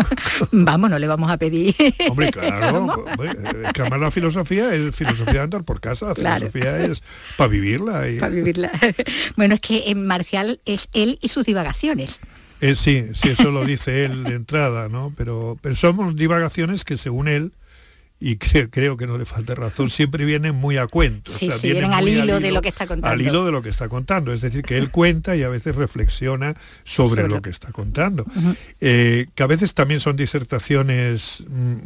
vamos, 0.51 0.89
no 0.89 0.97
le 0.97 1.05
vamos 1.05 1.29
a 1.29 1.37
pedir. 1.37 1.75
Hombre, 2.09 2.31
claro, 2.31 3.05
es 3.23 3.73
que 3.73 3.81
además 3.81 3.99
la 3.99 4.09
filosofía 4.09 4.73
es 4.73 4.95
filosofía 4.95 5.33
de 5.33 5.39
andar 5.41 5.63
por 5.63 5.79
casa, 5.79 6.07
la 6.07 6.15
filosofía 6.15 6.85
es 6.85 7.03
para 7.37 7.49
vivirla. 7.49 8.09
Y... 8.09 8.17
Para 8.19 8.33
vivirla. 8.33 8.71
bueno, 9.37 9.53
es 9.53 9.61
que 9.61 9.91
en 9.91 10.07
Marcial 10.07 10.59
es 10.65 10.89
él 10.93 11.19
y 11.21 11.29
sus 11.29 11.45
divagaciones. 11.45 12.19
Eh, 12.61 12.73
sí, 12.73 13.05
sí, 13.13 13.29
eso 13.29 13.51
lo 13.51 13.63
dice 13.63 14.05
él 14.05 14.23
de 14.23 14.33
entrada, 14.33 14.89
¿no? 14.89 15.13
Pero, 15.15 15.59
pero 15.61 15.75
somos 15.75 16.15
divagaciones 16.15 16.83
que 16.83 16.97
según 16.97 17.27
él 17.27 17.53
y 18.21 18.35
creo, 18.35 18.97
que 18.97 19.07
no 19.07 19.17
le 19.17 19.25
falta 19.25 19.55
razón, 19.55 19.89
siempre 19.89 20.25
vienen 20.25 20.53
muy 20.53 20.75
a 20.77 20.87
cuento. 20.87 21.31
vienen, 21.61 21.93
al 21.93 22.07
hilo, 22.07 22.39
de 22.41 22.51
lo 22.51 22.61
que 22.61 22.67
está 22.67 22.85
contando. 22.85 23.07
Al 23.07 23.21
hilo 23.21 23.45
de 23.45 23.51
lo 23.51 23.61
que 23.61 23.69
está 23.69 23.87
contando. 23.87 24.33
Es 24.33 24.41
decir, 24.41 24.63
que 24.63 24.77
él 24.77 24.91
cuenta 24.91 25.37
y 25.37 25.43
a 25.43 25.49
veces 25.49 25.75
reflexiona 25.75 26.53
sobre, 26.83 27.27
lo 27.29 27.41
que 27.41 27.49
está 27.49 27.71
contando. 27.71 28.25
Eh, 28.81 29.27
que 29.35 29.43
a 29.43 29.47
veces 29.47 29.73
también 29.73 30.01
son 30.01 30.17
disertaciones, 30.17 31.45
mm, 31.47 31.77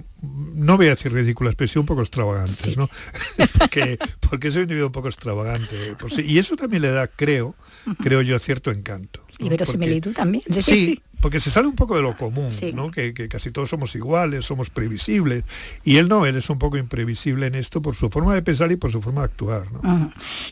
no 0.56 0.78
voy 0.78 0.88
a 0.88 0.92
decir 0.92 1.14
ridículas, 1.14 1.54
pero 1.56 1.68
sí 1.68 1.78
un 1.78 1.86
poco 1.86 2.02
extravagantes, 2.02 2.78
¿no? 2.78 2.90
porque, 3.60 4.00
porque 4.28 4.50
soy 4.50 4.60
un 4.60 4.64
individuo 4.64 4.88
un 4.88 4.94
poco 4.94 5.10
extravagante. 5.10 5.96
y 6.26 6.40
eso 6.40 6.56
también 6.56 6.82
le 6.82 6.90
da, 6.90 7.08
creo, 7.08 7.56
creo 8.02 8.24
yo, 8.24 8.40
cierto 8.40 8.72
encanto. 8.72 9.24
Y 9.38 9.50
verosimilitud 9.50 10.14
también. 10.14 10.44
Sí, 10.62 11.00
porque 11.24 11.40
se 11.40 11.50
sale 11.50 11.70
un 11.70 11.76
poco 11.76 11.96
de 11.96 12.02
lo 12.02 12.18
común, 12.18 12.54
¿no? 12.74 12.92
Que, 12.92 13.14
casi 13.30 13.50
todos 13.50 13.70
somos 13.70 13.96
iguales, 13.96 14.46
somos 14.46 14.70
previsibles. 14.70 15.46
Y 15.86 15.96
él 15.96 16.10
no, 16.10 16.26
él 16.26 16.36
es 16.36 16.50
un 16.50 16.60
poco 16.60 16.76
imprevisible 16.76 17.48
en 17.48 17.56
esto 17.56 17.82
por 17.82 17.96
su 17.96 18.10
forma 18.10 18.36
de 18.36 18.42
pensar 18.42 18.70
y 18.74 18.76
por 18.76 18.92
su 18.92 19.02
forma 19.02 19.22
de 19.22 19.26
actuar. 19.28 19.64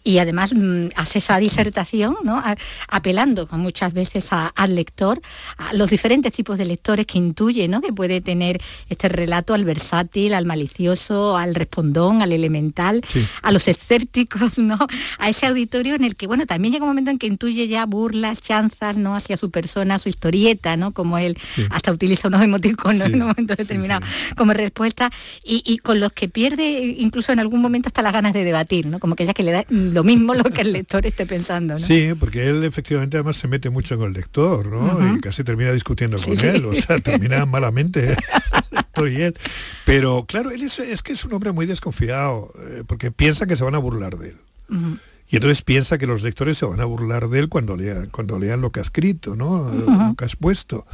Y 0.06 0.20
además 0.20 0.54
mm, 0.54 0.92
hace 0.96 1.20
esa 1.20 1.38
disertación, 1.40 2.16
¿no? 2.24 2.42
apelando 2.88 3.50
muchas 3.52 3.92
veces 3.92 4.28
al 4.32 4.76
lector, 4.76 5.22
a 5.58 5.74
los 5.74 5.90
diferentes 5.90 6.32
tipos 6.32 6.58
de 6.58 6.64
lectores 6.64 7.06
que 7.06 7.18
intuye 7.18 7.68
¿no? 7.68 7.82
que 7.82 7.92
puede 7.92 8.22
tener 8.22 8.62
este 8.88 9.10
relato 9.10 9.54
al 9.54 9.66
versátil, 9.66 10.34
al 10.34 10.46
malicioso, 10.46 11.36
al 11.36 11.54
respondón, 11.54 12.22
al 12.22 12.32
elemental, 12.32 13.04
a 13.42 13.52
los 13.52 13.68
escépticos, 13.68 14.58
¿no? 14.58 14.80
a 15.20 15.28
ese 15.28 15.48
auditorio 15.48 15.96
en 15.96 16.06
el 16.06 16.16
que, 16.16 16.28
bueno, 16.28 16.46
también 16.46 16.72
llega 16.72 16.86
un 16.86 16.92
momento 16.92 17.12
en 17.12 17.20
que 17.20 17.28
intuye 17.28 17.68
ya 17.68 17.86
burlas, 17.86 18.42
chanzas 18.42 18.96
¿no? 18.96 19.18
hacia 19.18 19.36
su 19.36 19.52
persona, 19.52 20.00
su 20.00 20.08
historieta 20.08 20.61
Como 20.94 21.18
él 21.18 21.38
hasta 21.70 21.92
utiliza 21.92 22.28
unos 22.28 22.42
emoticonos 22.42 23.02
en 23.06 23.22
un 23.22 23.28
momento 23.30 23.56
determinado 23.56 24.06
como 24.38 24.54
respuesta 24.54 25.12
y, 25.44 25.78
con 25.80 26.00
los 26.00 26.14
que 26.14 26.30
pierde 26.30 26.96
incluso 26.98 27.32
en 27.32 27.40
algún 27.40 27.62
momento 27.62 27.88
hasta 27.88 28.02
las 28.02 28.14
ganas 28.14 28.34
de 28.34 28.44
debatir, 28.44 28.86
¿no? 28.86 29.00
Como 29.00 29.16
que 29.16 29.24
ella 29.24 29.34
que 29.34 29.44
le 29.44 29.52
da 29.52 29.66
lo 29.70 30.04
mismo 30.04 30.34
lo 30.34 30.44
que 30.44 30.62
el 30.62 30.74
lector 30.74 31.06
esté 31.06 31.26
pensando, 31.26 31.74
¿no? 31.74 31.80
Sí, 31.80 32.12
porque 32.20 32.48
él 32.48 32.64
efectivamente 32.64 33.18
además 33.18 33.38
se 33.38 33.48
mete 33.48 33.70
mucho 33.70 33.98
con 33.98 34.08
el 34.08 34.14
lector, 34.14 34.68
¿no? 34.68 35.16
Y 35.16 35.20
casi 35.20 35.44
termina 35.44 35.72
discutiendo 35.72 36.18
con 36.22 36.40
él, 36.40 36.66
o 36.66 36.76
sea, 36.76 37.00
termina 37.00 37.46
malamente 37.46 38.16
estoy 38.72 39.22
él. 39.22 39.36
Pero 39.86 40.26
claro, 40.28 40.52
él 40.52 40.62
es, 40.62 41.04
que 41.04 41.14
es 41.14 41.26
un 41.26 41.34
hombre 41.34 41.52
muy 41.52 41.66
desconfiado, 41.66 42.54
eh, 42.60 42.84
porque 42.86 43.12
piensa 43.12 43.46
que 43.46 43.56
se 43.56 43.64
van 43.64 43.76
a 43.76 43.80
burlar 43.80 44.18
de 44.18 44.30
él. 44.30 44.38
Y 45.32 45.38
entonces 45.38 45.62
piensa 45.62 45.98
que 45.98 46.06
los 46.06 46.24
lectores 46.24 46.58
se 46.58 46.66
van 46.66 46.82
a 46.82 46.86
burlar 46.86 47.30
de 47.30 47.40
él 47.40 47.48
cuando 47.48 47.78
lean, 47.78 48.08
cuando 48.08 48.38
lean 48.38 48.60
lo 48.60 48.74
que 48.74 48.82
ha 48.82 48.84
escrito, 48.84 49.38
¿no? 49.38 49.72
Lo 49.72 50.14
que 50.16 50.26
has 50.26 50.36
puesto. 50.36 50.86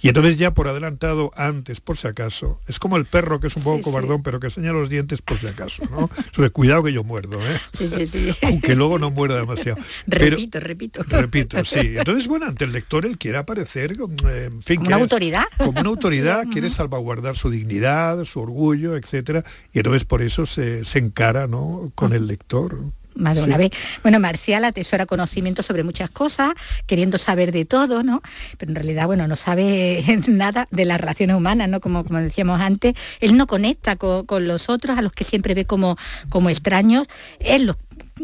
Y 0.00 0.08
entonces 0.08 0.38
ya 0.38 0.54
por 0.54 0.68
adelantado, 0.68 1.32
antes, 1.36 1.80
por 1.80 1.96
si 1.96 2.06
acaso, 2.06 2.60
es 2.68 2.78
como 2.78 2.96
el 2.96 3.04
perro 3.04 3.40
que 3.40 3.48
es 3.48 3.56
un 3.56 3.64
poco 3.64 3.82
cobardón, 3.82 4.22
pero 4.22 4.38
que 4.38 4.46
enseña 4.46 4.72
los 4.72 4.88
dientes 4.88 5.20
por 5.20 5.38
si 5.38 5.48
acaso, 5.48 5.82
¿no? 5.90 6.08
Sobre 6.30 6.50
cuidado 6.50 6.84
que 6.84 6.92
yo 6.92 7.02
muerdo, 7.02 7.38
¿eh? 7.44 7.60
Sí, 7.76 8.06
sí, 8.06 8.30
Aunque 8.42 8.76
luego 8.76 9.00
no 9.00 9.10
muerda 9.10 9.40
demasiado. 9.40 9.78
repito, 10.06 10.60
repito. 10.60 11.02
Repito, 11.02 11.64
sí. 11.64 11.80
Entonces, 11.98 12.28
bueno, 12.28 12.46
ante 12.46 12.64
el 12.64 12.72
lector 12.72 13.04
él 13.04 13.18
quiere 13.18 13.38
aparecer, 13.38 13.92
eh, 13.92 14.48
en 14.52 14.62
fin, 14.62 14.76
como 14.76 14.86
una 14.86 14.96
autoridad. 14.96 15.44
Como 15.58 15.80
una 15.80 15.88
autoridad, 15.88 16.44
quiere 16.52 16.70
salvaguardar 16.70 17.36
su 17.36 17.50
dignidad, 17.50 18.24
su 18.24 18.40
orgullo, 18.40 18.96
etcétera. 18.96 19.42
Y 19.72 19.80
entonces 19.80 20.04
por 20.04 20.22
eso 20.22 20.46
se, 20.46 20.84
se 20.84 21.00
encara, 21.00 21.48
¿no? 21.48 21.90
Con 21.96 22.12
el 22.12 22.28
lector 22.28 22.78
más 23.14 23.36
de 23.36 23.44
una 23.44 23.56
vez. 23.56 23.70
Bueno, 24.02 24.20
Marcial 24.20 24.64
atesora 24.64 25.06
conocimiento 25.06 25.62
sobre 25.62 25.84
muchas 25.84 26.10
cosas, 26.10 26.50
queriendo 26.86 27.18
saber 27.18 27.52
de 27.52 27.64
todo, 27.64 28.02
¿no? 28.02 28.22
Pero 28.58 28.70
en 28.70 28.76
realidad, 28.76 29.06
bueno, 29.06 29.26
no 29.28 29.36
sabe 29.36 30.04
nada 30.26 30.68
de 30.70 30.84
las 30.84 31.00
relaciones 31.00 31.36
humanas, 31.36 31.68
¿no? 31.68 31.80
Como, 31.80 32.04
como 32.04 32.20
decíamos 32.20 32.60
antes, 32.60 32.94
él 33.20 33.36
no 33.36 33.46
conecta 33.46 33.96
con, 33.96 34.26
los 34.46 34.68
otros, 34.68 34.98
a 34.98 35.02
los 35.02 35.12
que 35.12 35.24
siempre 35.24 35.54
ve 35.54 35.64
como, 35.64 35.96
como 36.28 36.50
extraños, 36.50 37.06
él 37.38 37.66
los 37.66 37.76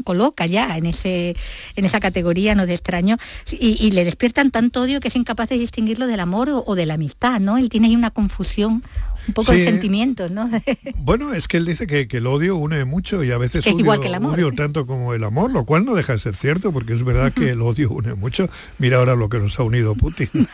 coloca 0.05 0.45
ya 0.45 0.77
en 0.77 0.85
ese 0.85 1.35
en 1.75 1.85
esa 1.87 2.01
categoría 2.01 2.55
no 2.55 2.67
de 2.67 2.75
extraño 2.75 3.17
y, 3.51 3.91
le 3.93 4.05
despiertan 4.05 4.51
tanto 4.51 4.83
odio 4.83 5.01
que 5.01 5.09
es 5.09 5.17
incapaz 5.17 5.49
de 5.49 5.57
distinguirlo 5.57 6.07
del 6.07 6.21
amor 6.21 6.51
o, 6.51 6.63
o, 6.67 6.75
de 6.75 6.85
la 6.85 6.95
amistad 6.95 7.41
no 7.41 7.57
él 7.57 7.71
tiene 7.71 7.87
ahí 7.87 7.97
una 7.97 8.11
confusión 8.11 8.83
un 9.29 9.35
poco 9.35 9.53
de 9.53 9.65
sentimientos, 9.65 10.31
¿no? 10.31 10.51
bueno, 10.97 11.35
es 11.35 11.49
que 11.49 11.57
él 11.57 11.67
dice 11.67 11.87
que, 11.87 12.07
el 12.17 12.27
odio 12.27 12.57
une 12.57 12.85
mucho 12.85 13.23
y 13.23 13.31
a 13.31 13.39
veces 13.39 13.67
odio, 13.67 13.79
igual 13.81 14.01
que 14.01 14.09
el 14.09 14.15
amor. 14.15 14.35
odio 14.35 14.53
tanto 14.53 14.87
como 14.87 15.15
el 15.15 15.25
amor, 15.25 15.53
lo 15.53 15.65
cual 15.65 15.85
no 15.85 15.95
deja 15.95 16.15
de 16.15 16.19
ser 16.19 16.37
cierto, 16.37 16.73
porque 16.73 16.95
es 16.95 17.05
verdad 17.05 17.33
que 17.33 17.51
el 17.51 17.61
odio 17.61 17.91
une 17.91 18.15
mucho. 18.15 18.49
Mira 18.79 18.99
ahora 18.99 19.17
lo 19.17 19.29
que 19.29 19.39
nos 19.39 19.59
ha 19.59 19.63
unido 19.63 19.95
Putin. 19.95 20.29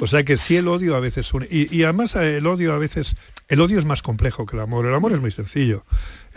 o 0.00 0.06
sea 0.06 0.24
que 0.24 0.36
sí 0.36 0.56
el 0.56 0.68
odio 0.68 0.96
a 0.96 1.00
veces 1.00 1.32
une. 1.32 1.46
y 1.50 1.82
además 1.82 2.16
el 2.16 2.46
odio 2.46 2.72
a 2.72 2.78
veces, 2.78 3.14
el 3.48 3.60
odio 3.60 3.78
es 3.78 3.84
más 3.84 4.02
complejo 4.02 4.46
que 4.46 4.56
el 4.56 4.62
amor. 4.62 4.86
El 4.86 4.94
amor 4.94 5.12
es 5.12 5.20
muy 5.20 5.30
sencillo 5.30 5.84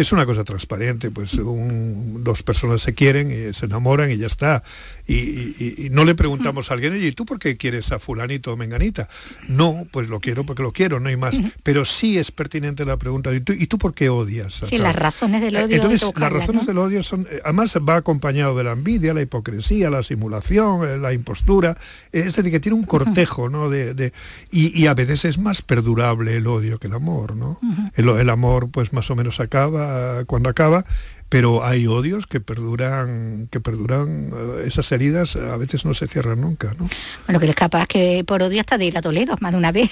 es 0.02 0.12
una 0.12 0.26
cosa 0.26 0.44
transparente, 0.44 1.12
pues 1.12 1.32
dos 1.36 2.44
personas 2.44 2.82
se 2.82 2.94
quieren 2.94 3.32
y 3.32 3.54
se 3.54 3.66
enamoran 3.66 4.12
y 4.12 4.18
ya 4.18 4.28
está. 4.28 4.64
Y, 5.08 5.90
no 5.92 6.06
le 6.06 6.16
preguntamos 6.16 6.72
a 6.72 6.74
alguien, 6.74 6.94
oye, 6.94 7.08
¿y 7.08 7.12
tú 7.12 7.26
por 7.26 7.38
qué 7.38 7.58
quieres 7.58 7.92
a 7.92 8.00
fulanito 8.00 8.54
o 8.54 8.58
menganita? 8.58 9.10
No, 9.48 9.86
pues 9.92 10.08
lo 10.08 10.20
quiero 10.20 10.46
porque 10.46 10.64
lo 10.64 10.72
quiero, 10.72 11.00
no 11.00 11.10
hay 11.10 11.18
más. 11.18 11.36
Pero 11.64 11.86
sí 11.86 12.18
es 12.18 12.32
pertinente 12.32 12.86
la 12.86 12.98
pregunta, 12.98 13.34
¿y 13.34 13.42
tú, 13.42 13.54
¿y 13.54 13.68
tú 13.68 13.78
por 13.78 13.94
qué 13.94 14.10
odias? 14.10 14.62
Sí, 14.70 14.78
las 14.78 14.96
razones 14.96 15.42
del 15.42 15.56
odio. 15.56 15.76
Entonces, 15.76 16.12
las 16.16 16.32
razones 16.32 16.66
del 16.66 16.78
odio 16.78 17.04
son, 17.04 17.28
eh, 17.30 17.42
además 17.44 17.76
va 17.78 17.98
acompañado 17.98 18.58
de 18.58 18.64
la 18.64 18.72
envidia, 18.72 19.14
la 19.14 19.22
hipocresía, 19.22 19.90
la 19.90 20.04
simulación, 20.04 20.88
eh, 20.88 20.98
la 20.98 21.14
impostura, 21.14 21.78
eh, 22.12 22.24
es 22.26 22.36
decir, 22.36 22.52
que 22.52 22.60
tiene 22.60 22.78
un 22.78 22.86
cortejo, 22.86 23.50
¿no? 23.50 23.70
De, 23.70 24.14
y, 24.50 24.86
a 24.86 24.94
veces 24.94 25.26
es 25.26 25.38
más 25.38 25.62
perdurable 25.62 26.36
el 26.36 26.48
odio 26.48 26.80
que 26.80 26.88
el 26.88 26.94
amor, 26.94 27.36
¿no? 27.36 27.60
el, 27.96 28.10
el 28.10 28.30
amor, 28.30 28.70
pues 28.70 28.94
más 28.94 29.10
o 29.12 29.16
menos 29.16 29.40
acaba 29.40 29.91
cuando 30.28 30.50
acaba 30.50 30.86
pero 31.32 31.64
hay 31.64 31.88
odios 31.88 32.28
que 32.28 32.42
perduran, 32.42 33.48
que 33.50 33.62
perduran, 33.62 34.34
eh, 34.36 34.64
esas 34.66 34.92
heridas 34.92 35.38
a 35.38 35.56
veces 35.56 35.86
no 35.86 35.94
se 35.94 36.06
cierran 36.10 36.42
nunca, 36.42 36.74
¿no? 36.78 36.90
Bueno, 37.26 37.40
que 37.40 37.48
es 37.48 37.56
capaz 37.56 37.88
que 37.88 38.26
por 38.28 38.44
odio 38.44 38.60
hasta 38.60 38.78
de 38.78 38.88
ir 38.88 38.98
a 38.98 39.02
Toledo 39.02 39.38
más 39.40 39.54
de 39.54 39.58
una 39.58 39.72
vez. 39.72 39.90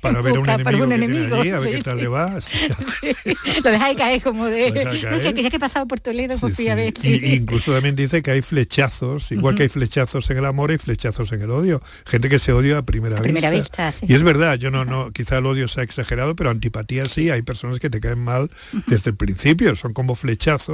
Para 0.00 0.20
ver 0.20 0.34
a 0.34 0.40
un 0.40 0.48
enemigo, 0.48 0.84
un 0.84 0.92
enemigo 0.92 1.36
allí, 1.36 1.50
a 1.50 1.60
ver 1.60 1.76
qué 1.76 1.82
tal 1.84 1.98
le 1.98 2.08
va. 2.08 2.34
Lo 3.64 3.70
dejáis 3.70 3.96
caer 3.96 4.22
como 4.22 4.46
de... 4.46 4.72
Caer. 4.72 5.34
que 5.34 5.42
ya 5.44 5.50
que 5.50 5.56
he 5.56 5.60
pasado 5.60 5.86
por 5.86 6.00
Toledo, 6.00 6.34
pues 6.40 6.56
fui 6.56 6.66
a 6.66 6.74
ver. 6.74 6.92
Y, 7.00 7.36
incluso 7.36 7.72
también 7.72 7.94
dice 7.94 8.20
que 8.20 8.32
hay 8.32 8.42
flechazos, 8.42 9.30
igual 9.30 9.54
que 9.54 9.62
hay 9.62 9.68
flechazos 9.68 10.28
en 10.30 10.38
el 10.38 10.46
amor, 10.46 10.72
y 10.72 10.78
flechazos 10.78 11.30
en 11.30 11.42
el 11.42 11.52
odio. 11.52 11.80
Gente 12.06 12.28
que 12.28 12.40
se 12.40 12.52
odia 12.52 12.78
a 12.78 12.82
primera, 12.82 13.18
a 13.18 13.22
primera 13.22 13.50
vista. 13.50 13.94
y 14.02 14.14
es 14.14 14.24
verdad, 14.24 14.56
yo 14.56 14.72
no, 14.72 14.84
no, 14.84 15.12
quizá 15.12 15.38
el 15.38 15.46
odio 15.46 15.68
se 15.68 15.80
ha 15.80 15.84
exagerado, 15.84 16.34
pero 16.34 16.50
antipatía 16.50 17.06
sí, 17.06 17.30
hay 17.30 17.42
personas 17.42 17.78
que 17.78 17.88
te 17.88 18.00
caen 18.00 18.18
mal 18.18 18.50
desde 18.88 19.10
el 19.10 19.16
principio, 19.16 19.76
son 19.76 19.92
como 19.92 20.16
flechazos 20.16 20.71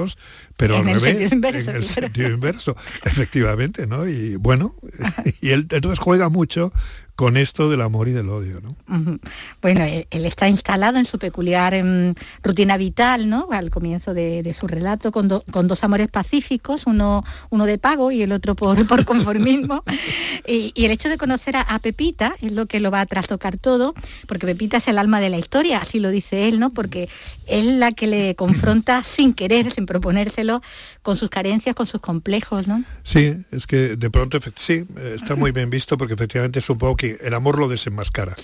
pero 0.56 0.76
en 0.76 0.88
al 0.88 1.00
revés, 1.00 1.32
inverso, 1.32 1.70
en 1.70 1.76
el 1.76 1.86
sentido 1.86 2.28
inverso, 2.28 2.76
efectivamente, 3.04 3.86
¿no? 3.86 4.08
Y 4.08 4.36
bueno, 4.36 4.74
y 5.40 5.50
él 5.50 5.66
entonces 5.70 5.98
juega 5.98 6.28
mucho 6.28 6.72
con 7.18 7.36
esto 7.36 7.68
del 7.68 7.80
amor 7.80 8.06
y 8.06 8.12
del 8.12 8.28
odio. 8.28 8.60
¿no? 8.60 8.76
Bueno, 9.60 9.82
él, 9.82 10.24
está 10.24 10.48
instalado 10.48 10.98
en 10.98 11.04
su 11.04 11.18
peculiar 11.18 11.74
em, 11.74 12.14
rutina 12.44 12.76
vital, 12.76 13.28
¿no? 13.28 13.48
al 13.50 13.70
comienzo 13.70 14.14
de, 14.14 14.54
su 14.56 14.68
relato, 14.68 15.10
con, 15.10 15.26
dos 15.26 15.82
amores 15.82 16.08
pacíficos, 16.10 16.86
uno, 16.86 17.24
uno 17.50 17.66
de 17.66 17.76
pago 17.76 18.12
y 18.12 18.22
el 18.22 18.30
otro 18.30 18.54
por, 18.54 18.86
por 18.86 19.04
conformismo. 19.04 19.82
y, 20.46 20.72
el 20.76 20.92
hecho 20.92 21.08
de 21.08 21.18
conocer 21.18 21.56
a, 21.56 21.76
Pepita 21.80 22.36
es 22.40 22.52
lo 22.52 22.66
que 22.66 22.78
lo 22.78 22.92
va 22.92 23.00
a 23.00 23.06
trastocar 23.06 23.58
todo, 23.58 23.94
porque 24.28 24.46
Pepita 24.46 24.76
es 24.76 24.86
el 24.86 24.96
alma 24.96 25.18
de 25.18 25.30
la 25.30 25.38
historia, 25.38 25.78
así 25.78 25.98
lo 25.98 26.10
dice 26.10 26.46
él, 26.46 26.60
¿no? 26.60 26.70
porque 26.70 27.08
es 27.48 27.64
la 27.64 27.90
que 27.90 28.06
le 28.06 28.36
confronta 28.36 29.02
sin 29.16 29.34
querer, 29.34 29.72
sin 29.72 29.86
proponérselo, 29.86 30.62
con 31.02 31.16
sus 31.16 31.30
carencias, 31.30 31.74
con 31.74 31.88
sus 31.88 32.00
complejos. 32.00 32.68
¿no? 32.68 32.84
Sí, 33.02 33.34
es 33.50 33.66
que 33.66 33.96
de 33.96 34.08
pronto, 34.08 34.38
sí, 34.54 34.84
está 35.16 35.34
muy 35.34 35.50
bien 35.50 35.68
visto, 35.68 35.98
porque 35.98 36.14
efectivamente 36.14 36.60
supongo 36.60 36.94
que 36.94 37.07
el 37.20 37.34
amor 37.34 37.58
lo 37.58 37.68
desenmascara 37.68 38.36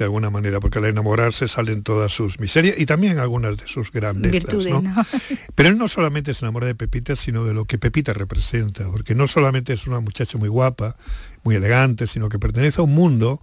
de 0.00 0.04
alguna 0.04 0.30
manera, 0.30 0.60
porque 0.60 0.78
al 0.78 0.86
enamorarse 0.86 1.46
salen 1.46 1.82
todas 1.82 2.10
sus 2.10 2.40
miserias 2.40 2.76
y 2.78 2.86
también 2.86 3.18
algunas 3.18 3.58
de 3.58 3.68
sus 3.68 3.92
grandezas. 3.92 4.66
Pero 5.54 5.68
él 5.68 5.76
no 5.76 5.88
solamente 5.88 6.32
se 6.32 6.46
enamora 6.46 6.66
de 6.66 6.74
Pepita, 6.74 7.16
sino 7.16 7.44
de 7.44 7.52
lo 7.52 7.66
que 7.66 7.78
Pepita 7.78 8.14
representa, 8.14 8.90
porque 8.90 9.14
no 9.14 9.26
solamente 9.26 9.74
es 9.74 9.86
una 9.86 10.00
muchacha 10.00 10.38
muy 10.38 10.48
guapa, 10.48 10.96
muy 11.44 11.54
elegante, 11.54 12.06
sino 12.06 12.30
que 12.30 12.38
pertenece 12.38 12.80
a 12.80 12.84
un 12.84 12.94
mundo 12.94 13.42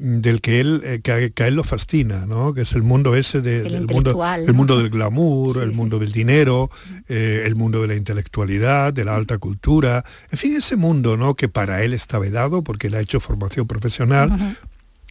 del 0.00 0.40
que 0.40 0.60
él 0.60 0.80
eh, 0.84 1.00
que, 1.02 1.12
a, 1.12 1.46
él 1.46 1.54
lo 1.54 1.64
fascina, 1.64 2.24
¿no? 2.24 2.54
que 2.54 2.62
es 2.62 2.72
el 2.72 2.82
mundo 2.82 3.14
ese 3.14 3.42
del 3.42 3.86
mundo 3.86 4.24
el 4.34 4.54
mundo 4.54 4.78
del 4.78 4.88
glamour, 4.88 5.58
el 5.58 5.72
mundo 5.72 5.98
del 5.98 6.10
dinero, 6.10 6.70
eh, 7.08 7.42
el 7.44 7.54
mundo 7.54 7.82
de 7.82 7.88
la 7.88 7.94
intelectualidad, 7.94 8.94
de 8.94 9.04
la 9.04 9.14
alta 9.14 9.36
cultura, 9.36 10.04
en 10.30 10.38
fin, 10.38 10.56
ese 10.56 10.76
mundo 10.76 11.18
¿no? 11.18 11.34
que 11.34 11.48
para 11.48 11.82
él 11.82 11.92
está 11.92 12.18
vedado 12.18 12.62
porque 12.62 12.86
él 12.86 12.94
ha 12.94 13.00
hecho 13.00 13.20
formación 13.20 13.66
profesional, 13.66 14.56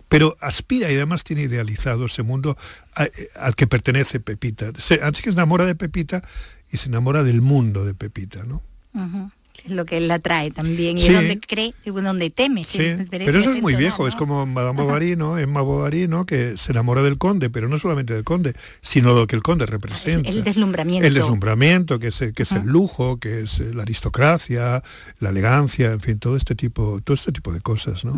pero 0.08 0.36
aspira 0.42 0.92
y 0.92 0.96
además 0.96 1.24
tiene 1.24 1.44
idealizado 1.44 2.06
ese 2.06 2.24
mundo 2.24 2.58
eh, 3.00 3.30
al 3.36 3.56
que 3.56 3.68
pertenece 3.68 4.20
Pepita. 4.20 4.72
Así 4.76 5.22
que 5.22 5.30
se 5.30 5.36
enamora 5.36 5.66
de 5.66 5.76
Pepita 5.76 6.24
y 6.72 6.78
se 6.78 6.90
enamora 6.90 7.24
del 7.24 7.42
mundo 7.42 7.86
de 7.86 7.94
Pepita, 7.94 8.44
¿no? 8.44 8.64
Lo 9.68 9.86
que 9.86 9.98
él 9.98 10.08
la 10.08 10.20
trae 10.20 10.52
también 10.52 10.98
y 10.98 11.06
es 11.06 11.14
donde 11.14 11.40
cree 11.40 11.74
y 11.86 11.92
donde 11.92 12.30
teme 12.30 12.66
pero 13.10 13.40
eso 13.40 13.52
es 13.52 13.62
muy 13.62 13.76
viejo 13.76 14.08
es 14.08 14.16
como 14.16 14.46
Madame 14.46 14.82
Bovary 14.82 15.16
no 15.16 15.38
Emma 15.38 15.62
Bovary 15.62 16.08
no 16.08 16.26
que 16.26 16.58
se 16.58 16.72
enamora 16.72 17.02
del 17.02 17.18
conde 17.18 17.50
pero 17.50 17.68
no 17.68 17.80
solamente 17.80 18.14
del 18.14 18.24
conde 18.24 18.54
sino 18.82 19.14
lo 19.14 19.28
que 19.28 19.36
el 19.36 19.44
conde 19.44 19.66
representa. 19.66 20.30
El 20.30 20.44
deslumbramiento. 20.44 21.08
El 21.08 21.14
deslumbramiento 21.14 22.00
que 22.00 22.08
es 22.08 22.24
que 22.36 22.44
es 22.44 22.52
el 22.52 22.66
lujo 22.66 23.20
que 23.20 23.42
es 23.42 23.60
la 23.60 23.84
aristocracia 23.84 24.82
la 25.20 25.30
elegancia 25.30 25.92
en 25.92 26.00
fin 26.00 26.20
todo 26.20 26.36
este 26.36 26.56
tipo 26.56 27.02
todo 27.04 27.16
este 27.16 27.32
tipo 27.32 27.52
de 27.52 27.62
cosas 27.62 28.06
no 28.06 28.14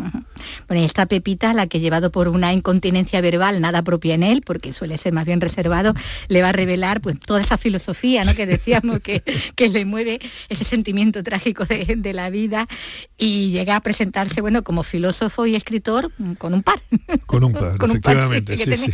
bueno 0.68 0.82
y 0.82 0.84
esta 0.84 1.06
Pepita 1.06 1.54
la 1.54 1.66
que 1.66 1.80
llevado 1.80 2.10
por 2.10 2.28
una 2.28 2.52
incontinencia 2.52 3.20
verbal 3.20 3.60
nada 3.60 3.82
propia 3.82 4.14
en 4.14 4.22
él 4.22 4.42
porque 4.42 4.72
suele 4.72 4.98
ser 4.98 5.12
más 5.12 5.26
bien 5.26 5.40
reservado 5.40 5.94
le 6.28 6.42
va 6.42 6.50
a 6.50 6.52
revelar 6.52 7.00
pues 7.00 7.18
toda 7.20 7.40
esa 7.40 7.58
filosofía 7.58 8.24
no 8.24 8.34
que 8.34 8.46
decíamos 8.46 9.00
que, 9.00 9.22
que 9.56 9.68
le 9.68 9.84
mueve 9.84 10.20
ese 10.48 10.64
sentimiento 10.64 11.22
trágico 11.32 11.64
de, 11.64 12.12
la 12.12 12.28
vida 12.28 12.68
y 13.16 13.52
llega 13.52 13.76
a 13.76 13.80
presentarse, 13.80 14.42
bueno, 14.42 14.62
como 14.62 14.82
filósofo 14.82 15.46
y 15.46 15.54
escritor 15.54 16.12
mm, 16.18 16.34
con 16.34 16.52
un 16.52 16.62
par. 16.62 16.82
Con 17.24 17.42
un 17.42 17.54
par, 17.54 17.76
efectivamente, 17.82 18.58
sí, 18.58 18.76
sí. 18.76 18.92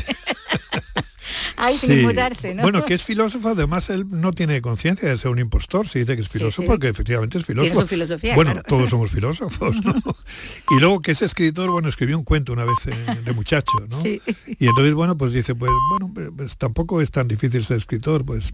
sin 1.73 2.03
mudarse, 2.07 2.55
¿no? 2.55 2.63
Bueno, 2.63 2.85
que 2.85 2.95
es 2.95 3.03
filósofo, 3.03 3.49
además 3.49 3.91
él 3.91 4.07
no 4.09 4.33
tiene 4.33 4.61
conciencia 4.61 5.09
de 5.09 5.19
ser 5.19 5.33
un 5.33 5.41
impostor, 5.41 5.89
se 5.89 5.99
dice 5.99 6.15
que 6.15 6.23
es 6.23 6.29
filósofo 6.29 6.65
porque 6.65 6.87
efectivamente 6.87 7.39
es 7.39 7.45
filósofo. 7.45 7.85
bueno, 8.37 8.63
todos 8.69 8.91
somos 8.91 9.11
filósofos, 9.11 9.85
¿no? 9.85 9.95
y 10.71 10.79
luego 10.79 11.03
que 11.03 11.11
es 11.11 11.23
escritor, 11.23 11.73
bueno, 11.73 11.89
escribió 11.89 12.17
un 12.17 12.25
cuento 12.25 12.53
una 12.53 12.65
vez 12.65 12.87
eh, 12.87 13.21
de 13.25 13.33
muchacho, 13.33 13.73
¿no? 13.89 14.01
Y 14.07 14.21
entonces, 14.65 14.95
bueno, 14.95 15.17
pues 15.17 15.33
dice, 15.33 15.57
pues 15.57 15.73
bueno, 15.91 16.33
pues 16.37 16.57
tampoco 16.57 17.01
es 17.01 17.11
tan 17.11 17.27
difícil 17.27 17.65
ser 17.65 17.79
escritor, 17.79 18.25
pues 18.25 18.53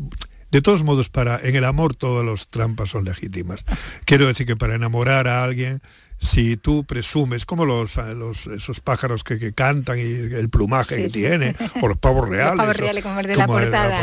de 0.55 0.63
todos 0.63 0.85
modos, 0.85 1.09
para 1.09 1.41
en 1.43 1.57
el 1.57 1.65
amor 1.65 1.97
todas 1.97 2.25
las 2.25 2.47
trampas 2.47 2.91
son 2.91 3.05
legítimas. 3.05 3.65
Quiero 4.05 4.29
decir 4.29 4.47
que 4.47 4.55
para 4.55 4.77
enamorar 4.77 5.27
a 5.27 5.43
alguien 5.43 5.83
si 6.25 6.57
tú 6.57 6.85
presumes, 6.85 7.45
como 7.45 7.67
los, 7.67 7.97
los 7.97 8.47
esos 8.47 8.81
pájaros 8.81 9.23
que, 9.23 9.39
que 9.39 9.53
cantan 9.53 9.99
y 9.99 10.03
el 10.03 10.49
plumaje 10.49 10.97
que 10.97 11.11
tiene, 11.11 11.55
o 11.83 11.89
los 11.89 11.99
pavos 11.99 12.29
reales. 12.29 12.57
Los 12.57 12.63
pavos 12.63 12.77
reales 12.77 13.05
como 13.05 13.21
el 13.21 13.27
de 13.27 13.37
la 13.37 13.47
portada. 13.47 14.03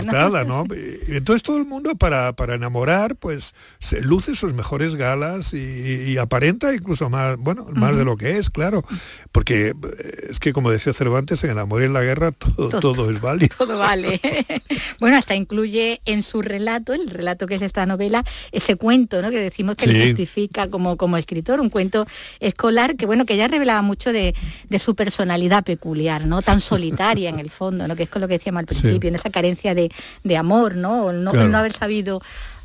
entonces 1.07 1.43
todo 1.43 1.57
el 1.57 1.65
mundo 1.65 1.95
para, 1.95 2.33
para 2.33 2.55
enamorar, 2.55 3.15
pues 3.15 3.55
se 3.79 4.01
luce 4.01 4.35
sus 4.35 4.53
mejores 4.53 4.95
galas 4.95 5.53
y, 5.53 6.17
aparenta 6.17 6.73
incluso 6.73 7.09
más, 7.09 7.37
bueno, 7.37 7.65
más 7.71 7.97
de 7.97 8.05
lo 8.05 8.15
que 8.15 8.37
es, 8.37 8.49
claro. 8.49 8.83
Porque 9.31 9.69
eh, 9.69 10.27
es 10.29 10.39
que 10.39 10.53
como 10.53 10.69
decía 10.69 10.93
Cervantes, 10.93 11.43
en 11.43 11.51
el 11.51 11.59
amor 11.59 11.81
y 11.81 11.85
en 11.85 11.93
la 11.93 12.03
guerra 12.03 12.31
todo, 12.31 12.79
todo, 12.79 13.09
es 13.09 13.19
válido. 13.19 13.55
Todo 13.57 13.77
vale. 13.77 14.19
bueno, 14.99 15.17
hasta 15.17 15.35
incluye 15.35 16.01
en 16.05 16.21
su 16.21 16.41
relato, 16.41 16.93
el 16.93 17.09
relato 17.09 17.47
que 17.47 17.55
es 17.55 17.61
esta 17.61 17.85
novela, 17.85 18.23
ese 18.51 18.75
cuento, 18.75 19.21
¿no? 19.21 19.29
Que 19.29 19.39
decimos 19.39 19.75
que 19.75 19.87
le 19.87 20.07
justifica 20.07 20.67
como, 20.69 20.97
como 20.97 21.17
escritor, 21.17 21.59
un 21.59 21.69
cuento 21.69 22.05
escolar 22.39 22.95
que 22.95 23.05
bueno, 23.05 23.25
que 23.25 23.37
ya 23.37 23.47
revelaba 23.47 23.81
mucho 23.81 24.11
de, 24.13 24.33
su 24.79 24.95
personalidad 24.95 25.63
peculiar, 25.63 26.25
¿no? 26.25 26.41
Tan 26.41 26.61
solitaria 26.61 27.29
en 27.29 27.39
el 27.39 27.49
fondo, 27.49 27.87
¿no? 27.87 27.95
Que 27.95 28.03
es 28.03 28.09
con 28.09 28.21
lo 28.21 28.27
que 28.27 28.35
decíamos 28.35 28.61
al 28.61 28.65
principio, 28.65 29.09
en 29.09 29.15
esa 29.15 29.29
carencia 29.29 29.75
de, 29.75 29.91
amor, 30.37 30.75
¿no? 30.75 31.11
no, 31.11 31.33
no 31.33 31.57
haber 31.57 31.73
sabido 31.73 32.21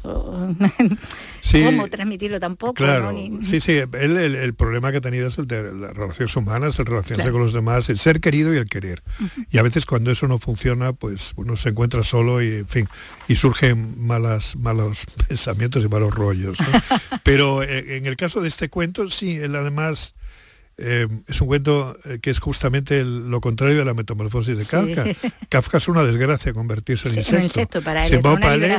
cómo 1.52 1.88
transmitirlo 1.88 2.40
tampoco. 2.40 2.74
Claro, 2.74 3.12
sí, 3.42 3.60
sí, 3.60 3.72
el, 3.72 4.54
problema 4.54 4.90
que 4.90 4.98
ha 4.98 5.00
tenido 5.00 5.28
es 5.28 5.38
el 5.38 5.46
de 5.46 5.72
las 5.72 5.96
relaciones 5.96 6.34
humanas, 6.36 6.78
el 6.78 6.86
relacionarse 6.86 7.32
con 7.32 7.40
los 7.40 7.52
demás, 7.52 7.88
el 7.90 7.98
ser 7.98 8.20
querido 8.20 8.54
y 8.54 8.58
el 8.58 8.66
querer. 8.66 9.02
Y 9.50 9.58
a 9.58 9.62
veces 9.62 9.86
cuando 9.86 10.10
eso 10.10 10.28
no 10.28 10.38
funciona, 10.38 10.92
pues 10.92 11.32
uno 11.36 11.56
se 11.56 11.70
encuentra 11.70 12.02
solo 12.02 12.42
y, 12.42 12.54
en 12.56 12.68
fin, 12.68 12.88
y 13.28 13.36
surgen 13.36 14.06
malas, 14.06 14.56
malos 14.56 15.06
pensamientos 15.28 15.84
y 15.84 15.88
malos 15.88 16.14
rollos. 16.14 16.58
Pero 17.22 17.62
eh, 17.62 17.96
en 17.96 18.06
el 18.06 18.16
caso 18.16 18.40
de 18.40 18.48
este 18.48 18.68
cuento, 18.68 19.08
sí, 19.10 19.36
él 19.36 19.54
además 19.56 20.14
eh, 20.78 21.08
es 21.26 21.40
un 21.40 21.46
cuento 21.46 21.96
eh, 22.04 22.18
que 22.20 22.28
es 22.28 22.38
justamente 22.38 23.02
lo 23.02 23.40
contrario 23.40 23.78
de 23.78 23.84
la 23.86 23.94
metamorfosis 23.94 24.58
de 24.58 24.66
Kafka. 24.66 25.04
Kafka 25.48 25.78
es 25.78 25.88
una 25.88 26.04
desgracia 26.04 26.52
convertirse 26.52 27.08
en 27.08 27.16
insecto. 27.16 27.80
para 27.80 28.06
él, 28.06 28.20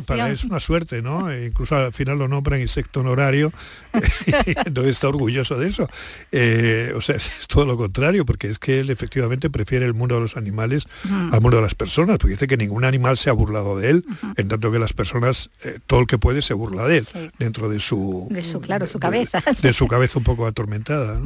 para, 0.04 0.30
es 0.30 0.44
una 0.44 0.60
suerte, 0.60 1.02
¿no? 1.02 1.32
E 1.32 1.48
incluso 1.48 1.76
al 1.76 1.94
final 1.94 2.20
lo 2.20 2.28
nombran 2.28 2.62
insecto 2.62 3.00
honorario, 3.00 3.52
entonces 4.66 4.96
está 4.96 5.08
orgulloso 5.08 5.58
de 5.58 5.68
eso. 5.68 5.90
Eh, 6.32 6.94
o 6.96 7.02
sea, 7.02 7.16
es, 7.16 7.32
todo 7.48 7.66
lo 7.66 7.78
contrario, 7.78 8.26
porque 8.26 8.48
es 8.48 8.60
que 8.60 8.80
él 8.80 8.92
efectivamente 8.92 9.50
prefiere 9.50 9.86
el 9.86 9.96
mundo 9.96 10.16
de 10.16 10.22
los 10.22 10.38
animales 10.38 10.88
al 11.10 11.42
mundo 11.42 11.58
de 11.58 11.64
las 11.64 11.74
personas, 11.74 12.20
porque 12.20 12.34
dice 12.34 12.48
que 12.48 12.58
ningún 12.58 12.84
animal 12.84 13.18
se 13.18 13.32
ha 13.32 13.34
burlado 13.34 13.80
de 13.80 13.90
él, 13.90 14.06
en 14.36 14.48
tanto 14.48 14.72
que 14.72 14.78
las 14.78 14.94
personas, 14.94 15.50
todo 15.88 16.02
el 16.02 16.08
que 16.08 16.20
puede 16.20 16.44
se 16.44 16.54
burla 16.54 16.88
de 16.88 17.00
él, 17.00 17.08
dentro 17.40 17.70
de 17.70 17.80
su... 17.80 18.28
De 18.30 18.44
su, 18.44 18.62
claro, 18.62 18.86
su 18.86 19.00
cabeza. 19.00 19.42
De, 19.62 19.74
su 19.74 19.88
cabeza 19.88 20.20
un 20.20 20.26
poco 20.26 20.46
atormentada. 20.46 21.20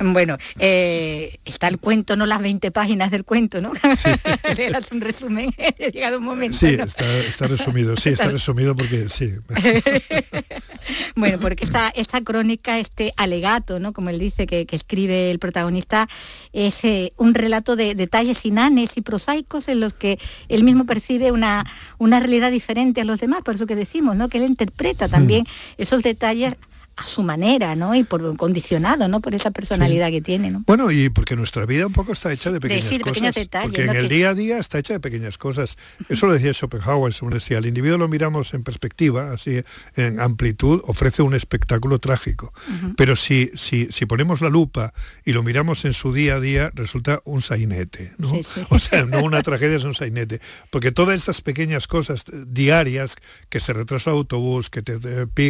Bueno, 0.00 0.38
eh, 0.58 1.38
está 1.44 1.68
el 1.68 1.78
cuento, 1.78 2.16
no 2.16 2.26
las 2.26 2.40
20 2.40 2.70
páginas 2.70 3.10
del 3.10 3.24
cuento, 3.24 3.60
¿no? 3.60 3.72
Sí. 3.96 4.10
un 4.92 5.00
resumen, 5.00 5.54
ha 5.58 5.88
llegado 5.88 6.18
un 6.18 6.24
momento. 6.24 6.56
Sí, 6.56 6.66
está, 6.74 7.46
resumido, 7.46 7.96
sí, 7.96 8.10
está 8.10 8.28
resumido 8.28 8.74
porque 8.74 9.08
sí. 9.08 9.32
bueno, 11.16 11.38
porque 11.40 11.64
esta, 11.64 11.88
esta 11.90 12.20
crónica, 12.20 12.78
este 12.78 13.12
alegato, 13.16 13.78
¿no? 13.78 13.92
Como 13.92 14.10
él 14.10 14.18
dice, 14.18 14.46
que, 14.46 14.66
escribe 14.70 15.30
el 15.30 15.38
protagonista, 15.38 16.08
es 16.52 16.84
eh, 16.84 17.12
un 17.16 17.34
relato 17.34 17.76
de 17.76 17.94
detalles 17.94 18.44
inanes 18.44 18.96
y 18.96 19.02
prosaicos 19.02 19.68
en 19.68 19.80
los 19.80 19.92
que 19.94 20.18
él 20.48 20.64
mismo 20.64 20.84
percibe 20.84 21.30
una, 21.30 21.64
una 21.98 22.18
realidad 22.20 22.50
diferente 22.50 23.00
a 23.00 23.04
los 23.04 23.20
demás, 23.20 23.42
por 23.42 23.54
eso 23.54 23.66
que 23.66 23.76
decimos, 23.76 24.16
¿no? 24.16 24.28
Que 24.28 24.38
él 24.38 24.44
interpreta 24.44 25.08
también 25.08 25.46
esos 25.78 26.02
detalles 26.02 26.56
a 26.96 27.06
su 27.06 27.22
manera, 27.22 27.74
¿no? 27.74 27.94
Y 27.94 28.04
por 28.04 28.36
condicionado, 28.36 29.08
¿no? 29.08 29.20
Por 29.20 29.34
esa 29.34 29.50
personalidad 29.50 30.10
que 30.10 30.20
tiene, 30.20 30.50
¿no? 30.50 30.62
Bueno, 30.66 30.90
y 30.90 31.08
porque 31.08 31.34
nuestra 31.36 31.66
vida 31.66 31.86
un 31.86 31.92
poco 31.92 32.12
está 32.12 32.32
hecha 32.32 32.52
de 32.52 32.60
pequeñas 32.60 32.84
cosas. 33.00 33.34
porque 33.62 33.84
en 33.84 33.96
el 33.96 34.08
día 34.08 34.30
a 34.30 34.34
día 34.34 34.58
está 34.58 34.78
hecha 34.78 34.94
de 34.94 35.00
pequeñas 35.00 35.38
cosas. 35.38 35.76
Eso 36.08 36.26
lo 36.26 36.34
decía 36.34 36.52
Schopenhauer, 36.52 37.12
si 37.40 37.54
al 37.54 37.66
individuo 37.66 37.98
lo 37.98 38.08
miramos 38.08 38.54
en 38.54 38.62
perspectiva, 38.62 39.32
así 39.32 39.62
en 39.96 40.20
amplitud, 40.20 40.82
ofrece 40.84 41.22
un 41.22 41.34
espectáculo 41.34 41.98
trágico. 41.98 42.52
Pero 42.96 43.16
si, 43.16 43.50
si, 43.54 43.88
si 43.90 44.06
ponemos 44.06 44.40
la 44.40 44.48
lupa 44.48 44.92
y 45.24 45.32
lo 45.32 45.42
miramos 45.42 45.84
en 45.84 45.92
su 45.92 46.12
día 46.12 46.36
a 46.36 46.40
día, 46.40 46.70
resulta 46.74 47.20
un 47.24 47.42
sainete, 47.42 48.12
¿no? 48.18 48.32
O 48.68 48.78
sea, 48.78 49.04
no 49.04 49.22
una 49.22 49.42
tragedia, 49.42 49.76
es 49.76 49.84
un 49.84 49.94
sainete. 49.94 50.40
Porque 50.70 50.92
todas 50.92 51.16
estas 51.16 51.40
pequeñas 51.40 51.86
cosas 51.86 52.24
diarias, 52.46 53.16
que 53.48 53.60
se 53.60 53.72
retrasa 53.72 54.10
el 54.10 54.16
autobús, 54.16 54.70
que 54.70 54.82
te, 54.82 54.98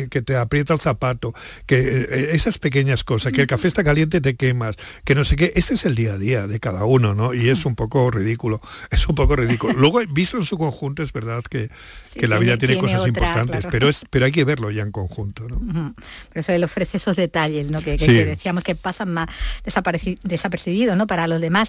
que 0.08 0.22
te 0.22 0.36
aprieta 0.36 0.72
el 0.72 0.80
zapato, 0.80 1.33
que 1.66 1.78
eh, 1.78 2.28
esas 2.32 2.58
pequeñas 2.58 3.04
cosas, 3.04 3.32
que 3.32 3.42
el 3.42 3.46
café 3.46 3.68
está 3.68 3.84
caliente 3.84 4.20
te 4.20 4.36
quemas, 4.36 4.76
que 5.04 5.14
no 5.14 5.24
sé 5.24 5.36
qué, 5.36 5.52
este 5.56 5.74
es 5.74 5.84
el 5.84 5.94
día 5.94 6.14
a 6.14 6.18
día 6.18 6.46
de 6.46 6.60
cada 6.60 6.84
uno, 6.84 7.14
¿no? 7.14 7.34
Y 7.34 7.48
es 7.48 7.64
un 7.64 7.74
poco 7.74 8.10
ridículo, 8.10 8.60
es 8.90 9.06
un 9.08 9.14
poco 9.14 9.36
ridículo. 9.36 9.74
Luego, 9.78 10.00
visto 10.10 10.36
en 10.36 10.44
su 10.44 10.58
conjunto, 10.58 11.02
es 11.02 11.12
verdad 11.12 11.42
que, 11.42 11.68
que 12.14 12.28
la 12.28 12.38
vida 12.38 12.56
tiene, 12.56 12.78
cosas 12.78 13.06
importantes, 13.06 13.66
pero, 13.70 13.88
es, 13.88 14.04
pero 14.10 14.26
hay 14.26 14.32
que 14.32 14.44
verlo 14.44 14.70
ya 14.70 14.82
en 14.82 14.92
conjunto, 14.92 15.48
¿no? 15.48 15.94
Pero 16.28 16.40
eso 16.40 16.52
él 16.52 16.64
ofrece 16.64 16.96
esos 16.96 17.16
detalles, 17.16 17.70
¿no? 17.70 17.80
Que, 17.80 17.96
decíamos 17.96 18.64
que 18.64 18.74
pasan 18.74 19.12
más 19.12 19.28
desapercibidos, 19.64 20.96
¿no? 20.96 21.06
Para 21.06 21.26
los 21.26 21.40
demás. 21.40 21.68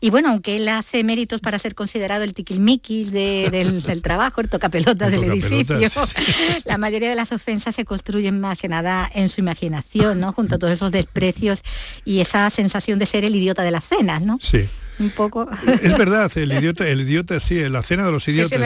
Y 0.00 0.10
bueno, 0.10 0.30
aunque 0.30 0.56
él 0.56 0.68
hace 0.68 1.04
méritos 1.04 1.40
para 1.40 1.58
ser 1.58 1.74
considerado 1.74 2.24
el 2.24 2.34
tiquilmiquis 2.34 3.10
del, 3.10 3.82
del, 3.86 4.02
trabajo, 4.02 4.40
el 4.40 4.48
tocapelotas 4.48 5.10
del 5.10 5.24
edificio, 5.24 5.78
la 6.64 6.78
mayoría 6.78 7.10
de 7.10 7.16
las 7.16 7.32
ofensas 7.32 7.74
se 7.74 7.84
construyen 7.84 8.40
más 8.40 8.58
que 8.58 8.68
nada 8.68 9.10
en 9.14 9.28
su 9.28 9.40
imaginación, 9.40 10.20
¿no? 10.20 10.32
Junto 10.32 10.56
a 10.56 10.58
todos 10.58 10.72
esos 10.72 10.92
desprecios 10.92 11.62
y 12.04 12.20
esa 12.20 12.48
sensación 12.50 12.98
de 12.98 13.06
ser 13.06 13.24
el 13.24 13.36
idiota 13.36 13.62
de 13.62 13.70
las 13.70 13.84
cenas, 13.84 14.22
¿no? 14.22 14.38
Sí 14.40 14.68
un 14.98 15.10
poco. 15.10 15.48
Es 15.82 15.96
verdad, 15.96 16.30
el 16.36 16.52
idiota, 16.52 16.88
el 16.88 17.00
idiota 17.02 17.40
sí, 17.40 17.58
la 17.68 17.82
cena 17.82 18.04
de 18.04 18.12
los 18.12 18.26
idiotas. 18.28 18.60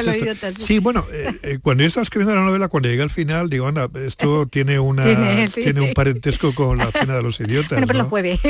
Sí, 0.58 0.78
bueno, 0.78 1.06
eh, 1.12 1.38
eh, 1.42 1.58
cuando 1.62 1.82
yo 1.82 1.88
estaba 1.88 2.02
escribiendo 2.02 2.34
la 2.34 2.42
novela, 2.44 2.68
cuando 2.68 2.88
llegué 2.88 3.02
al 3.02 3.10
final, 3.10 3.48
digo, 3.48 3.66
anda, 3.66 3.88
esto 4.04 4.46
tiene 4.50 4.78
una 4.78 5.04
tiene, 5.48 5.80
un 5.80 5.94
parentesco 5.94 6.54
con 6.54 6.78
la 6.78 6.90
cena 6.90 7.16
de 7.16 7.22
los 7.22 7.40
idiotas. 7.40 7.72
Bueno, 7.72 7.86
pero 7.86 7.98
lo 8.00 8.08
puede. 8.08 8.38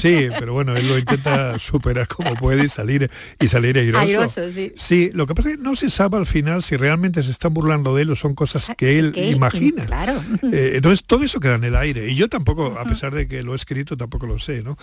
Sí, 0.00 0.28
pero 0.38 0.52
bueno, 0.52 0.74
él 0.76 0.88
lo 0.88 0.98
intenta 0.98 1.58
superar 1.58 2.08
como 2.08 2.34
puede 2.34 2.64
y 2.64 2.68
salir 2.68 3.08
y 3.38 3.46
salir 3.46 3.78
airoso. 3.78 4.42
sí. 4.74 5.10
lo 5.12 5.26
que 5.26 5.34
pasa 5.34 5.50
es 5.50 5.56
que 5.56 5.62
no 5.62 5.76
se 5.76 5.90
sabe 5.90 6.16
al 6.16 6.26
final 6.26 6.62
si 6.62 6.76
realmente 6.76 7.22
se 7.22 7.30
están 7.30 7.54
burlando 7.54 7.94
de 7.94 8.02
él 8.02 8.10
o 8.10 8.16
son 8.16 8.34
cosas 8.34 8.72
que 8.76 8.98
él 8.98 9.12
imagina. 9.16 9.86
Claro. 9.86 10.20
Eh, 10.52 10.72
entonces 10.74 11.04
todo 11.04 11.22
eso 11.22 11.40
queda 11.40 11.54
en 11.54 11.64
el 11.64 11.76
aire. 11.76 12.08
Y 12.08 12.14
yo 12.14 12.28
tampoco, 12.28 12.78
a 12.78 12.84
pesar 12.84 13.14
de 13.14 13.28
que 13.28 13.42
lo 13.42 13.52
he 13.52 13.56
escrito, 13.56 13.96
tampoco 13.96 14.26
lo 14.26 14.38
sé, 14.38 14.62
¿no? 14.62 14.76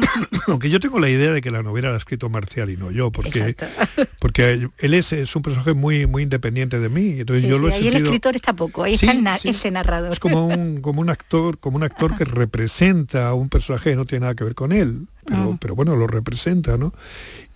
Aunque 0.46 0.70
yo 0.70 0.80
tengo 0.80 0.98
la 0.98 1.08
idea 1.08 1.32
de 1.32 1.40
que 1.40 1.50
la 1.56 1.62
novela 1.62 1.88
la 1.88 1.94
ha 1.94 1.98
escrito 1.98 2.28
Marcial 2.28 2.70
y 2.70 2.76
no 2.76 2.90
yo, 2.90 3.10
porque, 3.10 3.56
porque 4.20 4.68
él 4.78 4.94
es, 4.94 5.12
es, 5.12 5.34
un 5.36 5.42
personaje 5.42 5.74
muy, 5.74 6.06
muy 6.06 6.22
independiente 6.22 6.78
de 6.78 6.88
mí. 6.88 7.20
Entonces 7.20 7.48
yo 7.48 7.58
lo 7.58 7.68
he 7.68 7.74
ahí 7.74 7.88
el 7.88 7.96
escritor 7.96 8.36
está 8.36 8.52
poco, 8.52 8.82
ahí 8.82 8.94
está 8.94 9.12
ese 9.44 9.70
narrador. 9.70 10.12
Es 10.12 10.20
como 10.20 10.46
un, 10.46 10.80
como 10.82 11.00
un 11.00 11.10
actor, 11.10 11.58
como 11.58 11.76
un 11.76 11.82
actor 11.82 12.16
que 12.16 12.24
representa 12.24 13.28
a 13.28 13.34
un 13.34 13.48
personaje 13.48 13.90
que 13.90 13.96
no 13.96 14.04
tiene 14.04 14.22
nada 14.22 14.34
que 14.34 14.44
ver 14.44 14.54
con 14.54 14.72
él. 14.72 15.06
Pero, 15.24 15.52
ah. 15.54 15.58
pero 15.60 15.74
bueno, 15.74 15.96
lo 15.96 16.06
representa, 16.06 16.76
¿no? 16.76 16.92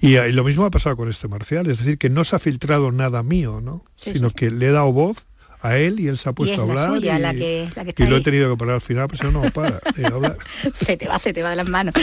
Y, 0.00 0.16
lo 0.32 0.44
mismo 0.44 0.64
ha 0.64 0.70
pasado 0.70 0.96
con 0.96 1.08
este 1.08 1.28
Marcial, 1.28 1.68
es 1.70 1.78
decir, 1.78 1.98
que 1.98 2.10
no 2.10 2.24
se 2.24 2.34
ha 2.34 2.38
filtrado 2.38 2.90
nada 2.90 3.22
mío, 3.22 3.60
¿no? 3.60 3.84
Sino 3.96 4.30
que 4.30 4.50
le 4.50 4.66
he 4.66 4.72
dado 4.72 4.92
voz 4.92 5.26
a 5.62 5.76
él 5.76 6.00
y 6.00 6.08
él 6.08 6.16
se 6.16 6.28
ha 6.28 6.32
puesto 6.32 6.60
a 6.60 6.64
hablar 6.64 6.98
y, 6.98 8.06
lo 8.06 8.16
he 8.16 8.20
tenido 8.22 8.50
que 8.50 8.56
parar 8.56 8.76
al 8.76 8.80
final, 8.80 9.08
pero 9.08 9.30
no 9.30 9.42
para 9.50 9.80
de 9.94 10.06
hablar. 10.06 10.38
se 10.74 10.96
te 10.96 11.06
va, 11.06 11.18
se 11.18 11.32
te 11.32 11.42
va 11.42 11.50
de 11.50 11.56
las 11.56 11.68
manos. 11.68 11.94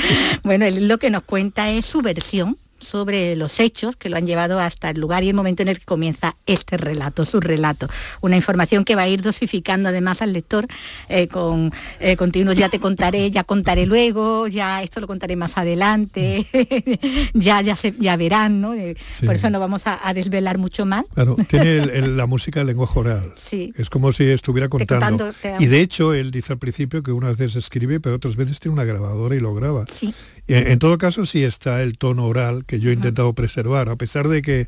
Bueno, 0.43 0.65
él 0.65 0.87
lo 0.87 0.97
que 0.97 1.09
nos 1.09 1.23
cuenta 1.23 1.69
es 1.69 1.85
su 1.85 2.01
versión 2.01 2.57
sobre 2.79 3.35
los 3.35 3.59
hechos 3.59 3.95
que 3.95 4.09
lo 4.09 4.17
han 4.17 4.25
llevado 4.25 4.59
hasta 4.59 4.89
el 4.89 4.99
lugar 4.99 5.23
y 5.23 5.29
el 5.29 5.35
momento 5.35 5.61
en 5.63 5.69
el 5.69 5.79
que 5.79 5.85
comienza 5.85 6.35
este 6.45 6.77
relato, 6.77 7.25
su 7.25 7.39
relato. 7.39 7.87
Una 8.21 8.35
información 8.35 8.85
que 8.85 8.95
va 8.95 9.03
a 9.03 9.07
ir 9.07 9.21
dosificando 9.21 9.89
además 9.89 10.21
al 10.21 10.33
lector 10.33 10.67
eh, 11.09 11.27
con 11.27 11.71
eh, 11.99 12.15
continuos 12.15 12.55
ya 12.55 12.69
te 12.69 12.79
contaré, 12.79 13.29
ya 13.31 13.43
contaré 13.43 13.85
luego, 13.85 14.47
ya 14.47 14.83
esto 14.83 14.99
lo 14.99 15.07
contaré 15.07 15.35
más 15.35 15.57
adelante, 15.57 16.47
ya, 17.33 17.61
ya, 17.61 17.75
se, 17.75 17.93
ya 17.99 18.17
verán, 18.17 18.61
¿no? 18.61 18.73
Eh, 18.73 18.95
por 19.25 19.35
eso 19.35 19.49
no 19.49 19.59
vamos 19.59 19.83
a, 19.85 20.13
desvelar 20.13 20.57
mucho 20.57 20.85
más. 20.85 21.05
Claro, 21.13 21.35
tiene 21.47 21.85
la 22.07 22.25
música 22.25 22.61
el 22.61 22.67
lenguaje 22.67 22.99
oral. 22.99 23.33
Sí. 23.49 23.73
Es 23.75 23.89
como 23.89 24.11
si 24.11 24.25
estuviera 24.25 24.69
contando. 24.69 25.31
y 25.59 25.65
de 25.65 25.81
hecho, 25.81 26.13
él 26.13 26.31
dice 26.31 26.53
al 26.53 26.59
principio 26.59 27.03
que 27.03 27.11
unas 27.11 27.37
veces 27.37 27.57
escribe, 27.57 27.99
pero 27.99 28.15
otras 28.15 28.35
veces 28.35 28.59
tiene 28.59 28.73
una 28.73 28.83
grabadora 28.83 29.35
y 29.35 29.39
lo 29.39 29.53
graba. 29.53 29.85
Sí. 29.91 30.13
En, 30.47 30.79
todo 30.79 30.97
caso, 30.97 31.25
sí 31.25 31.43
está 31.43 31.81
el 31.83 31.97
tono 31.97 32.25
oral 32.25 32.65
que 32.65 32.79
yo 32.79 32.89
he 32.89 32.93
intentado 32.93 33.33
preservar, 33.33 33.89
a 33.89 33.95
pesar 33.95 34.27
de 34.27 34.41
que 34.41 34.67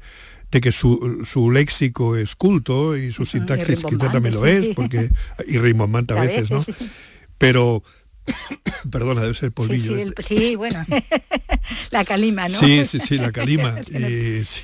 de 0.52 0.62
que 0.62 0.72
su, 0.72 1.52
léxico 1.54 2.16
es 2.16 2.36
culto 2.36 2.98
y 2.98 3.12
su 3.12 3.26
sintaxis 3.26 3.84
quizá 3.84 4.12
también 4.12 4.34
lo 4.34 4.48
es, 4.48 4.70
porque 4.76 5.10
y 5.48 5.60
rimbombante 5.60 6.16
a 6.16 6.22
veces, 6.22 6.50
¿no? 6.50 6.66
Pero 7.38 7.84
Perdona, 8.92 9.22
debe 9.22 9.34
ser 9.34 9.52
polvillo. 9.52 9.96
Sí, 9.96 10.02
sí, 10.02 10.08
este. 10.08 10.24
sí, 10.24 10.56
bueno, 10.56 10.86
la 11.92 12.06
calima, 12.06 12.48
¿no? 12.48 12.60
Sí, 12.60 12.86
sí, 12.86 13.00
sí, 13.00 13.18
la 13.18 13.32
calima. 13.32 13.76
y, 13.88 14.44
sí, 14.46 14.64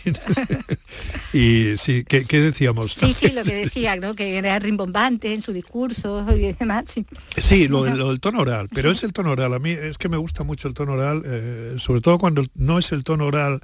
y 1.33 1.77
sí, 1.77 2.03
¿qué, 2.07 2.25
qué 2.25 2.39
decíamos? 2.41 2.93
Sí, 2.93 3.13
sí, 3.13 3.29
lo 3.29 3.43
que 3.43 3.55
decía, 3.55 3.95
¿no? 3.95 4.15
Que 4.15 4.37
era 4.37 4.57
rimbombante 4.59 5.33
en 5.33 5.41
su 5.41 5.53
discurso 5.53 6.25
y 6.35 6.53
demás. 6.53 6.85
Sí, 6.93 7.05
Sí, 7.37 7.67
lo, 7.67 7.85
lo 7.85 8.09
del 8.09 8.19
tono 8.19 8.39
oral, 8.39 8.69
pero 8.73 8.91
es 8.91 9.03
el 9.03 9.13
tono 9.13 9.31
oral. 9.31 9.53
A 9.53 9.59
mí 9.59 9.71
es 9.71 9.97
que 9.97 10.09
me 10.09 10.17
gusta 10.17 10.43
mucho 10.43 10.67
el 10.67 10.73
tono 10.73 10.93
oral, 10.93 11.23
eh, 11.25 11.75
sobre 11.77 12.01
todo 12.01 12.17
cuando 12.17 12.43
no 12.55 12.79
es 12.79 12.91
el 12.91 13.03
tono 13.03 13.25
oral 13.25 13.59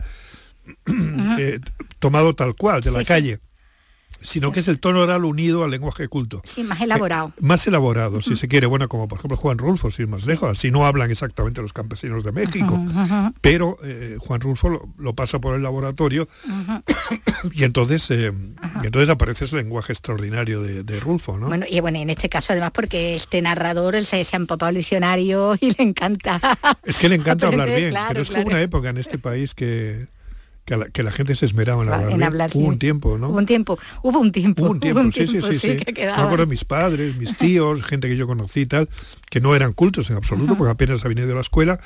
eh, 1.39 1.59
tomado 1.99 2.35
tal 2.35 2.55
cual, 2.55 2.81
de 2.81 2.91
la 2.91 3.03
calle, 3.03 3.39
sino 4.21 4.51
que 4.51 4.61
es 4.61 4.67
el 4.67 4.79
tono 4.79 5.01
oral 5.01 5.25
unido 5.25 5.63
al 5.63 5.71
lenguaje 5.71 6.07
culto. 6.07 6.41
sí, 6.45 6.63
más 6.63 6.81
elaborado. 6.81 7.33
Más 7.39 7.65
elaborado, 7.67 8.21
si 8.21 8.35
se 8.35 8.47
quiere, 8.47 8.67
bueno, 8.67 8.87
como 8.87 9.07
por 9.07 9.19
ejemplo 9.19 9.37
Juan 9.37 9.57
Rulfo, 9.57 9.91
sin 9.91 10.09
más 10.09 10.25
lejos, 10.25 10.57
así 10.57 10.71
no 10.71 10.85
hablan 10.85 11.11
exactamente 11.11 11.61
los 11.61 11.73
campesinos 11.73 12.23
de 12.23 12.31
México, 12.31 12.79
pero 13.41 13.77
eh, 13.83 14.17
Juan 14.19 14.41
Rulfo 14.41 14.69
lo, 14.69 14.89
lo 14.97 15.13
pasa 15.13 15.39
por 15.39 15.55
el 15.55 15.63
laboratorio 15.63 16.27
y 17.53 17.63
entonces 17.63 18.09
eh, 18.11 18.31
y 18.83 18.85
entonces 18.85 19.09
aparece 19.09 19.45
ese 19.45 19.55
lenguaje 19.55 19.93
extraordinario 19.93 20.61
de, 20.61 20.83
de 20.83 20.99
Rulfo, 20.99 21.37
¿no? 21.37 21.47
Bueno, 21.47 21.65
y 21.69 21.79
bueno, 21.79 21.99
en 21.99 22.09
este 22.09 22.29
caso 22.29 22.53
además 22.53 22.71
porque 22.71 23.15
este 23.15 23.41
narrador 23.41 24.03
se, 24.05 24.23
se 24.23 24.35
ha 24.35 24.37
empapado 24.37 24.69
el 24.69 24.77
diccionario 24.77 25.55
y 25.59 25.73
le 25.75 25.83
encanta. 25.83 26.39
Es 26.83 26.97
que 26.97 27.09
le 27.09 27.15
encanta 27.15 27.47
hablar 27.51 27.69
bien, 27.75 27.89
claro, 27.89 28.07
pero 28.09 28.21
es 28.21 28.29
que 28.29 28.35
claro. 28.35 28.49
una 28.49 28.61
época 28.61 28.89
en 28.89 28.97
este 28.97 29.17
país 29.17 29.53
que, 29.53 30.07
que, 30.71 30.77
la, 30.77 30.89
que 30.89 31.03
la 31.03 31.11
gente 31.11 31.35
se 31.35 31.45
esmeraba 31.45 31.83
en 31.83 31.89
hablar, 31.89 32.11
en 32.11 32.17
bien. 32.17 32.23
hablar, 32.23 32.51
Hubo 32.53 32.63
sí. 32.63 32.69
un 32.69 32.79
tiempo, 32.79 33.17
¿no? 33.17 33.27
Hubo 33.27 33.39
un 33.39 33.45
tiempo, 33.45 33.77
hubo 34.03 34.19
un 34.19 34.31
tiempo. 34.31 34.63
Hubo 34.63 34.71
un 34.71 34.79
tiempo, 34.79 35.11
sí, 35.11 35.27
sí, 35.27 35.41
sí, 35.41 35.59
sí. 35.59 35.77
que 35.77 36.05
Me 36.05 36.11
acuerdo 36.11 36.47
mis 36.47 36.63
padres, 36.63 37.17
mis 37.17 37.35
tíos, 37.35 37.83
gente 37.83 38.07
que 38.07 38.15
yo 38.15 38.25
conocí 38.25 38.61
y 38.61 38.65
tal, 38.67 38.87
que 39.29 39.41
no 39.41 39.53
eran 39.53 39.73
cultos 39.73 40.09
en 40.09 40.15
absoluto, 40.15 40.55
porque 40.55 40.71
apenas 40.71 41.03
habían 41.03 41.25
ido 41.25 41.33
a 41.33 41.35
la 41.35 41.41
escuela, 41.41 41.77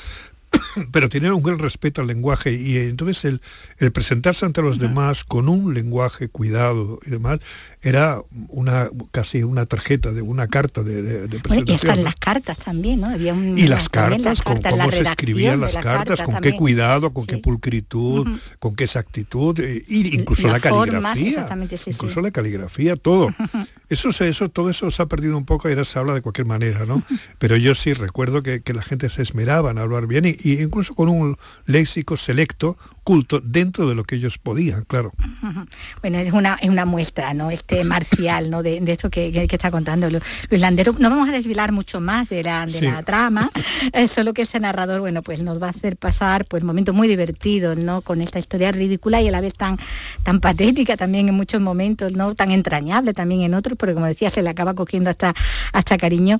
pero 0.91 1.09
tenían 1.09 1.33
un 1.33 1.41
gran 1.41 1.57
respeto 1.57 2.01
al 2.01 2.07
lenguaje 2.07 2.53
y 2.53 2.77
entonces 2.77 3.25
el, 3.25 3.41
el 3.79 3.91
presentarse 3.91 4.45
ante 4.45 4.61
los 4.61 4.77
demás 4.77 5.23
con 5.23 5.49
un 5.49 5.73
lenguaje 5.73 6.29
cuidado 6.29 6.99
y 7.07 7.09
demás 7.09 7.39
era 7.85 8.19
una 8.49 8.89
casi 9.11 9.43
una 9.43 9.67
tarjeta 9.67 10.11
de 10.11 10.23
una 10.23 10.47
carta 10.47 10.81
de, 10.81 11.03
de, 11.03 11.27
de 11.27 11.37
Bueno, 11.47 11.63
y 11.67 11.77
las 12.03 12.15
cartas 12.15 12.57
también, 12.57 13.01
¿no? 13.01 13.07
Había 13.09 13.33
un, 13.35 13.55
Y 13.55 13.67
las 13.67 13.89
cartas, 13.89 14.41
con 14.41 14.55
cartas, 14.55 14.71
la 14.75 14.85
cómo 14.85 14.91
se 14.91 15.03
escribían 15.03 15.59
las 15.59 15.75
la 15.75 15.81
cartas, 15.81 16.19
carta 16.19 16.33
con 16.33 16.41
qué 16.41 16.57
cuidado, 16.57 17.13
con 17.13 17.27
qué 17.27 17.37
pulcritud, 17.37 18.27
con 18.57 18.75
qué 18.75 18.85
exactitud, 18.85 19.59
y 19.87 20.15
incluso 20.15 20.47
La 20.47 20.59
caligrafía, 20.59 21.47
sí, 21.77 21.91
incluso 21.91 22.15
sí. 22.15 22.21
la 22.23 22.31
caligrafía, 22.31 22.95
todo. 22.95 23.29
Eso, 23.87 24.11
se- 24.11 24.27
eso, 24.27 24.49
todo 24.49 24.71
eso 24.71 24.89
se 24.89 24.99
ha 25.03 25.05
perdido 25.05 25.37
un 25.37 25.45
poco 25.45 25.69
y 25.69 25.73
ahora 25.73 25.85
se 25.85 25.99
habla 25.99 26.15
de 26.15 26.21
cualquier 26.23 26.47
manera, 26.47 26.85
¿no? 26.87 27.03
Pero 27.37 27.55
yo 27.55 27.75
sí 27.75 27.93
recuerdo 27.93 28.41
que, 28.41 28.61
que 28.61 28.73
la 28.73 28.81
gente 28.81 29.09
se 29.09 29.21
esmeraba 29.21 29.69
en 29.69 29.77
hablar 29.77 30.07
bien 30.07 30.25
y, 30.25 30.35
y 30.43 30.59
incluso 30.59 30.95
con 30.95 31.07
un 31.07 31.37
léxico 31.67 32.17
selecto, 32.17 32.79
culto, 33.03 33.41
dentro 33.41 33.87
de 33.87 33.93
lo 33.93 34.03
que 34.03 34.15
ellos 34.15 34.39
podían, 34.39 34.85
claro. 34.85 35.13
Bueno, 36.01 36.17
es 36.17 36.33
una, 36.33 36.55
es 36.55 36.69
una 36.69 36.85
muestra, 36.85 37.35
¿no? 37.35 37.51
Este 37.51 37.74
marcial, 37.83 38.49
¿no? 38.49 38.63
De, 38.63 38.79
de 38.79 38.91
esto 38.93 39.09
que, 39.09 39.31
que- 39.31 39.47
que 39.47 39.55
está 39.55 39.71
contando 39.71 40.09
Lu- 40.09 40.19
Luis 40.49 40.61
Landero. 40.61 40.95
No 40.99 41.09
vamos 41.09 41.29
a 41.29 41.31
desvelar 41.31 41.71
mucho 41.71 41.99
más 41.99 42.29
de 42.29 42.43
la, 42.43 42.65
de 42.65 42.71
Sí. 42.73 42.85
la 42.85 43.03
trama, 43.03 43.49
eh, 43.93 44.07
solo 44.07 44.33
que 44.33 44.43
este 44.43 44.59
narrador, 44.59 45.01
bueno, 45.01 45.21
pues 45.21 45.41
nos 45.41 45.61
va 45.61 45.67
a 45.67 45.69
hacer 45.71 45.97
pasar 45.97 46.45
pues 46.45 46.63
momentos 46.63 46.93
muy 46.95 47.07
divertidos, 47.07 47.77
¿no? 47.77 48.01
Con 48.01 48.21
esta 48.21 48.39
historia 48.39 48.71
ridícula 48.71 49.21
y 49.21 49.27
a 49.27 49.31
la 49.31 49.41
vez 49.41 49.53
tan, 49.53 49.77
tan 50.23 50.39
patética 50.39 50.95
también 50.97 51.27
en 51.29 51.35
muchos 51.35 51.61
momentos, 51.61 52.11
¿no? 52.13 52.35
Tan 52.35 52.51
entrañable 52.51 53.13
también 53.13 53.41
en 53.41 53.53
otros, 53.53 53.77
porque 53.77 53.93
como 53.93 54.05
decía, 54.05 54.29
se 54.29 54.41
le 54.41 54.49
acaba 54.49 54.73
cogiendo 54.73 55.09
hasta, 55.09 55.33
hasta 55.73 55.97
cariño. 55.97 56.39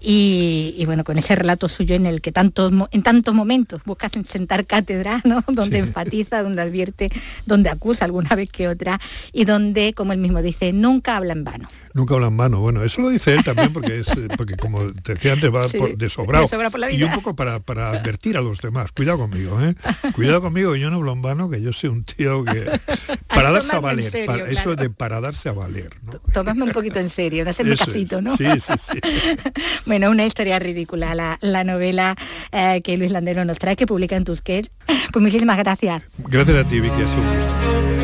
Y, 0.00 0.74
y, 0.76 0.84
bueno, 0.84 1.02
con 1.04 1.16
ese 1.18 1.34
relato 1.34 1.68
suyo 1.68 1.94
en 1.94 2.04
el 2.06 2.20
que 2.20 2.30
tantos, 2.32 2.72
en 2.90 3.02
tantos 3.02 3.34
momentos 3.34 3.80
busca 3.84 4.10
sentar 4.28 4.66
cátedra, 4.66 5.20
¿no? 5.24 5.42
Donde 5.48 5.74
Sí. 5.74 5.80
enfatiza, 5.88 6.42
donde 6.42 6.60
advierte, 6.62 7.10
donde 7.46 7.70
acusa 7.70 8.04
alguna 8.04 8.36
vez 8.36 8.50
que 8.50 8.68
otra 8.68 9.00
y 9.32 9.44
donde, 9.46 9.92
como 9.94 10.12
él 10.12 10.18
mismo 10.18 10.42
dice, 10.42 10.72
nunca 10.80 11.16
habla 11.16 11.32
en 11.32 11.44
vano. 11.44 11.68
Nunca 11.94 12.14
hablan 12.14 12.34
mano. 12.34 12.60
Bueno, 12.60 12.82
eso 12.82 13.00
lo 13.02 13.08
dice 13.08 13.34
él 13.34 13.44
también 13.44 13.72
porque 13.72 14.00
es 14.00 14.08
eh, 14.08 14.28
porque 14.36 14.56
como 14.56 14.92
te 14.92 15.14
decía 15.14 15.32
antes 15.32 15.52
va 15.54 15.68
Sí, 15.74 15.78
por, 15.78 15.96
de 15.96 16.08
sobrado. 16.08 16.48
por 16.48 16.78
la 16.80 16.90
y 16.90 17.02
un 17.02 17.12
poco 17.12 17.36
para, 17.36 17.60
para 17.60 17.90
advertir 17.90 18.36
a 18.36 18.40
los 18.40 18.60
demás. 18.60 18.92
Cuidado 18.92 19.18
conmigo, 19.18 19.60
¿eh? 19.62 19.74
Cuidado 20.14 20.40
conmigo, 20.42 20.74
yo 20.76 20.90
no 20.90 20.96
hablo 20.96 21.12
en 21.12 21.22
vano, 21.22 21.48
que 21.48 21.62
yo 21.62 21.72
soy 21.72 21.90
un 21.90 22.04
tío 22.04 22.44
que 22.44 22.68
para 23.28 23.50
darse 23.52 23.74
a 23.74 23.78
en 23.78 23.82
valer, 23.82 24.10
serio, 24.10 24.26
para- 24.26 24.50
eso 24.50 24.74
de 24.76 24.90
para 24.90 25.20
darse 25.20 25.48
a 25.48 25.52
valer, 25.52 25.90
¿no? 26.02 26.12
Tomadme 26.32 26.64
un 26.64 26.72
poquito 26.72 26.98
en 26.98 27.08
serio, 27.10 27.44
no 27.44 27.50
hacerme 27.50 27.74
Eso 27.74 27.86
casito, 27.86 28.18
es. 28.18 28.22
¿no? 28.24 28.36
Sí, 28.36 28.46
sí, 28.60 28.72
sí. 28.78 28.98
Bueno, 29.86 30.10
una 30.10 30.24
historia 30.26 30.58
ridícula, 30.58 31.14
la, 31.14 31.38
la 31.40 31.62
novela 31.64 32.16
eh, 32.52 32.80
que 32.82 32.96
Luis 32.96 33.10
Landero 33.12 33.44
nos 33.44 33.58
trae, 33.58 33.76
que 33.76 33.86
publica 33.86 34.16
en 34.16 34.24
Tusquets. 34.24 34.70
Pues 35.12 35.22
muchísimas 35.22 35.58
gracias. 35.58 36.02
Gracias 36.18 36.64
a 36.64 36.68
ti, 36.68 36.80
Vicky, 36.80 37.02
ha 37.02 37.08
sido 37.08 37.22
un 37.22 37.36
gusto. 37.36 38.03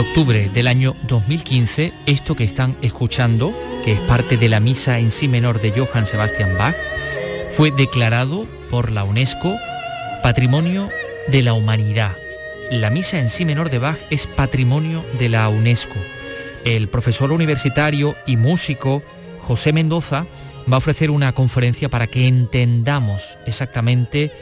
De 0.00 0.08
octubre 0.08 0.50
del 0.54 0.66
año 0.66 0.96
2015, 1.08 1.92
esto 2.06 2.34
que 2.34 2.44
están 2.44 2.74
escuchando, 2.80 3.54
que 3.84 3.92
es 3.92 4.00
parte 4.00 4.38
de 4.38 4.48
la 4.48 4.58
misa 4.58 4.98
en 4.98 5.10
sí 5.10 5.28
menor 5.28 5.60
de 5.60 5.72
Johann 5.72 6.06
Sebastian 6.06 6.56
Bach, 6.56 6.74
fue 7.50 7.70
declarado 7.70 8.46
por 8.70 8.92
la 8.92 9.04
UNESCO 9.04 9.56
Patrimonio 10.22 10.88
de 11.28 11.42
la 11.42 11.52
Humanidad. 11.52 12.16
La 12.70 12.88
misa 12.88 13.18
en 13.18 13.28
sí 13.28 13.44
menor 13.44 13.68
de 13.68 13.78
Bach 13.78 13.98
es 14.08 14.26
patrimonio 14.26 15.04
de 15.18 15.28
la 15.28 15.48
UNESCO. 15.50 15.96
El 16.64 16.88
profesor 16.88 17.30
universitario 17.30 18.16
y 18.26 18.38
músico 18.38 19.02
José 19.40 19.74
Mendoza 19.74 20.24
va 20.70 20.76
a 20.76 20.78
ofrecer 20.78 21.10
una 21.10 21.32
conferencia 21.32 21.90
para 21.90 22.06
que 22.06 22.26
entendamos 22.26 23.36
exactamente 23.44 24.32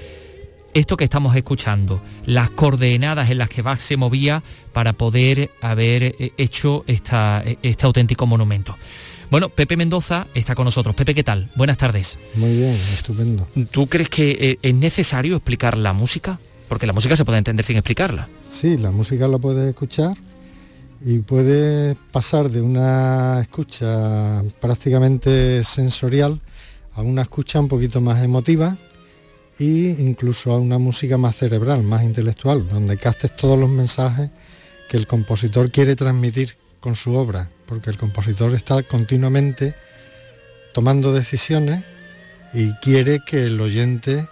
esto 0.74 0.96
que 0.96 1.04
estamos 1.04 1.34
escuchando, 1.36 2.00
las 2.24 2.50
coordenadas 2.50 3.30
en 3.30 3.38
las 3.38 3.48
que 3.48 3.62
Bach 3.62 3.78
se 3.78 3.96
movía 3.96 4.42
para 4.72 4.92
poder 4.92 5.50
haber 5.60 6.02
eh, 6.02 6.32
hecho 6.36 6.84
esta, 6.86 7.42
eh, 7.44 7.58
este 7.62 7.86
auténtico 7.86 8.26
monumento. 8.26 8.76
Bueno, 9.30 9.50
Pepe 9.50 9.76
Mendoza 9.76 10.26
está 10.34 10.54
con 10.54 10.64
nosotros. 10.64 10.94
Pepe, 10.94 11.14
¿qué 11.14 11.22
tal? 11.22 11.48
Buenas 11.54 11.76
tardes. 11.76 12.18
Muy 12.34 12.56
bien, 12.56 12.74
estupendo. 12.94 13.46
¿Tú 13.70 13.86
crees 13.86 14.08
que 14.08 14.30
eh, 14.30 14.58
es 14.62 14.74
necesario 14.74 15.36
explicar 15.36 15.76
la 15.76 15.92
música? 15.92 16.38
Porque 16.68 16.86
la 16.86 16.92
música 16.92 17.16
se 17.16 17.24
puede 17.24 17.38
entender 17.38 17.64
sin 17.64 17.76
explicarla. 17.76 18.28
Sí, 18.46 18.78
la 18.78 18.90
música 18.90 19.28
la 19.28 19.38
puedes 19.38 19.68
escuchar 19.68 20.16
y 21.04 21.18
puedes 21.18 21.96
pasar 22.10 22.50
de 22.50 22.60
una 22.60 23.40
escucha 23.42 24.42
prácticamente 24.60 25.62
sensorial 25.62 26.40
a 26.94 27.02
una 27.02 27.22
escucha 27.22 27.60
un 27.60 27.68
poquito 27.68 28.00
más 28.00 28.22
emotiva 28.24 28.76
e 29.58 29.96
incluso 29.98 30.52
a 30.52 30.58
una 30.58 30.78
música 30.78 31.18
más 31.18 31.36
cerebral, 31.36 31.82
más 31.82 32.04
intelectual, 32.04 32.68
donde 32.68 32.96
captes 32.96 33.34
todos 33.36 33.58
los 33.58 33.70
mensajes 33.70 34.30
que 34.88 34.96
el 34.96 35.06
compositor 35.06 35.70
quiere 35.70 35.96
transmitir 35.96 36.56
con 36.80 36.96
su 36.96 37.14
obra, 37.14 37.50
porque 37.66 37.90
el 37.90 37.98
compositor 37.98 38.54
está 38.54 38.82
continuamente 38.82 39.74
tomando 40.72 41.12
decisiones 41.12 41.84
y 42.54 42.72
quiere 42.74 43.20
que 43.26 43.44
el 43.44 43.60
oyente 43.60 44.28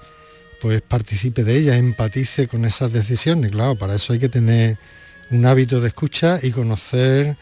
pues 0.60 0.80
participe 0.80 1.44
de 1.44 1.58
ella, 1.58 1.76
empatice 1.76 2.48
con 2.48 2.64
esas 2.64 2.92
decisiones. 2.92 3.50
Claro, 3.50 3.76
para 3.76 3.94
eso 3.94 4.12
hay 4.12 4.18
que 4.18 4.28
tener 4.28 4.78
un 5.30 5.44
hábito 5.44 5.80
de 5.80 5.88
escucha 5.88 6.38
y 6.42 6.50
conocer 6.50 7.36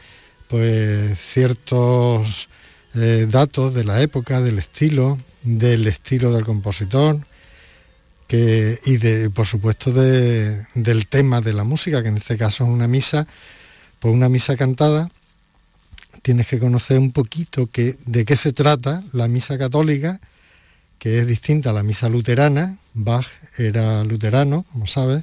pues 0.48 1.18
ciertos 1.18 2.48
eh, 2.94 3.26
datos 3.30 3.74
de 3.74 3.84
la 3.84 4.00
época, 4.00 4.40
del 4.40 4.58
estilo, 4.58 5.18
del 5.42 5.86
estilo 5.86 6.32
del 6.32 6.44
compositor, 6.44 7.20
y 8.34 9.28
por 9.28 9.46
supuesto 9.46 9.92
de- 9.92 10.66
del 10.74 11.06
tema 11.06 11.40
de 11.40 11.52
la 11.52 11.64
música, 11.64 12.02
que 12.02 12.08
en 12.08 12.16
este 12.16 12.36
caso 12.36 12.64
es 12.64 12.70
una 12.70 12.88
misa, 12.88 13.26
pues 14.00 14.12
una 14.12 14.28
misa 14.28 14.56
cantada, 14.56 15.10
tienes 16.22 16.48
que 16.48 16.58
conocer 16.58 16.98
un 16.98 17.12
poquito 17.12 17.68
que, 17.70 17.96
de 18.06 18.24
qué 18.24 18.34
se 18.36 18.52
trata 18.52 19.02
la 19.12 19.28
misa 19.28 19.56
católica, 19.58 20.20
que 20.98 21.20
es 21.20 21.26
distinta 21.26 21.70
a 21.70 21.72
la 21.74 21.82
misa 21.82 22.08
luterana, 22.08 22.78
Bach 22.94 23.26
era 23.58 24.02
luterano, 24.04 24.64
como 24.72 24.86
sabes, 24.86 25.22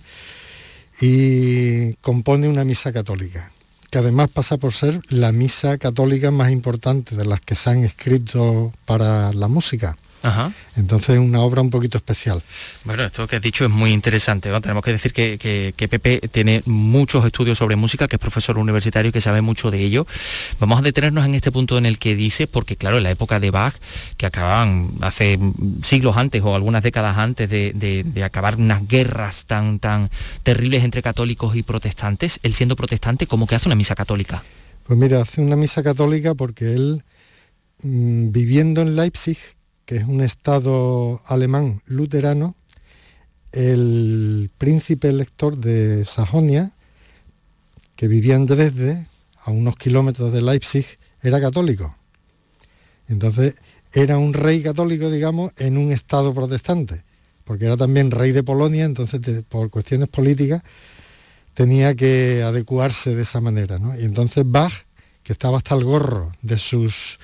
y 1.02 1.94
compone 1.96 2.48
una 2.48 2.64
misa 2.64 2.92
católica, 2.92 3.52
que 3.90 3.98
además 3.98 4.30
pasa 4.30 4.58
por 4.58 4.74
ser 4.74 5.02
la 5.10 5.32
misa 5.32 5.78
católica 5.78 6.32
más 6.32 6.52
importante 6.52 7.16
de 7.16 7.26
las 7.26 7.42
que 7.42 7.56
se 7.56 7.70
han 7.72 7.84
escrito 7.84 8.72
para 8.86 9.34
la 9.34 9.48
música. 9.48 9.98
Entonces 10.76 11.10
es 11.12 11.20
una 11.20 11.42
obra 11.42 11.62
un 11.62 11.70
poquito 11.70 11.98
especial. 11.98 12.44
Bueno, 12.86 13.04
esto 13.04 13.28
que 13.28 13.38
has 13.38 13.42
dicho 13.42 13.66
es 13.66 13.72
muy 13.72 13.92
interesante. 13.92 14.52
Tenemos 14.62 14.84
que 14.84 14.92
decir 14.92 15.14
que, 15.14 15.74
Pepe 15.90 16.22
tiene 16.32 16.62
muchos 16.66 17.26
estudios 17.26 17.58
sobre 17.58 17.76
música, 17.76 18.08
que 18.08 18.16
es 18.16 18.20
profesor 18.20 18.58
universitario 18.58 19.10
y 19.10 19.12
que 19.12 19.22
sabe 19.22 19.42
mucho 19.42 19.72
de 19.72 19.80
ello. 19.80 20.06
Vamos 20.60 20.80
a 20.80 20.82
detenernos 20.82 21.26
en 21.26 21.36
este 21.36 21.52
punto 21.52 21.78
en 21.78 21.86
el 21.86 21.98
que 21.98 22.16
dice, 22.16 22.48
porque 22.48 22.76
claro, 22.76 22.98
en 22.98 23.04
la 23.04 23.12
época 23.12 23.40
de 23.40 23.52
Bach, 23.52 23.76
que 24.18 24.26
acababan 24.26 24.90
hace 25.02 25.40
siglos 25.82 26.18
antes 26.18 26.42
o 26.44 26.56
algunas 26.56 26.84
décadas 26.84 27.18
antes 27.18 27.50
de, 27.50 28.22
acabar 28.24 28.56
unas 28.56 28.88
guerras 28.88 29.46
tan, 29.46 29.80
tan 29.80 30.10
terribles 30.44 30.84
entre 30.84 31.02
católicos 31.02 31.56
y 31.56 31.64
protestantes, 31.64 32.40
él 32.44 32.54
siendo 32.54 32.76
protestante, 32.76 33.26
¿cómo 33.26 33.48
que 33.48 33.56
hace 33.56 33.68
una 33.68 33.76
misa 33.76 33.96
católica? 33.96 34.44
Pues 34.86 35.00
mira, 35.00 35.22
hace 35.22 35.42
una 35.42 35.56
misa 35.56 35.82
católica 35.84 36.36
porque 36.36 36.74
él, 36.74 37.04
mm, 37.84 38.32
viviendo 38.32 38.82
en 38.82 38.96
Leipzig, 38.96 39.38
que 39.92 39.98
es 39.98 40.08
un 40.08 40.22
estado 40.22 41.22
alemán 41.26 41.82
luterano, 41.86 42.56
el 43.52 44.50
príncipe 44.58 45.10
elector 45.10 45.58
de 45.58 46.06
Sajonia, 46.06 46.72
que 47.98 48.08
vivía 48.08 48.36
en 48.36 48.46
Dresde, 48.46 49.06
a 49.44 49.52
unos 49.52 49.76
kilómetros 49.76 50.32
de 50.32 50.42
Leipzig, 50.42 50.86
era 51.22 51.42
católico. 51.42 51.94
Entonces 53.10 53.56
era 53.92 54.18
un 54.18 54.32
rey 54.34 54.64
católico, 54.64 55.10
digamos, 55.10 55.52
en 55.58 55.78
un 55.78 55.92
estado 55.92 56.34
protestante, 56.34 57.04
porque 57.44 57.66
era 57.66 57.76
también 57.76 58.12
rey 58.12 58.32
de 58.32 58.44
Polonia, 58.44 58.86
entonces 58.86 59.20
por 59.50 59.70
cuestiones 59.70 60.08
políticas 60.08 60.64
tenía 61.54 61.96
que 61.96 62.44
adecuarse 62.44 63.14
de 63.14 63.24
esa 63.24 63.42
manera. 63.42 63.78
Y 64.00 64.06
entonces 64.06 64.46
Bach, 64.48 64.72
que 65.22 65.34
estaba 65.34 65.58
hasta 65.58 65.76
el 65.76 65.84
gorro 65.84 66.32
de 66.42 66.56
sus 66.56 67.20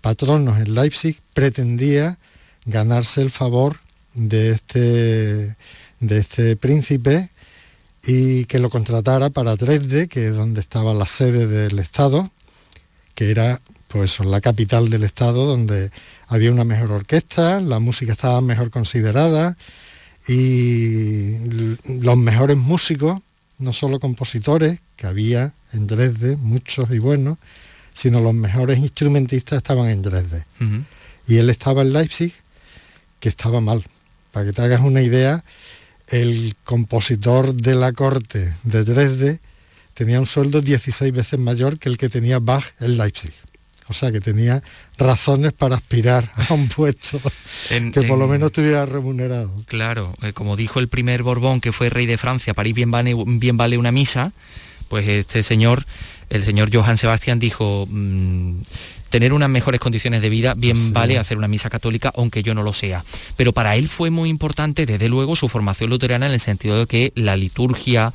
patronos 0.00 0.58
en 0.58 0.74
Leipzig, 0.74 1.20
pretendía 1.34 2.18
ganarse 2.64 3.22
el 3.22 3.30
favor 3.30 3.78
de 4.14 4.52
este, 4.52 5.56
de 6.00 6.18
este 6.18 6.56
príncipe 6.56 7.30
y 8.04 8.44
que 8.46 8.58
lo 8.58 8.70
contratara 8.70 9.30
para 9.30 9.56
Dresde, 9.56 10.08
que 10.08 10.28
es 10.28 10.34
donde 10.34 10.60
estaba 10.60 10.94
la 10.94 11.06
sede 11.06 11.46
del 11.46 11.78
Estado, 11.78 12.30
que 13.14 13.30
era 13.30 13.60
pues 13.88 14.20
la 14.20 14.40
capital 14.40 14.88
del 14.88 15.02
Estado, 15.02 15.46
donde 15.46 15.90
había 16.28 16.52
una 16.52 16.64
mejor 16.64 16.92
orquesta, 16.92 17.60
la 17.60 17.80
música 17.80 18.12
estaba 18.12 18.40
mejor 18.40 18.70
considerada 18.70 19.56
y 20.28 21.36
los 21.86 22.16
mejores 22.16 22.56
músicos, 22.56 23.20
no 23.58 23.72
solo 23.72 23.98
compositores, 23.98 24.78
que 24.96 25.06
había 25.06 25.54
en 25.72 25.86
Dresde, 25.86 26.36
muchos 26.36 26.90
y 26.90 26.98
buenos, 26.98 27.38
sino 27.94 28.20
los 28.20 28.34
mejores 28.34 28.78
instrumentistas 28.78 29.58
estaban 29.58 29.88
en 29.88 30.02
Dresde. 30.02 30.44
Y 31.26 31.36
él 31.36 31.50
estaba 31.50 31.82
en 31.82 31.92
Leipzig, 31.92 32.32
que 33.18 33.28
estaba 33.28 33.60
mal. 33.60 33.84
Para 34.32 34.46
que 34.46 34.52
te 34.52 34.62
hagas 34.62 34.80
una 34.80 35.02
idea, 35.02 35.44
el 36.08 36.56
compositor 36.64 37.54
de 37.54 37.74
la 37.74 37.92
corte 37.92 38.54
de 38.64 38.84
Dresde 38.84 39.40
tenía 39.94 40.20
un 40.20 40.26
sueldo 40.26 40.60
16 40.60 41.12
veces 41.12 41.38
mayor 41.38 41.78
que 41.78 41.88
el 41.88 41.98
que 41.98 42.08
tenía 42.08 42.38
Bach 42.38 42.64
en 42.80 42.96
Leipzig. 42.96 43.32
O 43.90 43.92
sea 43.92 44.12
que 44.12 44.20
tenía 44.20 44.62
razones 44.98 45.52
para 45.52 45.74
aspirar 45.74 46.30
a 46.48 46.54
un 46.54 46.68
puesto 46.68 47.20
que 47.92 48.02
por 48.02 48.18
lo 48.18 48.28
menos 48.28 48.46
estuviera 48.46 48.86
remunerado. 48.86 49.50
Claro, 49.66 50.14
eh, 50.22 50.32
como 50.32 50.56
dijo 50.56 50.78
el 50.78 50.86
primer 50.86 51.24
Borbón 51.24 51.60
que 51.60 51.72
fue 51.72 51.90
rey 51.90 52.06
de 52.06 52.16
Francia, 52.16 52.54
París 52.54 52.74
bien 52.74 52.92
vale, 52.92 53.16
bien 53.26 53.56
vale 53.56 53.78
una 53.78 53.90
misa, 53.90 54.32
pues 54.88 55.08
este 55.08 55.42
señor 55.42 55.86
el 56.30 56.44
señor 56.44 56.70
Johann 56.72 56.96
Sebastian 56.96 57.38
dijo, 57.38 57.86
mm, 57.90 58.60
tener 59.10 59.32
unas 59.32 59.50
mejores 59.50 59.80
condiciones 59.80 60.22
de 60.22 60.30
vida 60.30 60.54
bien 60.54 60.92
vale 60.92 61.18
hacer 61.18 61.36
una 61.36 61.48
misa 61.48 61.68
católica, 61.68 62.12
aunque 62.16 62.42
yo 62.42 62.54
no 62.54 62.62
lo 62.62 62.72
sea. 62.72 63.04
Pero 63.36 63.52
para 63.52 63.76
él 63.76 63.88
fue 63.88 64.10
muy 64.10 64.30
importante, 64.30 64.86
desde 64.86 65.08
luego, 65.08 65.36
su 65.36 65.48
formación 65.48 65.90
luterana 65.90 66.26
en 66.26 66.32
el 66.32 66.40
sentido 66.40 66.78
de 66.78 66.86
que 66.86 67.12
la 67.16 67.36
liturgia 67.36 68.12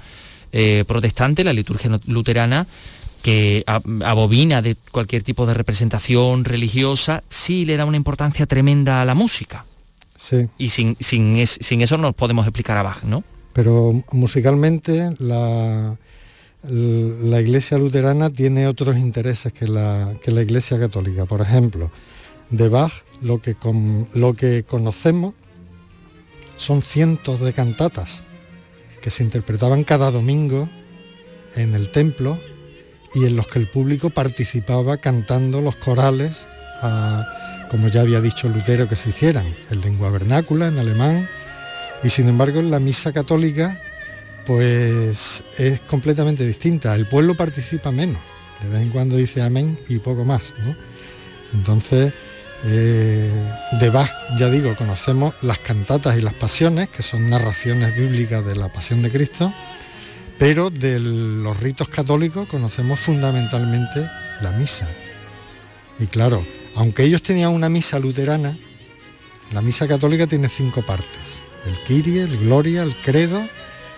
eh, 0.53 0.85
protestante, 0.87 1.43
la 1.43 1.53
liturgia 1.53 1.91
luterana, 2.07 2.65
que 3.21 3.63
abobina 3.67 4.61
de 4.61 4.77
cualquier 4.91 5.23
tipo 5.23 5.45
de 5.45 5.53
representación 5.53 6.45
religiosa, 6.45 7.23
sí 7.27 7.65
le 7.65 7.75
da 7.75 7.85
una 7.85 7.97
importancia 7.97 8.45
tremenda 8.45 9.01
a 9.01 9.05
la 9.05 9.15
música. 9.15 9.65
Sí. 10.15 10.47
Y 10.57 10.69
sin, 10.69 10.95
sin, 10.99 11.45
sin 11.45 11.81
eso 11.81 11.97
no 11.97 12.03
nos 12.03 12.15
podemos 12.15 12.45
explicar 12.45 12.77
a 12.77 12.83
Bach, 12.83 13.03
¿no? 13.03 13.23
Pero 13.51 14.03
musicalmente 14.11 15.09
la, 15.19 15.97
la 16.69 17.41
Iglesia 17.41 17.77
luterana 17.77 18.29
tiene 18.29 18.67
otros 18.67 18.97
intereses 18.97 19.53
que 19.53 19.67
la, 19.67 20.15
que 20.21 20.31
la 20.31 20.41
Iglesia 20.41 20.79
católica. 20.79 21.25
Por 21.25 21.41
ejemplo, 21.41 21.91
de 22.49 22.69
Bach 22.69 22.91
lo 23.21 23.41
que, 23.41 23.55
lo 24.13 24.33
que 24.33 24.63
conocemos 24.63 25.33
son 26.57 26.81
cientos 26.81 27.39
de 27.41 27.53
cantatas 27.53 28.23
que 29.01 29.11
se 29.11 29.23
interpretaban 29.23 29.83
cada 29.83 30.11
domingo 30.11 30.69
en 31.55 31.75
el 31.75 31.91
templo 31.91 32.39
y 33.13 33.25
en 33.25 33.35
los 33.35 33.47
que 33.47 33.59
el 33.59 33.69
público 33.69 34.09
participaba 34.09 34.97
cantando 34.97 35.61
los 35.61 35.75
corales, 35.75 36.43
como 37.69 37.87
ya 37.87 38.01
había 38.01 38.19
dicho 38.19 38.49
Lutero 38.49 38.87
que 38.87 38.95
se 38.95 39.09
hicieran, 39.09 39.55
en 39.69 39.81
lengua 39.81 40.09
vernácula, 40.09 40.67
en 40.67 40.77
alemán, 40.77 41.29
y 42.03 42.09
sin 42.09 42.27
embargo 42.27 42.59
en 42.59 42.71
la 42.71 42.79
misa 42.79 43.13
católica 43.13 43.79
pues 44.45 45.43
es 45.57 45.81
completamente 45.81 46.45
distinta. 46.45 46.95
El 46.95 47.07
pueblo 47.07 47.35
participa 47.35 47.91
menos. 47.91 48.21
De 48.61 48.69
vez 48.69 48.81
en 48.81 48.89
cuando 48.89 49.17
dice 49.17 49.41
amén 49.41 49.77
y 49.89 49.99
poco 49.99 50.23
más. 50.23 50.53
Entonces, 51.53 52.13
eh, 52.63 53.31
de 53.79 53.89
Bach, 53.89 54.11
ya 54.37 54.49
digo, 54.49 54.75
conocemos 54.75 55.35
las 55.41 55.59
cantatas 55.59 56.17
y 56.17 56.21
las 56.21 56.33
pasiones, 56.33 56.89
que 56.89 57.03
son 57.03 57.29
narraciones 57.29 57.95
bíblicas 57.95 58.45
de 58.45 58.55
la 58.55 58.69
pasión 58.69 59.01
de 59.01 59.11
Cristo, 59.11 59.53
pero 60.39 60.69
de 60.69 60.99
los 60.99 61.59
ritos 61.59 61.89
católicos 61.89 62.47
conocemos 62.47 62.99
fundamentalmente 62.99 64.09
la 64.41 64.51
misa. 64.51 64.89
Y 65.99 66.07
claro, 66.07 66.45
aunque 66.75 67.03
ellos 67.03 67.21
tenían 67.21 67.51
una 67.51 67.69
misa 67.69 67.99
luterana, 67.99 68.57
la 69.51 69.61
misa 69.61 69.87
católica 69.87 70.27
tiene 70.27 70.49
cinco 70.49 70.85
partes. 70.85 71.41
El 71.65 71.81
Kyrie, 71.83 72.23
el 72.23 72.37
Gloria, 72.37 72.83
el 72.83 72.95
Credo, 72.97 73.47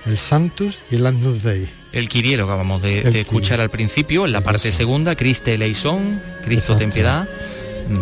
el 0.07 0.17
Santus 0.17 0.79
y 0.89 0.95
el 0.95 1.05
Agnus 1.05 1.43
Dei. 1.43 1.67
El 1.91 2.09
Kyrie 2.09 2.37
lo 2.37 2.45
acabamos 2.45 2.81
de, 2.81 3.19
escuchar 3.19 3.59
al 3.59 3.69
principio, 3.69 4.25
en 4.25 4.31
la 4.31 4.41
parte 4.41 4.71
segunda, 4.71 5.15
Christe 5.15 5.53
eleison, 5.53 6.21
Cristo 6.43 6.77
ten 6.77 6.91
piedad. 6.91 7.27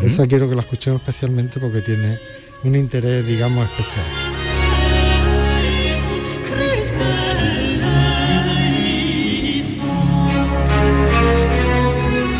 Esa 0.03 0.27
quiero 0.27 0.49
que 0.49 0.55
la 0.55 0.61
escuchemos 0.61 1.01
especialmente 1.01 1.59
porque 1.59 1.81
tiene 1.81 2.19
un 2.63 2.75
interés, 2.75 3.25
digamos, 3.25 3.67
especial. 3.69 4.05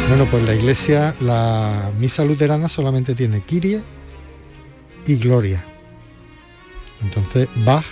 Bueno, 0.07 0.27
pues 0.29 0.43
la 0.43 0.55
iglesia, 0.55 1.15
la 1.21 1.91
misa 1.99 2.23
luterana 2.23 2.69
solamente 2.69 3.15
tiene 3.15 3.41
Kyrie 3.41 3.81
y 5.05 5.15
Gloria. 5.15 5.63
Entonces 7.01 7.49
Bach 7.65 7.85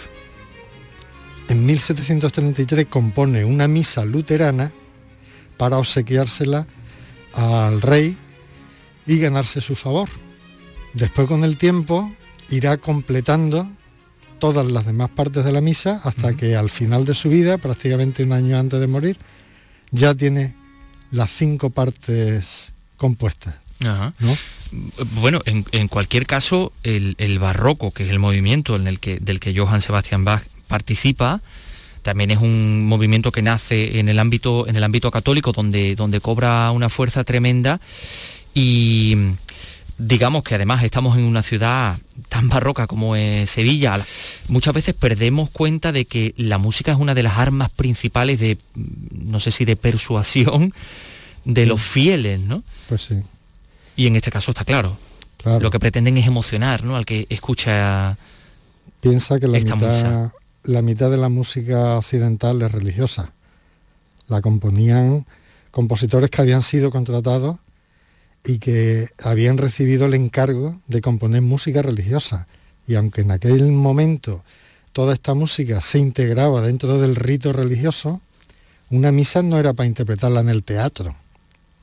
en 1.50 1.66
1733 1.66 2.88
compone 2.88 3.46
una 3.46 3.68
misa 3.68 4.06
luterana 4.06 4.72
para 5.58 5.78
obsequiársela 5.78 6.68
al 7.34 7.82
rey 7.82 8.18
y 9.06 9.20
ganarse 9.20 9.62
su 9.62 9.76
favor. 9.76 10.10
Después 10.94 11.28
con 11.28 11.44
el 11.44 11.58
tiempo 11.58 12.12
irá 12.50 12.78
completando 12.78 13.70
todas 14.39 14.70
las 14.72 14.86
demás 14.86 15.10
partes 15.10 15.46
de 15.46 15.52
la 15.52 15.62
misa 15.62 16.02
hasta 16.04 16.36
que 16.36 16.56
al 16.56 16.70
final 16.70 17.06
de 17.06 17.14
su 17.14 17.30
vida, 17.30 17.58
prácticamente 17.58 18.24
un 18.24 18.34
año 18.34 18.58
antes 18.58 18.80
de 18.80 18.88
morir, 18.88 19.18
ya 19.91 20.14
tiene 20.14 20.56
las 21.12 21.32
cinco 21.32 21.70
partes 21.70 22.74
compuestas. 22.98 23.56
Bueno, 25.22 25.41
en, 25.46 25.88
cualquier 25.88 26.26
caso, 26.26 26.72
el, 26.84 27.16
el, 27.18 27.38
barroco, 27.39 27.91
que 27.91 28.06
es 28.06 28.10
el 28.10 28.20
movimiento 28.20 28.76
en 28.76 28.88
el 28.88 29.00
que, 29.00 29.20
del 29.20 29.39
que 29.39 29.58
Johann 29.58 29.82
Sebastian 29.82 30.24
Bach 30.24 30.44
participa. 30.74 31.39
También 32.01 32.32
es 32.32 32.39
un 32.39 32.88
movimiento 32.88 33.32
que 33.32 33.43
nace 33.43 33.99
en 33.99 34.09
el 34.09 34.17
ámbito, 34.17 34.67
en 34.67 34.76
el 34.76 34.84
ámbito 34.84 35.11
católico, 35.11 35.51
donde, 35.51 35.95
donde 35.95 36.19
cobra 36.19 36.71
una 36.71 36.89
fuerza 36.89 37.24
tremenda. 37.24 37.80
Y 38.55 39.15
digamos 39.99 40.43
que 40.43 40.55
además 40.55 40.84
estamos 40.84 41.15
en 41.15 41.26
una 41.26 41.43
ciudad 41.43 41.99
tan 42.28 42.49
barroca 42.49 42.88
como 42.88 43.15
es 43.15 43.51
Sevilla, 43.51 44.03
muchas 44.47 44.74
veces 44.74 44.95
perdemos 44.95 45.51
cuenta 45.51 45.91
de 45.91 46.05
que 46.05 46.34
la 46.38 46.57
música 46.57 46.91
es 46.91 46.97
una 46.97 47.13
de 47.13 47.21
las 47.21 47.38
armas 47.38 47.69
principales 47.69 48.39
de, 48.39 48.57
no 49.11 49.39
sé 49.39 49.51
si 49.51 49.63
de 49.63 49.76
persuasión 49.76 50.74
de 51.45 51.67
los 51.67 51.82
fieles, 51.82 52.39
¿no? 52.39 52.63
Pues 52.89 53.03
sí. 53.03 53.15
Y 53.95 54.07
en 54.07 54.15
este 54.15 54.32
caso 54.32 54.51
está 54.51 54.65
claro. 54.65 54.97
Lo 55.45 55.69
que 55.69 55.80
pretenden 55.80 56.17
es 56.17 56.26
emocionar, 56.26 56.84
¿no? 56.84 56.95
Al 56.95 57.05
que 57.05 57.28
escucha. 57.30 58.17
Piensa 59.01 59.39
que 59.39 59.47
la 59.47 59.59
mitad, 59.59 60.32
la 60.64 60.82
mitad 60.82 61.11
de 61.11 61.18
la 61.18 61.30
música 61.30 61.97
occidental 61.97 62.61
es 62.61 62.72
religiosa. 62.72 63.34
La 64.28 64.41
componían 64.41 65.26
compositores 65.72 66.30
que 66.30 66.41
habían 66.41 66.61
sido 66.61 66.91
contratados 66.91 67.57
y 68.45 68.59
que 68.59 69.09
habían 69.24 69.57
recibido 69.57 70.05
el 70.05 70.14
encargo 70.14 70.80
de 70.88 71.01
componer 71.01 71.41
música 71.41 71.82
religiosa. 71.82 72.47
Y 72.88 72.95
aunque 72.95 73.22
en 73.22 73.32
aquel 73.32 73.72
momento 73.72 74.43
toda 74.91 75.14
esta 75.14 75.34
música 75.34 75.82
se 75.82 75.99
integraba 75.99 76.61
dentro 76.61 76.99
del 76.99 77.16
rito 77.16 77.51
religioso, 77.51 78.22
una 78.89 79.11
misa 79.11 79.41
no 79.41 79.57
era 79.57 79.74
para 79.74 79.88
interpretarla 79.88 80.41
en 80.41 80.49
el 80.49 80.64
teatro, 80.64 81.16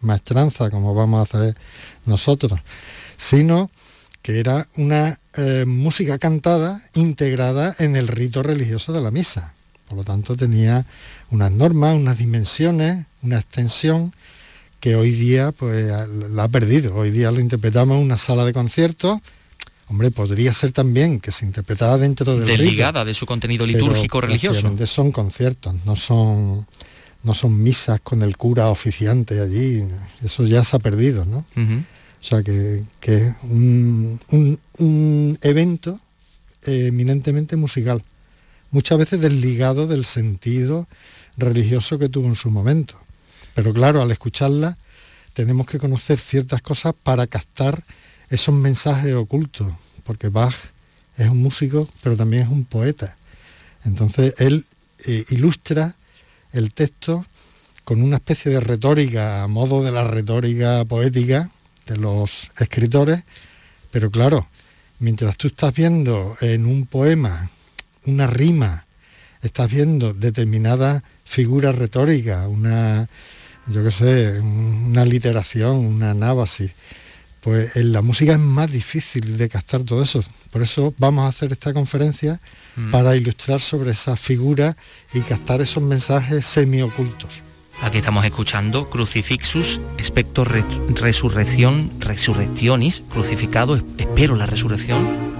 maestranza, 0.00 0.70
como 0.70 0.94
vamos 0.94 1.20
a 1.20 1.22
hacer 1.38 1.56
nosotros, 2.06 2.60
sino 3.16 3.70
que 4.22 4.38
era 4.38 4.68
una 4.76 5.18
eh, 5.34 5.64
música 5.66 6.18
cantada 6.18 6.82
integrada 6.94 7.74
en 7.78 7.96
el 7.96 8.08
rito 8.08 8.42
religioso 8.42 8.92
de 8.92 9.00
la 9.00 9.10
misa. 9.10 9.54
Por 9.88 9.98
lo 9.98 10.04
tanto, 10.04 10.36
tenía 10.36 10.86
unas 11.30 11.50
normas, 11.50 11.96
unas 11.96 12.18
dimensiones, 12.18 13.06
una 13.22 13.38
extensión 13.38 14.14
que 14.78 14.96
hoy 14.96 15.10
día 15.10 15.52
pues 15.52 15.92
la 16.08 16.44
ha 16.44 16.48
perdido. 16.48 16.94
Hoy 16.96 17.10
día 17.10 17.30
lo 17.30 17.40
interpretamos 17.40 17.98
en 17.98 18.04
una 18.04 18.16
sala 18.16 18.44
de 18.44 18.52
conciertos. 18.52 19.20
Hombre, 19.88 20.10
podría 20.10 20.52
ser 20.54 20.70
también 20.72 21.18
que 21.18 21.32
se 21.32 21.44
interpretara 21.44 21.98
dentro 21.98 22.36
del 22.36 22.46
Desligada 22.46 23.04
de 23.04 23.12
su 23.12 23.26
contenido 23.26 23.66
litúrgico 23.66 24.20
religioso. 24.20 24.86
Son 24.86 25.10
conciertos, 25.12 25.74
no 25.84 25.96
son 25.96 26.66
no 27.22 27.34
son 27.34 27.62
misas 27.62 28.00
con 28.00 28.22
el 28.22 28.36
cura 28.36 28.68
oficiante 28.68 29.40
allí. 29.40 29.84
Eso 30.24 30.46
ya 30.46 30.64
se 30.64 30.76
ha 30.76 30.78
perdido, 30.78 31.24
¿no? 31.24 31.44
O 32.20 32.24
sea 32.24 32.42
que, 32.42 32.84
es 33.02 33.34
un, 33.42 34.20
un, 34.78 35.38
evento 35.40 35.98
eminentemente 36.62 37.56
musical, 37.56 38.04
muchas 38.70 38.98
veces 38.98 39.20
desligado 39.20 39.86
del 39.86 40.04
sentido 40.04 40.86
religioso 41.38 41.98
que 41.98 42.10
tuvo 42.10 42.28
en 42.28 42.36
su 42.36 42.50
momento. 42.50 43.00
Pero 43.54 43.72
claro, 43.72 44.02
al 44.02 44.10
escucharla 44.10 44.76
tenemos 45.32 45.66
que 45.66 45.78
conocer 45.78 46.18
ciertas 46.18 46.60
cosas 46.60 46.94
para 47.02 47.26
captar 47.26 47.82
esos 48.28 48.54
mensajes 48.54 49.14
ocultos, 49.14 49.72
porque 50.04 50.28
Bach 50.28 50.54
es 51.16 51.28
un 51.28 51.40
músico, 51.42 51.88
pero 52.02 52.16
también 52.16 52.42
es 52.42 52.48
un 52.50 52.64
poeta. 52.66 53.16
Entonces 53.84 54.34
él 54.38 54.66
eh, 55.06 55.24
ilustra 55.30 55.94
el 56.52 56.74
texto 56.74 57.24
con 57.84 58.02
una 58.02 58.16
especie 58.16 58.52
de 58.52 58.60
retórica, 58.60 59.42
a 59.42 59.48
modo 59.48 59.82
de 59.82 59.90
la 59.90 60.04
retórica 60.04 60.84
poética 60.84 61.50
de 61.86 61.96
los 61.96 62.50
escritores, 62.58 63.22
pero 63.90 64.10
claro, 64.10 64.48
mientras 64.98 65.36
tú 65.36 65.48
estás 65.48 65.74
viendo 65.74 66.36
en 66.40 66.66
un 66.66 66.86
poema 66.86 67.50
una 68.06 68.26
rima, 68.26 68.86
estás 69.42 69.70
viendo 69.70 70.14
determinada 70.14 71.02
figura 71.24 71.72
retórica, 71.72 72.48
una, 72.48 73.08
yo 73.66 73.84
qué 73.84 73.90
sé, 73.90 74.40
una 74.40 75.04
literación, 75.04 75.76
una 75.76 76.10
anábasis, 76.10 76.72
pues 77.40 77.76
en 77.76 77.92
la 77.92 78.02
música 78.02 78.32
es 78.32 78.38
más 78.38 78.70
difícil 78.70 79.38
de 79.38 79.48
captar 79.48 79.82
todo 79.82 80.02
eso. 80.02 80.22
Por 80.50 80.62
eso 80.62 80.94
vamos 80.98 81.24
a 81.24 81.28
hacer 81.28 81.52
esta 81.52 81.72
conferencia 81.72 82.40
mm. 82.76 82.90
para 82.90 83.16
ilustrar 83.16 83.60
sobre 83.60 83.92
esa 83.92 84.16
figura 84.16 84.76
y 85.14 85.20
captar 85.20 85.60
esos 85.60 85.82
mensajes 85.82 86.46
semiocultos. 86.46 87.42
Aquí 87.82 87.98
estamos 87.98 88.24
escuchando 88.26 88.90
Crucifixus, 88.90 89.80
Especto 89.96 90.44
Resurrección, 90.44 91.90
Resurrectionis, 91.98 93.02
crucificado, 93.08 93.80
espero 93.96 94.36
la 94.36 94.44
resurrección. 94.44 95.30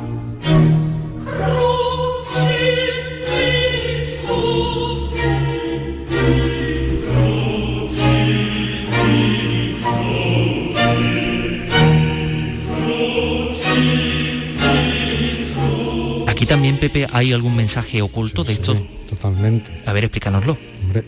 También, 16.51 16.78
Pepe, 16.78 17.07
hay 17.12 17.32
algún 17.32 17.55
mensaje 17.55 18.03
oculto 18.03 18.42
de 18.42 18.55
esto? 18.55 18.74
totalmente. 19.09 19.70
A 19.86 19.92
ver, 19.92 20.03
explícanoslo. 20.03 20.59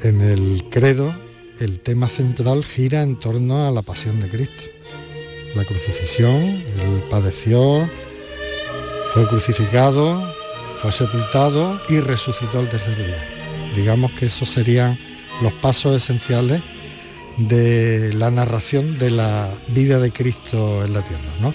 en 0.02 0.20
el 0.20 0.62
credo, 0.70 1.12
el 1.58 1.80
tema 1.80 2.08
central 2.08 2.64
gira 2.64 3.02
en 3.02 3.16
torno 3.18 3.66
a 3.66 3.72
la 3.72 3.82
pasión 3.82 4.20
de 4.20 4.30
Cristo. 4.30 4.62
La 5.56 5.64
crucifixión, 5.64 6.36
él 6.36 7.02
padeció, 7.10 7.90
fue 9.12 9.26
crucificado, 9.26 10.32
fue 10.80 10.92
sepultado 10.92 11.82
y 11.88 11.98
resucitó 11.98 12.60
el 12.60 12.68
tercer 12.68 12.96
día. 12.96 13.26
Digamos 13.74 14.12
que 14.12 14.26
esos 14.26 14.48
serían 14.48 14.96
los 15.42 15.52
pasos 15.54 15.96
esenciales 15.96 16.62
de 17.36 18.12
la 18.12 18.30
narración 18.30 18.96
de 18.96 19.10
la 19.10 19.50
vida 19.66 19.98
de 19.98 20.12
Cristo 20.12 20.84
en 20.84 20.92
la 20.92 21.02
tierra. 21.02 21.32
¿no? 21.40 21.52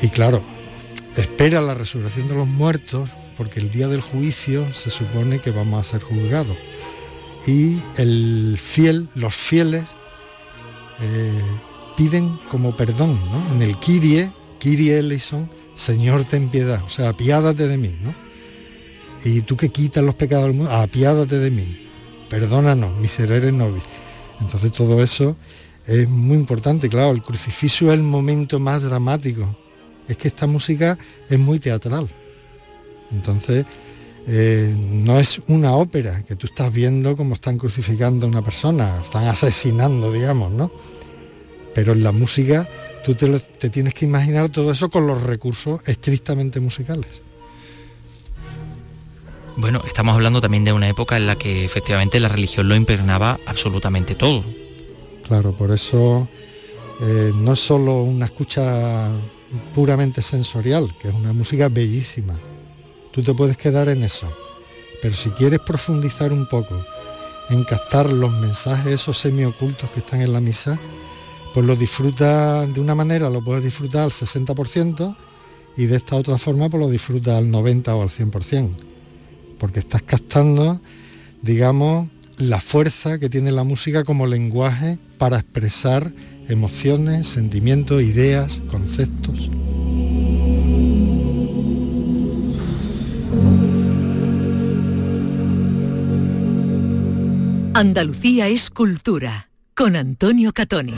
Y 0.00 0.08
claro, 0.08 0.42
espera 1.16 1.60
la 1.60 1.74
resurrección 1.74 2.28
de 2.28 2.34
los 2.34 2.46
muertos 2.46 3.08
porque 3.36 3.60
el 3.60 3.70
día 3.70 3.88
del 3.88 4.00
juicio 4.00 4.74
se 4.74 4.90
supone 4.90 5.38
que 5.40 5.52
vamos 5.52 5.80
a 5.80 5.90
ser 5.90 6.02
juzgados. 6.02 6.56
Y 7.46 7.78
el 7.96 8.58
fiel, 8.60 9.08
los 9.14 9.34
fieles 9.34 9.84
eh, 11.00 11.42
piden 11.96 12.38
como 12.50 12.76
perdón, 12.76 13.20
¿no? 13.30 13.54
En 13.54 13.62
el 13.62 13.78
Kirie, 13.78 14.32
Kirie 14.58 14.98
eleison, 14.98 15.48
Señor 15.76 16.24
ten 16.24 16.48
piedad, 16.48 16.82
o 16.84 16.90
sea, 16.90 17.10
apiádate 17.10 17.68
de 17.68 17.76
mí, 17.76 17.94
¿no? 18.02 18.12
Y 19.24 19.42
tú 19.42 19.56
que 19.56 19.68
quitas 19.70 20.02
los 20.02 20.16
pecados 20.16 20.46
del 20.46 20.54
mundo, 20.54 20.72
apiádate 20.72 21.38
de 21.38 21.50
mí, 21.50 21.88
perdónanos, 22.28 22.98
miserere 22.98 23.52
nobis. 23.52 23.84
Entonces 24.40 24.72
todo 24.72 25.00
eso 25.02 25.36
es 25.86 26.08
muy 26.08 26.36
importante, 26.36 26.88
claro, 26.88 27.12
el 27.12 27.22
crucifijo 27.22 27.92
es 27.92 27.98
el 27.98 28.02
momento 28.02 28.58
más 28.58 28.82
dramático 28.82 29.56
es 30.08 30.16
que 30.16 30.28
esta 30.28 30.46
música 30.46 30.98
es 31.28 31.38
muy 31.38 31.58
teatral. 31.58 32.08
Entonces, 33.12 33.66
eh, 34.26 34.74
no 34.76 35.18
es 35.18 35.40
una 35.48 35.74
ópera 35.74 36.22
que 36.22 36.36
tú 36.36 36.46
estás 36.46 36.72
viendo 36.72 37.16
como 37.16 37.34
están 37.34 37.56
crucificando 37.56 38.26
a 38.26 38.28
una 38.28 38.42
persona, 38.42 39.00
están 39.02 39.24
asesinando, 39.24 40.12
digamos, 40.12 40.52
¿no? 40.52 40.70
Pero 41.74 41.92
en 41.92 42.02
la 42.02 42.12
música 42.12 42.68
tú 43.04 43.14
te, 43.14 43.38
te 43.38 43.70
tienes 43.70 43.94
que 43.94 44.04
imaginar 44.04 44.48
todo 44.50 44.72
eso 44.72 44.90
con 44.90 45.06
los 45.06 45.22
recursos 45.22 45.80
estrictamente 45.86 46.60
musicales. 46.60 47.22
Bueno, 49.56 49.82
estamos 49.86 50.14
hablando 50.14 50.40
también 50.40 50.64
de 50.64 50.72
una 50.72 50.88
época 50.88 51.16
en 51.16 51.26
la 51.26 51.36
que 51.36 51.64
efectivamente 51.64 52.20
la 52.20 52.28
religión 52.28 52.68
lo 52.68 52.76
impregnaba 52.76 53.40
absolutamente 53.46 54.14
todo. 54.14 54.44
Claro, 55.26 55.56
por 55.56 55.72
eso 55.72 56.28
eh, 57.00 57.32
no 57.34 57.54
es 57.54 57.60
solo 57.60 58.02
una 58.02 58.26
escucha 58.26 59.10
puramente 59.74 60.22
sensorial, 60.22 60.94
que 60.98 61.08
es 61.08 61.14
una 61.14 61.32
música 61.32 61.68
bellísima. 61.68 62.38
Tú 63.12 63.22
te 63.22 63.34
puedes 63.34 63.56
quedar 63.56 63.88
en 63.88 64.02
eso. 64.02 64.32
Pero 65.00 65.14
si 65.14 65.30
quieres 65.30 65.60
profundizar 65.60 66.32
un 66.32 66.46
poco 66.46 66.84
en 67.50 67.64
captar 67.64 68.12
los 68.12 68.32
mensajes 68.32 68.94
esos 68.94 69.18
semiocultos 69.18 69.90
que 69.90 70.00
están 70.00 70.22
en 70.22 70.32
la 70.32 70.40
misa, 70.40 70.78
pues 71.54 71.64
lo 71.64 71.76
disfrutas 71.76 72.72
de 72.72 72.80
una 72.80 72.94
manera, 72.94 73.30
lo 73.30 73.42
puedes 73.42 73.64
disfrutar 73.64 74.02
al 74.02 74.10
60% 74.10 75.16
y 75.76 75.86
de 75.86 75.96
esta 75.96 76.16
otra 76.16 76.36
forma 76.38 76.68
pues 76.68 76.82
lo 76.82 76.90
disfrutas 76.90 77.36
al 77.36 77.50
90 77.50 77.94
o 77.94 78.02
al 78.02 78.10
100%. 78.10 78.70
Porque 79.58 79.80
estás 79.80 80.02
captando, 80.02 80.80
digamos, 81.42 82.08
la 82.36 82.60
fuerza 82.60 83.18
que 83.18 83.28
tiene 83.28 83.50
la 83.50 83.64
música 83.64 84.04
como 84.04 84.26
lenguaje 84.26 84.98
para 85.18 85.38
expresar 85.38 86.12
emociones, 86.48 87.28
sentimientos, 87.28 88.02
ideas, 88.02 88.60
conceptos. 88.70 89.50
Andalucía 97.74 98.48
es 98.48 98.70
cultura, 98.70 99.50
con 99.74 99.94
Antonio 99.94 100.52
Catoni. 100.52 100.94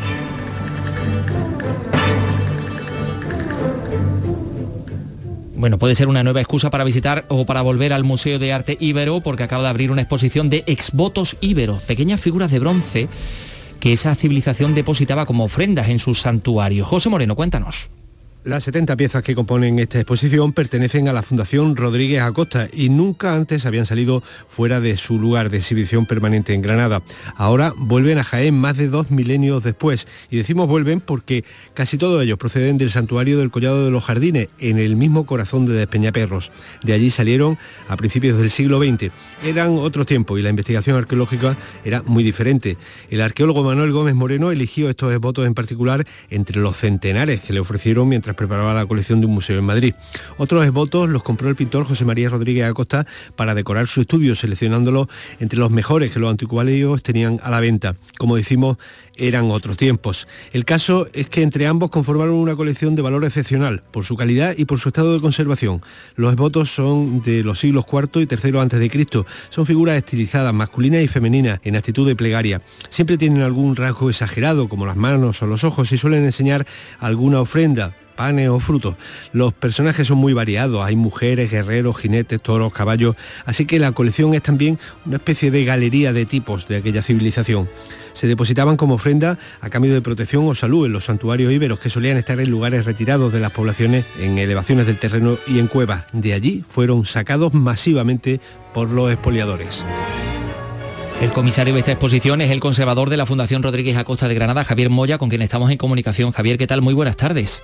Bueno, 5.57 5.77
puede 5.77 5.95
ser 5.95 6.09
una 6.09 6.23
nueva 6.23 6.41
excusa 6.41 6.71
para 6.71 6.85
visitar 6.85 7.27
o 7.29 7.45
para 7.45 7.61
volver 7.61 7.93
al 7.93 8.03
Museo 8.03 8.39
de 8.39 8.51
Arte 8.51 8.79
Ibero 8.81 9.21
porque 9.21 9.43
acaba 9.43 9.65
de 9.65 9.69
abrir 9.69 9.91
una 9.91 10.01
exposición 10.01 10.49
de 10.49 10.65
exvotos 10.67 11.37
íberos, 11.43 11.83
pequeñas 11.83 12.19
figuras 12.19 12.51
de 12.51 12.59
bronce 12.61 13.09
que 13.81 13.93
esa 13.93 14.15
civilización 14.15 14.75
depositaba 14.75 15.27
como 15.27 15.45
ofrendas 15.45 15.89
en 15.89 15.99
sus 15.99 16.21
santuarios. 16.21 16.87
José 16.87 17.09
Moreno, 17.09 17.35
cuéntanos. 17.35 17.91
Las 18.43 18.65
70 18.65 18.97
piezas 18.97 19.23
que 19.23 19.35
componen 19.35 19.79
esta 19.79 19.99
exposición 19.99 20.55
pertenecen 20.55 21.09
a 21.09 21.13
la 21.13 21.23
Fundación 21.23 21.77
Rodríguez 21.77 22.23
Acosta 22.23 22.69
y 22.73 22.89
nunca 22.89 23.35
antes 23.35 23.67
habían 23.67 23.85
salido 23.85 24.23
fuera 24.49 24.81
de 24.81 24.97
su 24.97 25.21
lugar 25.21 25.51
de 25.51 25.59
exhibición 25.59 26.07
permanente 26.07 26.55
en 26.55 26.63
Granada. 26.63 27.03
Ahora 27.37 27.75
vuelven 27.77 28.17
a 28.17 28.25
Jaén 28.25 28.59
más 28.59 28.79
de 28.79 28.89
dos 28.89 29.11
milenios 29.11 29.63
después 29.63 30.09
y 30.31 30.39
decimos 30.39 30.69
vuelven 30.69 31.03
porque 31.03 31.45
casi 31.75 31.99
todos 31.99 32.23
ellos 32.23 32.39
proceden 32.39 32.79
del 32.79 32.91
santuario 32.91 33.39
del 33.39 33.51
Collado 33.51 33.85
de 33.85 33.91
los 33.91 34.05
Jardines, 34.05 34.49
en 34.59 34.79
el 34.79 34.97
mismo 34.97 35.27
corazón 35.27 35.67
de 35.67 35.75
Despeñaperros. 35.75 36.51
De 36.83 36.95
allí 36.95 37.11
salieron 37.11 37.59
a 37.89 37.97
principios 37.99 38.39
del 38.39 38.51
siglo 38.51 38.83
XX. 38.83 39.13
Eran 39.45 39.77
otro 39.77 40.07
tiempo 40.07 40.39
y 40.39 40.43
la 40.43 40.49
investigación 40.49 40.97
arqueológica 40.97 41.59
era 41.85 42.03
muy 42.07 42.25
diferente. 42.25 42.79
El 43.11 43.21
arqueólogo 43.21 43.63
Manuel 43.65 43.93
Gómez 43.93 44.15
Moreno 44.15 44.51
eligió 44.51 44.89
estos 44.89 45.15
votos 45.21 45.47
en 45.47 45.53
particular 45.53 46.07
entre 46.31 46.59
los 46.59 46.79
centenares 46.79 47.43
que 47.43 47.53
le 47.53 47.61
ofrecieron 47.61 48.09
mientras 48.09 48.30
preparaba 48.35 48.75
la 48.75 48.87
colección 48.87 49.21
de 49.21 49.27
un 49.27 49.35
museo 49.35 49.59
en 49.59 49.65
Madrid. 49.65 49.95
Otros 50.39 50.65
esbotos 50.65 51.09
los 51.11 51.23
compró 51.23 51.49
el 51.49 51.57
pintor 51.57 51.85
José 51.85 52.05
María 52.05 52.29
Rodríguez 52.29 52.65
Acosta 52.65 53.07
para 53.37 53.55
decorar 53.55 53.87
su 53.87 54.03
estudio, 54.03 54.35
seleccionándolos 54.35 55.09
entre 55.41 55.59
los 55.59 55.71
mejores 55.71 56.13
que 56.13 56.19
los 56.19 56.31
anticuarios 56.31 57.03
tenían 57.03 57.41
a 57.43 57.51
la 57.51 57.61
venta. 57.61 57.95
Como 58.19 58.37
decimos, 58.37 58.77
eran 59.17 59.51
otros 59.51 59.77
tiempos. 59.77 60.27
El 60.53 60.65
caso 60.65 61.07
es 61.13 61.29
que 61.29 61.43
entre 61.43 61.67
ambos 61.67 61.91
conformaron 61.91 62.35
una 62.35 62.57
colección 62.57 62.95
de 62.95 63.03
valor 63.03 63.25
excepcional 63.25 63.83
por 63.91 64.05
su 64.05 64.17
calidad 64.17 64.55
y 64.57 64.65
por 64.65 64.79
su 64.79 64.89
estado 64.89 65.13
de 65.13 65.21
conservación. 65.21 65.83
Los 66.17 66.33
esbotos 66.33 66.71
son 66.71 67.23
de 67.23 67.43
los 67.43 67.59
siglos 67.59 67.85
IV 67.91 68.23
y 68.23 68.29
III 68.31 68.59
antes 68.59 68.81
de 68.81 68.91
Cristo. 68.91 69.27
Son 69.51 69.67
figuras 69.67 69.97
estilizadas, 69.97 70.55
masculinas 70.55 71.03
y 71.03 71.09
femeninas, 71.09 71.61
en 71.65 71.77
actitud 71.77 72.07
de 72.07 72.17
plegaria. 72.17 72.63
Siempre 72.89 73.19
tienen 73.19 73.43
algún 73.43 73.77
rasgo 73.77 74.09
exagerado, 74.09 74.69
como 74.69 74.87
las 74.87 74.97
manos 74.97 75.43
o 75.43 75.47
los 75.47 75.65
ojos, 75.65 75.93
y 75.93 75.99
suelen 75.99 76.25
enseñar 76.25 76.67
alguna 76.99 77.41
ofrenda, 77.41 77.95
panes 78.21 78.51
o 78.51 78.61
frutos. 78.61 78.97
Los 79.33 79.55
personajes 79.55 80.07
son 80.07 80.19
muy 80.19 80.35
variados, 80.35 80.85
hay 80.85 80.95
mujeres, 80.95 81.51
guerreros, 81.51 81.97
jinetes, 81.97 82.43
toros, 82.43 82.71
caballos, 82.71 83.17
así 83.47 83.65
que 83.65 83.79
la 83.79 83.93
colección 83.93 84.35
es 84.35 84.43
también 84.43 84.79
una 85.07 85.17
especie 85.17 85.51
de 85.51 85.65
galería 85.65 86.13
de 86.13 86.27
tipos 86.27 86.69
de 86.69 86.77
aquella 86.77 87.01
civilización. 87.01 87.67
Se 88.13 88.27
depositaban 88.27 88.77
como 88.77 88.97
ofrenda 88.97 89.39
a 89.63 89.71
cambio 89.71 89.95
de 89.95 90.03
protección 90.03 90.47
o 90.47 90.55
salud 90.55 90.85
en 90.85 90.93
los 90.93 91.07
santuarios 91.07 91.51
íberos 91.51 91.81
que 91.81 91.89
solían 91.89 92.19
estar 92.19 92.39
en 92.39 92.51
lugares 92.51 92.85
retirados 92.85 93.33
de 93.33 93.41
las 93.41 93.53
poblaciones, 93.53 94.05
en 94.21 94.37
elevaciones 94.37 94.87
del 94.87 94.99
terreno 94.99 95.39
y 95.47 95.59
en 95.59 95.69
cuevas. 95.69 96.05
De 96.13 96.35
allí 96.35 96.63
fueron 96.69 97.07
sacados 97.07 97.55
masivamente 97.55 98.39
por 98.75 98.91
los 98.91 99.11
expoliadores. 99.11 99.83
El 101.23 101.31
comisario 101.31 101.73
de 101.73 101.81
esta 101.81 101.93
exposición 101.93 102.43
es 102.43 102.51
el 102.51 102.61
conservador 102.61 103.09
de 103.09 103.17
la 103.17 103.25
Fundación 103.25 103.63
Rodríguez 103.63 103.97
Acosta 103.97 104.29
de 104.29 104.35
Granada, 104.35 104.65
Javier 104.65 104.91
Moya, 104.91 105.17
con 105.17 105.31
quien 105.31 105.41
estamos 105.41 105.71
en 105.71 105.79
comunicación. 105.79 106.33
Javier, 106.33 106.59
¿qué 106.59 106.67
tal? 106.67 106.83
Muy 106.83 106.93
buenas 106.93 107.17
tardes. 107.17 107.63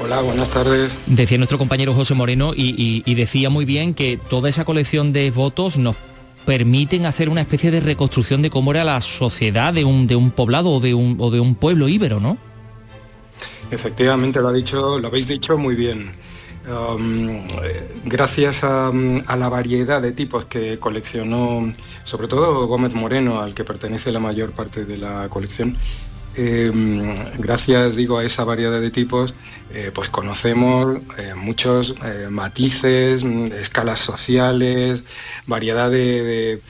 Hola, 0.00 0.20
buenas 0.20 0.50
tardes. 0.50 0.96
Decía 1.06 1.38
nuestro 1.38 1.58
compañero 1.58 1.94
José 1.94 2.14
Moreno 2.14 2.52
y, 2.54 3.14
decía 3.14 3.50
muy 3.50 3.64
bien 3.64 3.94
que 3.94 4.18
toda 4.30 4.48
esa 4.48 4.64
colección 4.64 5.12
de 5.12 5.30
votos 5.30 5.78
nos 5.78 5.96
permiten 6.44 7.06
hacer 7.06 7.28
una 7.28 7.40
especie 7.40 7.70
de 7.70 7.80
reconstrucción 7.80 8.42
de 8.42 8.50
cómo 8.50 8.72
era 8.72 8.84
la 8.84 9.00
sociedad 9.00 9.72
de 9.72 9.84
un, 9.84 10.06
de 10.06 10.16
un 10.16 10.30
poblado 10.30 10.70
o 10.70 10.80
de 10.80 10.94
un, 10.94 11.16
o 11.20 11.30
de 11.30 11.40
un 11.40 11.54
pueblo 11.54 11.88
íbero, 11.88 12.18
¿no? 12.18 12.36
Efectivamente, 13.70 14.40
lo, 14.40 14.48
ha 14.48 14.52
dicho, 14.52 14.98
lo 14.98 15.08
habéis 15.08 15.28
dicho 15.28 15.56
muy 15.56 15.74
bien. 15.76 16.12
Um, 16.68 17.40
gracias 18.04 18.62
a, 18.62 18.88
a, 18.88 19.36
la 19.36 19.48
variedad 19.48 20.00
de 20.00 20.12
tipos 20.12 20.44
que 20.44 20.78
coleccionó, 20.78 21.72
sobre 22.04 22.28
todo 22.28 22.66
Gómez 22.66 22.94
Moreno, 22.94 23.40
al 23.40 23.54
que 23.54 23.64
pertenece 23.64 24.12
la 24.12 24.20
mayor 24.20 24.52
parte 24.52 24.84
de 24.84 24.96
la 24.96 25.28
colección, 25.28 25.76
Em, 26.34 27.14
gracias 27.38 27.96
digo 27.96 28.18
a 28.18 28.24
esa 28.24 28.44
variedad 28.44 28.80
de 28.80 28.90
tipos, 28.90 29.34
eh, 29.74 29.90
pues 29.94 30.08
conocemos 30.08 30.98
eh, 31.18 31.34
muchos 31.34 31.94
eh, 32.04 32.28
matices, 32.30 33.22
escalas 33.22 33.98
sociales, 33.98 35.04
variedad 35.46 35.90
de, 35.90 36.60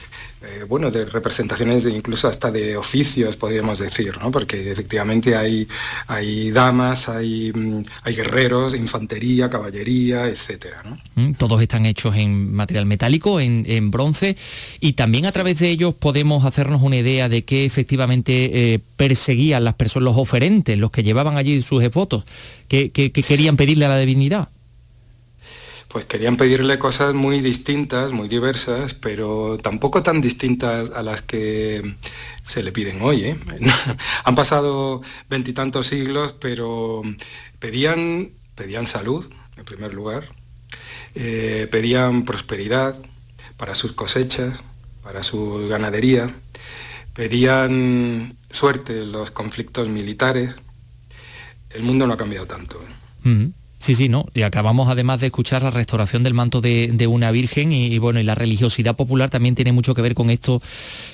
eh, 0.45 0.65
bueno, 0.67 0.91
de 0.91 1.05
representaciones 1.05 1.83
de 1.83 1.91
incluso 1.91 2.27
hasta 2.27 2.51
de 2.51 2.75
oficios, 2.75 3.37
podríamos 3.37 3.79
decir, 3.79 4.17
¿no? 4.19 4.29
porque 4.29 4.71
efectivamente 4.71 5.37
hay, 5.37 5.67
hay 6.07 6.51
damas, 6.51 7.07
hay, 7.07 7.53
mm, 7.53 7.83
hay 8.03 8.15
guerreros, 8.15 8.75
infantería, 8.75 9.49
caballería, 9.49 10.27
etcétera. 10.27 10.83
Mm, 11.15 11.33
todos 11.33 11.61
están 11.61 11.85
hechos 11.85 12.15
en 12.17 12.53
material 12.53 12.85
metálico, 12.85 13.39
en, 13.39 13.91
bronce, 13.91 14.35
y 14.81 14.93
también 14.93 15.25
a 15.25 15.31
través 15.31 15.59
de 15.59 15.69
ellos 15.69 15.93
podemos 15.95 16.45
hacernos 16.45 16.81
una 16.81 16.97
idea 16.97 17.29
de 17.29 17.45
qué 17.45 17.65
efectivamente 17.65 18.73
eh, 18.73 18.79
perseguían 18.97 19.63
las 19.63 19.75
personas, 19.75 20.05
los 20.05 20.17
oferentes, 20.17 20.77
los 20.77 20.91
que 20.91 21.03
llevaban 21.03 21.37
allí 21.37 21.61
sus 21.61 21.83
votos, 21.91 22.25
que 22.67 22.91
querían 22.91 23.55
pedirle 23.55 23.85
a 23.85 23.89
la 23.89 23.99
divinidad 23.99 24.49
pues 25.93 26.05
querían 26.05 26.37
pedirle 26.37 26.79
cosas 26.79 27.13
muy 27.13 27.39
distintas, 27.39 28.13
muy 28.13 28.27
diversas, 28.27 28.95
pero 28.95 29.59
tampoco 29.59 30.01
tan 30.01 30.21
distintas 30.21 30.89
a 30.89 31.03
las 31.03 31.21
que 31.21 31.97
se 32.41 32.63
le 32.63 32.71
piden 32.71 33.03
hoy. 33.03 33.25
¿eh? 33.25 33.37
Han 34.25 34.33
pasado 34.33 35.01
veintitantos 35.29 35.85
siglos, 35.85 36.33
pero 36.33 37.03
pedían, 37.59 38.31
pedían 38.55 38.87
salud, 38.87 39.31
en 39.55 39.65
primer 39.65 39.93
lugar, 39.93 40.29
eh, 41.13 41.67
pedían 41.69 42.25
prosperidad 42.25 42.97
para 43.55 43.75
sus 43.75 43.91
cosechas, 43.91 44.61
para 45.03 45.21
su 45.21 45.67
ganadería, 45.67 46.27
pedían 47.13 48.35
suerte 48.49 49.03
en 49.03 49.11
los 49.11 49.29
conflictos 49.29 49.89
militares. 49.89 50.55
El 51.69 51.83
mundo 51.83 52.07
no 52.07 52.13
ha 52.13 52.17
cambiado 52.17 52.47
tanto. 52.47 52.81
¿eh? 52.81 53.51
Sí, 53.83 53.95
sí, 53.95 54.07
¿no? 54.07 54.27
Y 54.33 54.43
acabamos 54.43 54.87
además 54.87 55.19
de 55.19 55.25
escuchar 55.25 55.61
la 55.61 55.69
restauración 55.69 56.23
del 56.23 56.33
manto 56.33 56.61
de, 56.61 57.05
una 57.05 57.31
virgen 57.31 57.73
y, 57.73 57.97
bueno, 57.97 58.21
y 58.21 58.23
la 58.23 58.33
religiosidad 58.33 58.95
popular 58.95 59.29
también 59.29 59.55
tiene 59.55 59.73
mucho 59.73 59.93
que 59.93 60.01
ver 60.01 60.15
con 60.15 60.29
esto, 60.29 60.61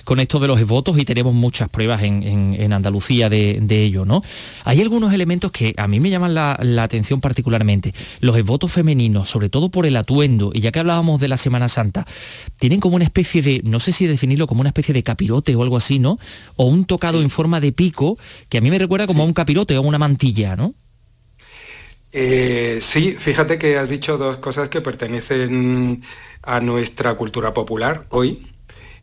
con 0.03 0.19
esto 0.19 0.39
de 0.39 0.47
los 0.47 0.63
votos 0.67 0.99
y 0.99 1.03
tenemos 1.03 1.33
muchas 1.33 1.67
pruebas 1.67 2.03
en, 2.03 2.71
Andalucía 2.71 3.27
de, 3.27 3.83
ello, 3.83 4.05
¿no? 4.05 4.21
Hay 4.65 4.81
algunos 4.81 5.11
elementos 5.13 5.51
que 5.51 5.73
a 5.77 5.87
mí 5.87 5.99
me 5.99 6.11
llaman 6.11 6.35
la, 6.35 6.83
atención 6.83 7.21
particularmente. 7.21 7.91
Los 8.21 8.39
votos 8.43 8.71
femeninos, 8.71 9.29
sobre 9.29 9.49
todo 9.49 9.69
por 9.69 9.87
el 9.87 9.97
atuendo, 9.97 10.51
y 10.53 10.59
ya 10.59 10.71
que 10.71 10.77
hablábamos 10.77 11.19
de 11.19 11.27
la 11.27 11.37
Semana 11.37 11.69
Santa, 11.69 12.05
tienen 12.59 12.79
como 12.79 12.97
una 12.97 13.05
especie 13.05 13.41
de, 13.41 13.61
no 13.63 13.79
sé 13.79 13.93
si 13.93 14.05
definirlo 14.05 14.45
como 14.45 14.61
una 14.61 14.69
especie 14.69 14.93
de 14.93 15.01
capirote 15.01 15.55
o 15.55 15.63
algo 15.63 15.77
así, 15.77 15.97
¿no? 15.97 16.19
O 16.55 16.65
un 16.65 16.85
tocado 16.85 17.23
en 17.23 17.31
forma 17.31 17.61
de 17.61 17.71
pico, 17.71 18.19
que 18.47 18.59
a 18.59 18.61
mí 18.61 18.69
me 18.69 18.77
recuerda 18.77 19.07
como 19.07 19.23
a 19.23 19.25
un 19.25 19.33
capirote 19.33 19.75
o 19.75 19.79
a 19.81 19.87
una 19.87 19.97
mantilla, 19.97 20.55
¿no? 20.55 20.75
Eh, 22.11 22.79
sí, 22.81 23.15
fíjate 23.19 23.59
que 23.59 23.77
has 23.77 23.89
dicho 23.89 24.17
dos 24.17 24.37
cosas 24.37 24.69
que 24.69 24.81
pertenecen 24.81 26.03
a 26.41 26.59
nuestra 26.59 27.15
cultura 27.15 27.53
popular 27.53 28.05
hoy 28.09 28.47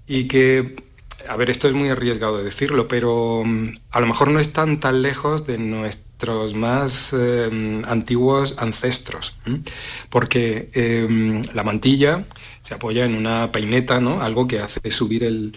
y 0.07 0.27
que, 0.27 0.77
a 1.29 1.37
ver, 1.37 1.51
esto 1.51 1.69
es 1.69 1.75
muy 1.75 1.89
arriesgado 1.89 2.39
de 2.39 2.45
decirlo, 2.45 2.89
pero 2.89 3.43
mm, 3.45 3.69
a 3.91 4.01
lo 4.01 4.07
mejor 4.07 4.31
no 4.31 4.41
están 4.41 4.81
tan 4.81 5.03
lejos 5.03 5.47
de 5.47 5.59
nuestros 5.59 6.55
más 6.55 7.13
em, 7.13 7.85
antiguos 7.85 8.55
ancestros, 8.59 9.37
porque 10.11 10.71
em, 10.73 11.43
la 11.55 11.63
mantilla 11.63 12.25
se 12.63 12.75
apoya 12.75 13.05
en 13.05 13.15
una 13.15 13.53
peineta, 13.53 14.01
¿no? 14.01 14.23
algo 14.23 14.47
que 14.49 14.61
hace 14.61 14.91
subir 14.91 15.25
el, 15.25 15.53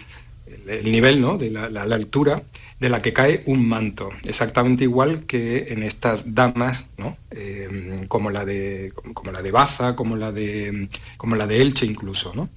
nivel 0.84 1.20
¿no? 1.20 1.36
de 1.36 1.50
la 1.50 1.82
altura 1.82 2.42
de 2.80 2.88
la 2.88 3.02
que 3.02 3.12
cae 3.12 3.42
un 3.44 3.68
manto, 3.68 4.08
exactamente 4.24 4.84
igual 4.84 5.26
que 5.26 5.66
en 5.68 5.82
estas 5.82 6.34
damas, 6.34 6.86
eh, 7.30 8.06
como, 8.08 8.30
la 8.30 8.46
de, 8.46 8.92
como 9.12 9.32
la 9.32 9.42
de 9.42 9.50
Baza, 9.50 9.94
como 9.94 10.16
la 10.16 10.32
de, 10.32 10.88
como 11.18 11.36
la 11.36 11.46
de 11.46 11.60
Elche 11.60 11.84
incluso. 11.86 12.34
¿no? 12.34 12.48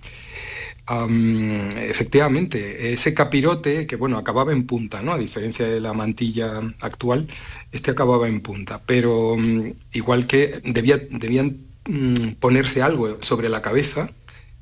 efectivamente, 1.77 2.91
ese 2.91 3.13
capirote 3.13 3.87
que 3.87 3.95
bueno, 3.95 4.17
acababa 4.17 4.51
en 4.51 4.65
punta, 4.65 5.01
¿no? 5.01 5.13
a 5.13 5.17
diferencia 5.17 5.65
de 5.65 5.79
la 5.79 5.93
mantilla 5.93 6.61
actual, 6.81 7.27
este 7.71 7.91
acababa 7.91 8.27
en 8.27 8.41
punta, 8.41 8.81
pero 8.85 9.35
mm, 9.37 9.73
igual 9.93 10.27
que 10.27 10.61
debía, 10.65 10.97
debían 10.97 11.57
mm, 11.87 12.33
ponerse 12.39 12.81
algo 12.81 13.17
sobre 13.21 13.49
la 13.49 13.61
cabeza, 13.61 14.09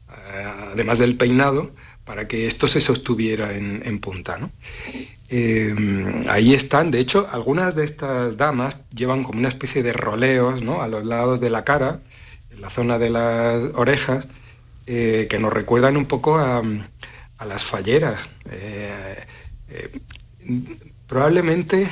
eh, 0.09 0.45
además 0.73 0.99
del 0.99 1.17
peinado, 1.17 1.73
para 2.05 2.27
que 2.27 2.45
esto 2.45 2.67
se 2.67 2.81
sostuviera 2.81 3.53
en, 3.53 3.81
en 3.85 3.99
punta. 3.99 4.37
¿no? 4.37 4.51
Em, 5.33 6.27
ahí 6.29 6.53
están, 6.53 6.91
de 6.91 6.99
hecho, 6.99 7.29
algunas 7.31 7.73
de 7.73 7.85
estas 7.85 8.35
damas 8.35 8.83
llevan 8.89 9.23
como 9.23 9.39
una 9.39 9.47
especie 9.47 9.81
de 9.81 9.93
roleos 9.93 10.61
¿no? 10.61 10.81
a 10.81 10.89
los 10.89 11.05
lados 11.05 11.39
de 11.39 11.49
la 11.49 11.63
cara, 11.63 12.01
en 12.49 12.59
la 12.59 12.69
zona 12.69 12.99
de 12.99 13.09
las 13.09 13.63
orejas, 13.75 14.27
eh, 14.87 15.27
que 15.29 15.39
nos 15.39 15.53
recuerdan 15.53 15.95
un 15.95 16.05
poco 16.05 16.37
a, 16.37 16.61
las 17.47 17.63
falleras. 17.63 18.29
Eh, 18.51 19.23
eh, 19.69 20.01
probablemente 21.07 21.87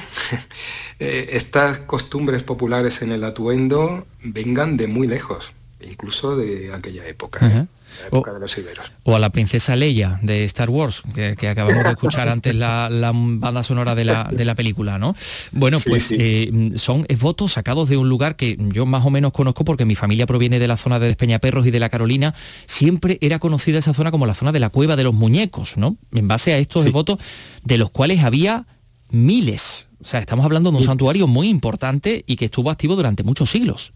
estas 1.00 1.80
costumbres 1.80 2.44
populares 2.44 3.02
en 3.02 3.14
el 3.14 3.24
atuendo 3.24 4.06
vengan 4.22 4.76
de 4.76 4.88
muy 4.88 5.08
lejos. 5.08 5.54
Incluso 5.82 6.36
de 6.36 6.74
aquella 6.74 7.06
época. 7.08 7.48
¿eh? 7.48 7.68
la 8.02 8.08
época 8.08 8.34
de 8.34 8.40
los 8.40 8.58
iberos. 8.58 8.92
O 9.04 9.16
a 9.16 9.20
la 9.20 9.30
princesa 9.30 9.76
Leia 9.76 10.20
de 10.22 10.44
Star 10.46 10.70
Wars, 10.70 11.02
que, 11.14 11.48
acabamos 11.48 11.84
de 11.84 11.90
escuchar 11.90 12.30
antes 12.30 12.56
la, 12.56 12.90
banda 13.14 13.64
sonora 13.64 13.96
de 13.96 14.06
la, 14.06 14.30
de 14.32 14.46
la, 14.46 14.56
película, 14.56 14.98
¿no? 14.98 15.16
Bueno, 15.52 15.78
pues 15.86 16.10
eh, 16.12 16.72
son 16.76 17.06
votos 17.20 17.54
sacados 17.54 17.90
de 17.90 17.98
un 17.98 18.10
lugar 18.10 18.36
que 18.36 18.58
yo 18.60 18.86
más 18.86 19.06
o 19.06 19.10
menos 19.10 19.32
conozco 19.32 19.66
porque 19.66 19.86
mi 19.86 19.96
familia 19.96 20.26
proviene 20.26 20.60
de 20.60 20.68
la 20.68 20.78
zona 20.78 21.00
de 21.00 21.08
Despeñaperros 21.08 21.66
y 21.66 21.72
de 21.72 21.80
la 21.80 21.90
Carolina. 21.90 22.34
Siempre 22.66 23.18
era 23.22 23.40
conocida 23.40 23.80
esa 23.80 23.94
zona 23.94 24.12
como 24.12 24.26
la 24.26 24.36
zona 24.36 24.52
de 24.52 24.60
la 24.60 24.70
cueva 24.70 24.96
de 24.96 25.04
los 25.04 25.14
muñecos, 25.14 25.78
¿no? 25.78 25.98
En 26.14 26.28
base 26.28 26.54
a 26.54 26.58
estos 26.58 26.90
votos 26.92 27.20
de 27.64 27.78
los 27.78 27.90
cuales 27.90 28.24
había 28.24 28.66
miles. 29.10 29.88
O 30.02 30.06
sea, 30.06 30.20
estamos 30.20 30.46
hablando 30.46 30.72
de 30.72 30.78
un 30.78 30.84
santuario 30.84 31.28
muy 31.28 31.50
importante 31.50 32.24
y 32.26 32.38
que 32.38 32.46
estuvo 32.46 32.70
activo 32.70 32.96
durante 32.96 33.24
muchos 33.24 33.50
siglos. 33.50 33.94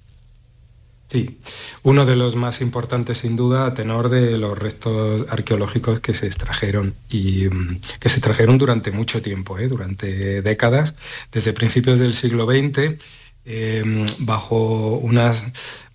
Sí, 1.14 1.38
uno 1.84 2.08
de 2.08 2.16
los 2.16 2.36
más 2.36 2.60
importantes 2.60 3.20
sin 3.20 3.36
duda 3.36 3.68
a 3.68 3.76
tenor 3.76 4.10
de 4.10 4.36
los 4.40 4.58
restos 4.58 5.28
arqueológicos 5.30 6.00
que 6.00 6.16
se 6.16 6.26
extrajeron 6.26 6.96
y 7.08 7.46
mm, 7.46 7.82
que 8.00 8.10
se 8.10 8.16
extrajeron 8.16 8.58
durante 8.58 8.92
mucho 8.92 9.22
tiempo, 9.22 9.60
¿eh? 9.60 9.68
durante 9.68 10.42
décadas, 10.42 10.96
desde 11.32 11.54
principios 11.54 12.00
del 12.00 12.16
siglo 12.16 12.48
XX, 12.48 12.98
em, 13.46 14.08
bajo, 14.18 14.98
unas, 14.98 15.46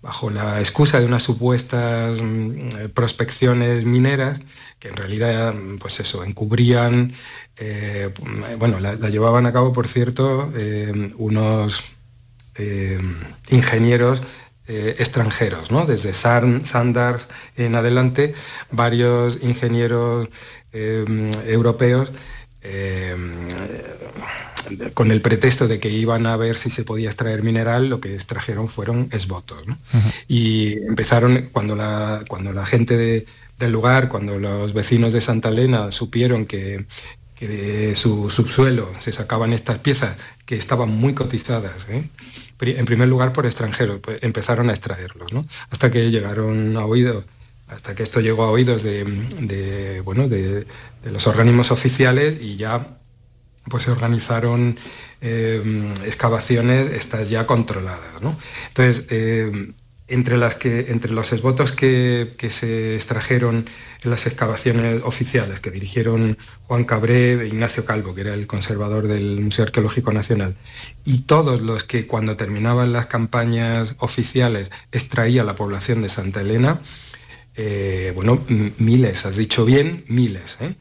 bajo 0.01 0.29
la 0.29 0.59
excusa 0.59 1.01
de 1.01 1.05
unas 1.05 1.23
supuestas 1.23 2.21
mm, 2.21 2.91
prospecciones 2.93 3.83
mineras 3.83 4.39
que 4.79 4.87
en 4.87 4.95
realidad, 4.95 5.53
pues 5.81 5.99
eso, 5.99 6.23
encubrían, 6.23 7.11
eh, 7.57 8.13
bueno, 8.57 8.79
la, 8.79 8.95
llevaban 9.09 9.45
a 9.47 9.51
cabo, 9.51 9.73
por 9.73 9.89
cierto, 9.89 10.49
em, 10.55 11.11
unos 11.17 11.83
em, 12.55 13.15
ingenieros 13.49 14.23
eh, 14.71 14.95
extranjeros, 14.99 15.71
¿no? 15.71 15.87
desde 15.87 16.13
Sanders 16.13 17.27
en 17.57 17.73
adelante, 17.73 18.35
varios 18.69 19.39
ingenieros 19.41 20.29
em, 20.71 21.31
europeos 21.47 22.11
em, 22.61 23.33
con 24.93 25.09
el 25.09 25.23
pretexto 25.23 25.67
de 25.67 25.79
que 25.79 25.89
iban 25.89 26.27
a 26.27 26.37
ver 26.37 26.55
si 26.55 26.69
se 26.69 26.83
podía 26.83 27.09
extraer 27.09 27.41
mineral, 27.41 27.89
lo 27.89 27.99
que 27.99 28.13
extrajeron 28.13 28.69
fueron 28.69 29.09
esbotos. 29.11 29.63
Y 30.27 30.73
empezaron, 30.83 31.49
cuando 31.51 31.75
la, 31.75 32.21
cuando 32.27 32.53
la 32.53 32.67
gente 32.67 33.25
del 33.57 33.71
lugar, 33.71 34.07
cuando 34.07 34.37
los 34.37 34.73
vecinos 34.73 35.13
de 35.13 35.21
Santa 35.21 35.49
Elena 35.49 35.89
supieron 35.89 36.45
que, 36.45 36.85
de 37.39 37.95
su 37.95 38.29
subsuelo 38.29 38.91
se 38.99 39.13
sacaban 39.13 39.51
estas 39.51 39.79
piezas 39.79 40.15
que 40.45 40.55
estaban 40.55 40.89
muy 40.89 41.15
cotizadas, 41.15 41.73
¿eh? 41.89 42.03
En 42.61 42.85
primer 42.85 43.07
lugar 43.07 43.33
por 43.33 43.45
extranjeros, 43.45 43.99
pues 44.01 44.19
empezaron 44.21 44.69
a 44.69 44.73
extraerlos, 44.73 45.31
¿no? 45.33 45.45
Hasta 45.69 45.89
que 45.89 46.11
llegaron 46.11 46.75
a 46.77 46.85
oídos, 46.85 47.25
hasta 47.67 47.95
que 47.95 48.03
esto 48.03 48.19
llegó 48.19 48.43
a 48.43 48.51
oídos 48.51 48.83
de, 48.83 50.01
bueno, 50.03 50.27
de, 50.27 50.65
los 51.03 51.27
organismos 51.27 51.71
oficiales 51.71 52.37
y 52.41 52.57
ya 52.57 52.85
pues 53.69 53.83
se 53.83 53.91
organizaron 53.91 54.77
eh, 55.21 55.93
excavaciones, 56.05 56.87
estas 56.87 57.29
ya 57.29 57.45
controladas. 57.45 57.99
Entonces, 58.69 59.05
eh, 59.09 59.73
entre, 60.09 60.37
las 60.37 60.55
que, 60.55 60.87
entre 60.89 61.11
los 61.11 61.31
esbotos 61.33 61.71
que, 61.71 62.35
se 62.49 62.95
extrajeron 62.95 63.65
en 64.03 64.09
las 64.09 64.25
excavaciones 64.27 65.01
oficiales 65.03 65.59
que 65.59 65.71
dirigieron 65.71 66.37
Juan 66.63 66.83
Cabré 66.83 67.33
e 67.33 67.47
Ignacio 67.47 67.85
Calvo, 67.85 68.15
que 68.15 68.21
era 68.21 68.33
el 68.33 68.47
conservador 68.47 69.07
del 69.07 69.39
Museo 69.41 69.65
Arqueológico 69.65 70.11
Nacional, 70.11 70.55
y 71.05 71.21
todos 71.21 71.61
los 71.61 71.83
que 71.83 72.07
cuando 72.07 72.35
terminaban 72.35 72.93
las 72.93 73.05
campañas 73.05 73.95
oficiales 73.99 74.71
extraía 74.91 75.43
la 75.43 75.55
población 75.55 76.01
de 76.01 76.09
Santa 76.09 76.41
Elena, 76.41 76.81
eh, 77.55 78.13
bueno, 78.15 78.43
miles, 78.77 79.25
has 79.25 79.35
dicho 79.35 79.65
bien, 79.65 80.05
miles. 80.07 80.57
¿eh? 80.61 80.75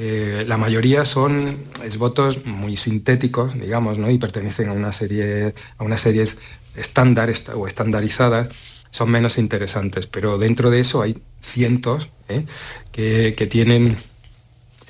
Eh, 0.00 0.44
la 0.46 0.56
mayoría 0.56 1.04
son 1.04 1.58
esbotos 1.82 2.46
muy 2.46 2.76
sintéticos, 2.76 3.58
digamos, 3.58 3.98
¿no? 3.98 4.08
y 4.08 4.16
pertenecen 4.16 4.68
a 4.68 4.72
una 4.72 4.92
serie, 4.92 5.54
a 5.76 5.82
unas 5.82 6.00
series 6.00 6.38
estándar 6.76 7.32
o 7.56 7.66
estandarizadas 7.66 8.48
son 8.90 9.10
menos 9.10 9.38
interesantes, 9.38 10.06
pero 10.06 10.38
dentro 10.38 10.70
de 10.70 10.78
eso 10.78 11.02
hay 11.02 11.20
cientos 11.40 12.10
¿eh? 12.28 12.46
que, 12.92 13.46
tienen 13.50 13.96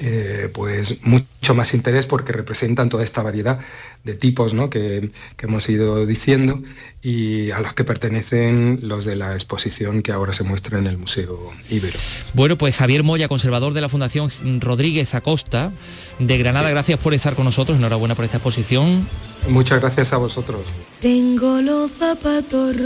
eh, 0.00 0.48
pues 0.52 0.98
mucho 1.02 1.54
más 1.54 1.74
interés 1.74 2.06
porque 2.06 2.32
representan 2.32 2.88
toda 2.88 3.02
esta 3.02 3.22
variedad 3.22 3.58
de 4.04 4.14
tipos 4.14 4.54
que, 4.70 5.10
hemos 5.38 5.68
ido 5.68 6.06
diciendo 6.06 6.62
y 7.02 7.50
a 7.50 7.58
los 7.60 7.72
que 7.74 7.82
pertenecen 7.82 8.78
los 8.82 9.04
de 9.04 9.16
la 9.16 9.34
exposición 9.34 10.02
que 10.02 10.12
ahora 10.12 10.32
se 10.32 10.44
muestra 10.44 10.78
en 10.78 10.86
el 10.86 10.98
Museo 10.98 11.50
Ibero. 11.68 11.98
Bueno, 12.34 12.56
pues 12.56 12.76
Javier 12.76 13.02
Moya, 13.02 13.26
conservador 13.28 13.72
de 13.74 13.80
la 13.80 13.88
Fundación 13.88 14.30
Rodríguez 14.60 15.14
Acosta 15.14 15.72
de 16.18 16.38
Granada, 16.38 16.70
gracias 16.70 17.00
por 17.00 17.12
estar 17.12 17.34
con 17.34 17.44
nosotros, 17.44 17.78
enhorabuena 17.78 18.14
por 18.14 18.24
esta 18.24 18.36
exposición. 18.36 19.06
Muchas 19.48 19.80
gracias 19.80 20.12
a 20.12 20.16
vosotros. 20.18 20.62
Tengo 21.00 21.60
los 21.60 21.90
zapatos 21.92 22.76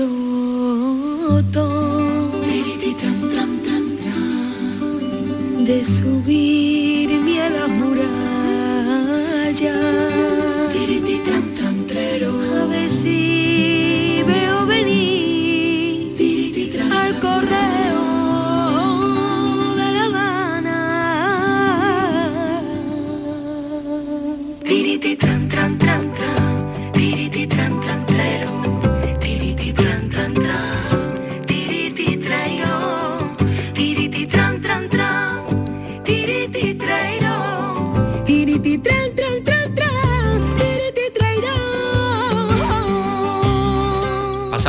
rotos 1.31 2.13
de 5.65 5.85
subirme 5.85 7.41
a 7.41 7.49
la 7.51 7.69
muralla. 7.69 8.03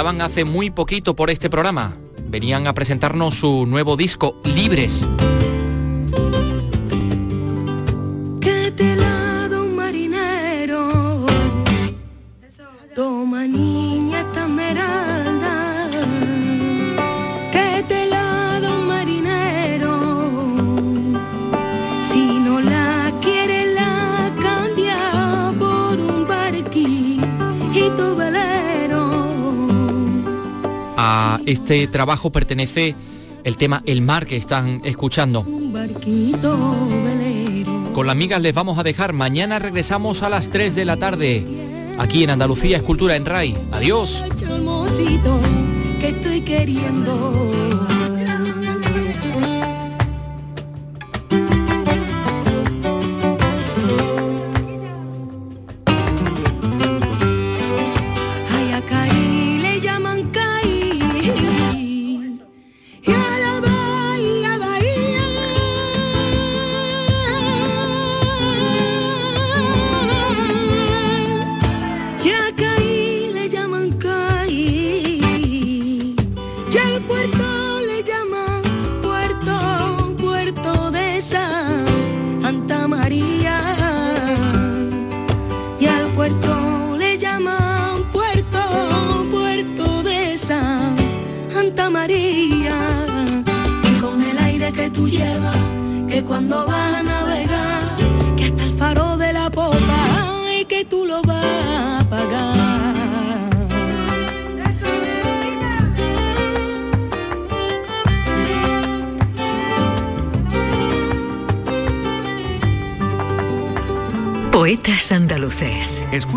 Pasaban 0.03 0.21
hace 0.21 0.43
muy 0.43 0.69
poquito 0.69 1.15
por 1.15 1.29
este 1.29 1.49
programa. 1.49 1.95
Venían 2.25 2.67
a 2.67 2.73
presentarnos 2.73 3.35
su 3.35 3.65
nuevo 3.65 3.95
disco, 3.95 4.35
Libres. 4.43 5.07
Este 31.45 31.87
trabajo 31.87 32.31
pertenece 32.31 32.95
el 33.43 33.57
tema 33.57 33.81
El 33.85 34.01
mar 34.01 34.25
que 34.25 34.37
están 34.37 34.81
escuchando. 34.83 35.45
Con 37.93 38.07
las 38.07 38.13
amigas 38.13 38.41
les 38.41 38.53
vamos 38.53 38.77
a 38.79 38.83
dejar. 38.83 39.13
Mañana 39.13 39.59
regresamos 39.59 40.23
a 40.23 40.29
las 40.29 40.49
3 40.49 40.75
de 40.75 40.85
la 40.85 40.97
tarde. 40.97 41.45
Aquí 41.99 42.23
en 42.23 42.31
Andalucía 42.31 42.77
Escultura 42.77 43.15
en 43.15 43.25
RAI. 43.25 43.55
Adiós. 43.71 44.23
Que 45.99 46.07
estoy 46.09 46.41
queriendo. 46.41 47.92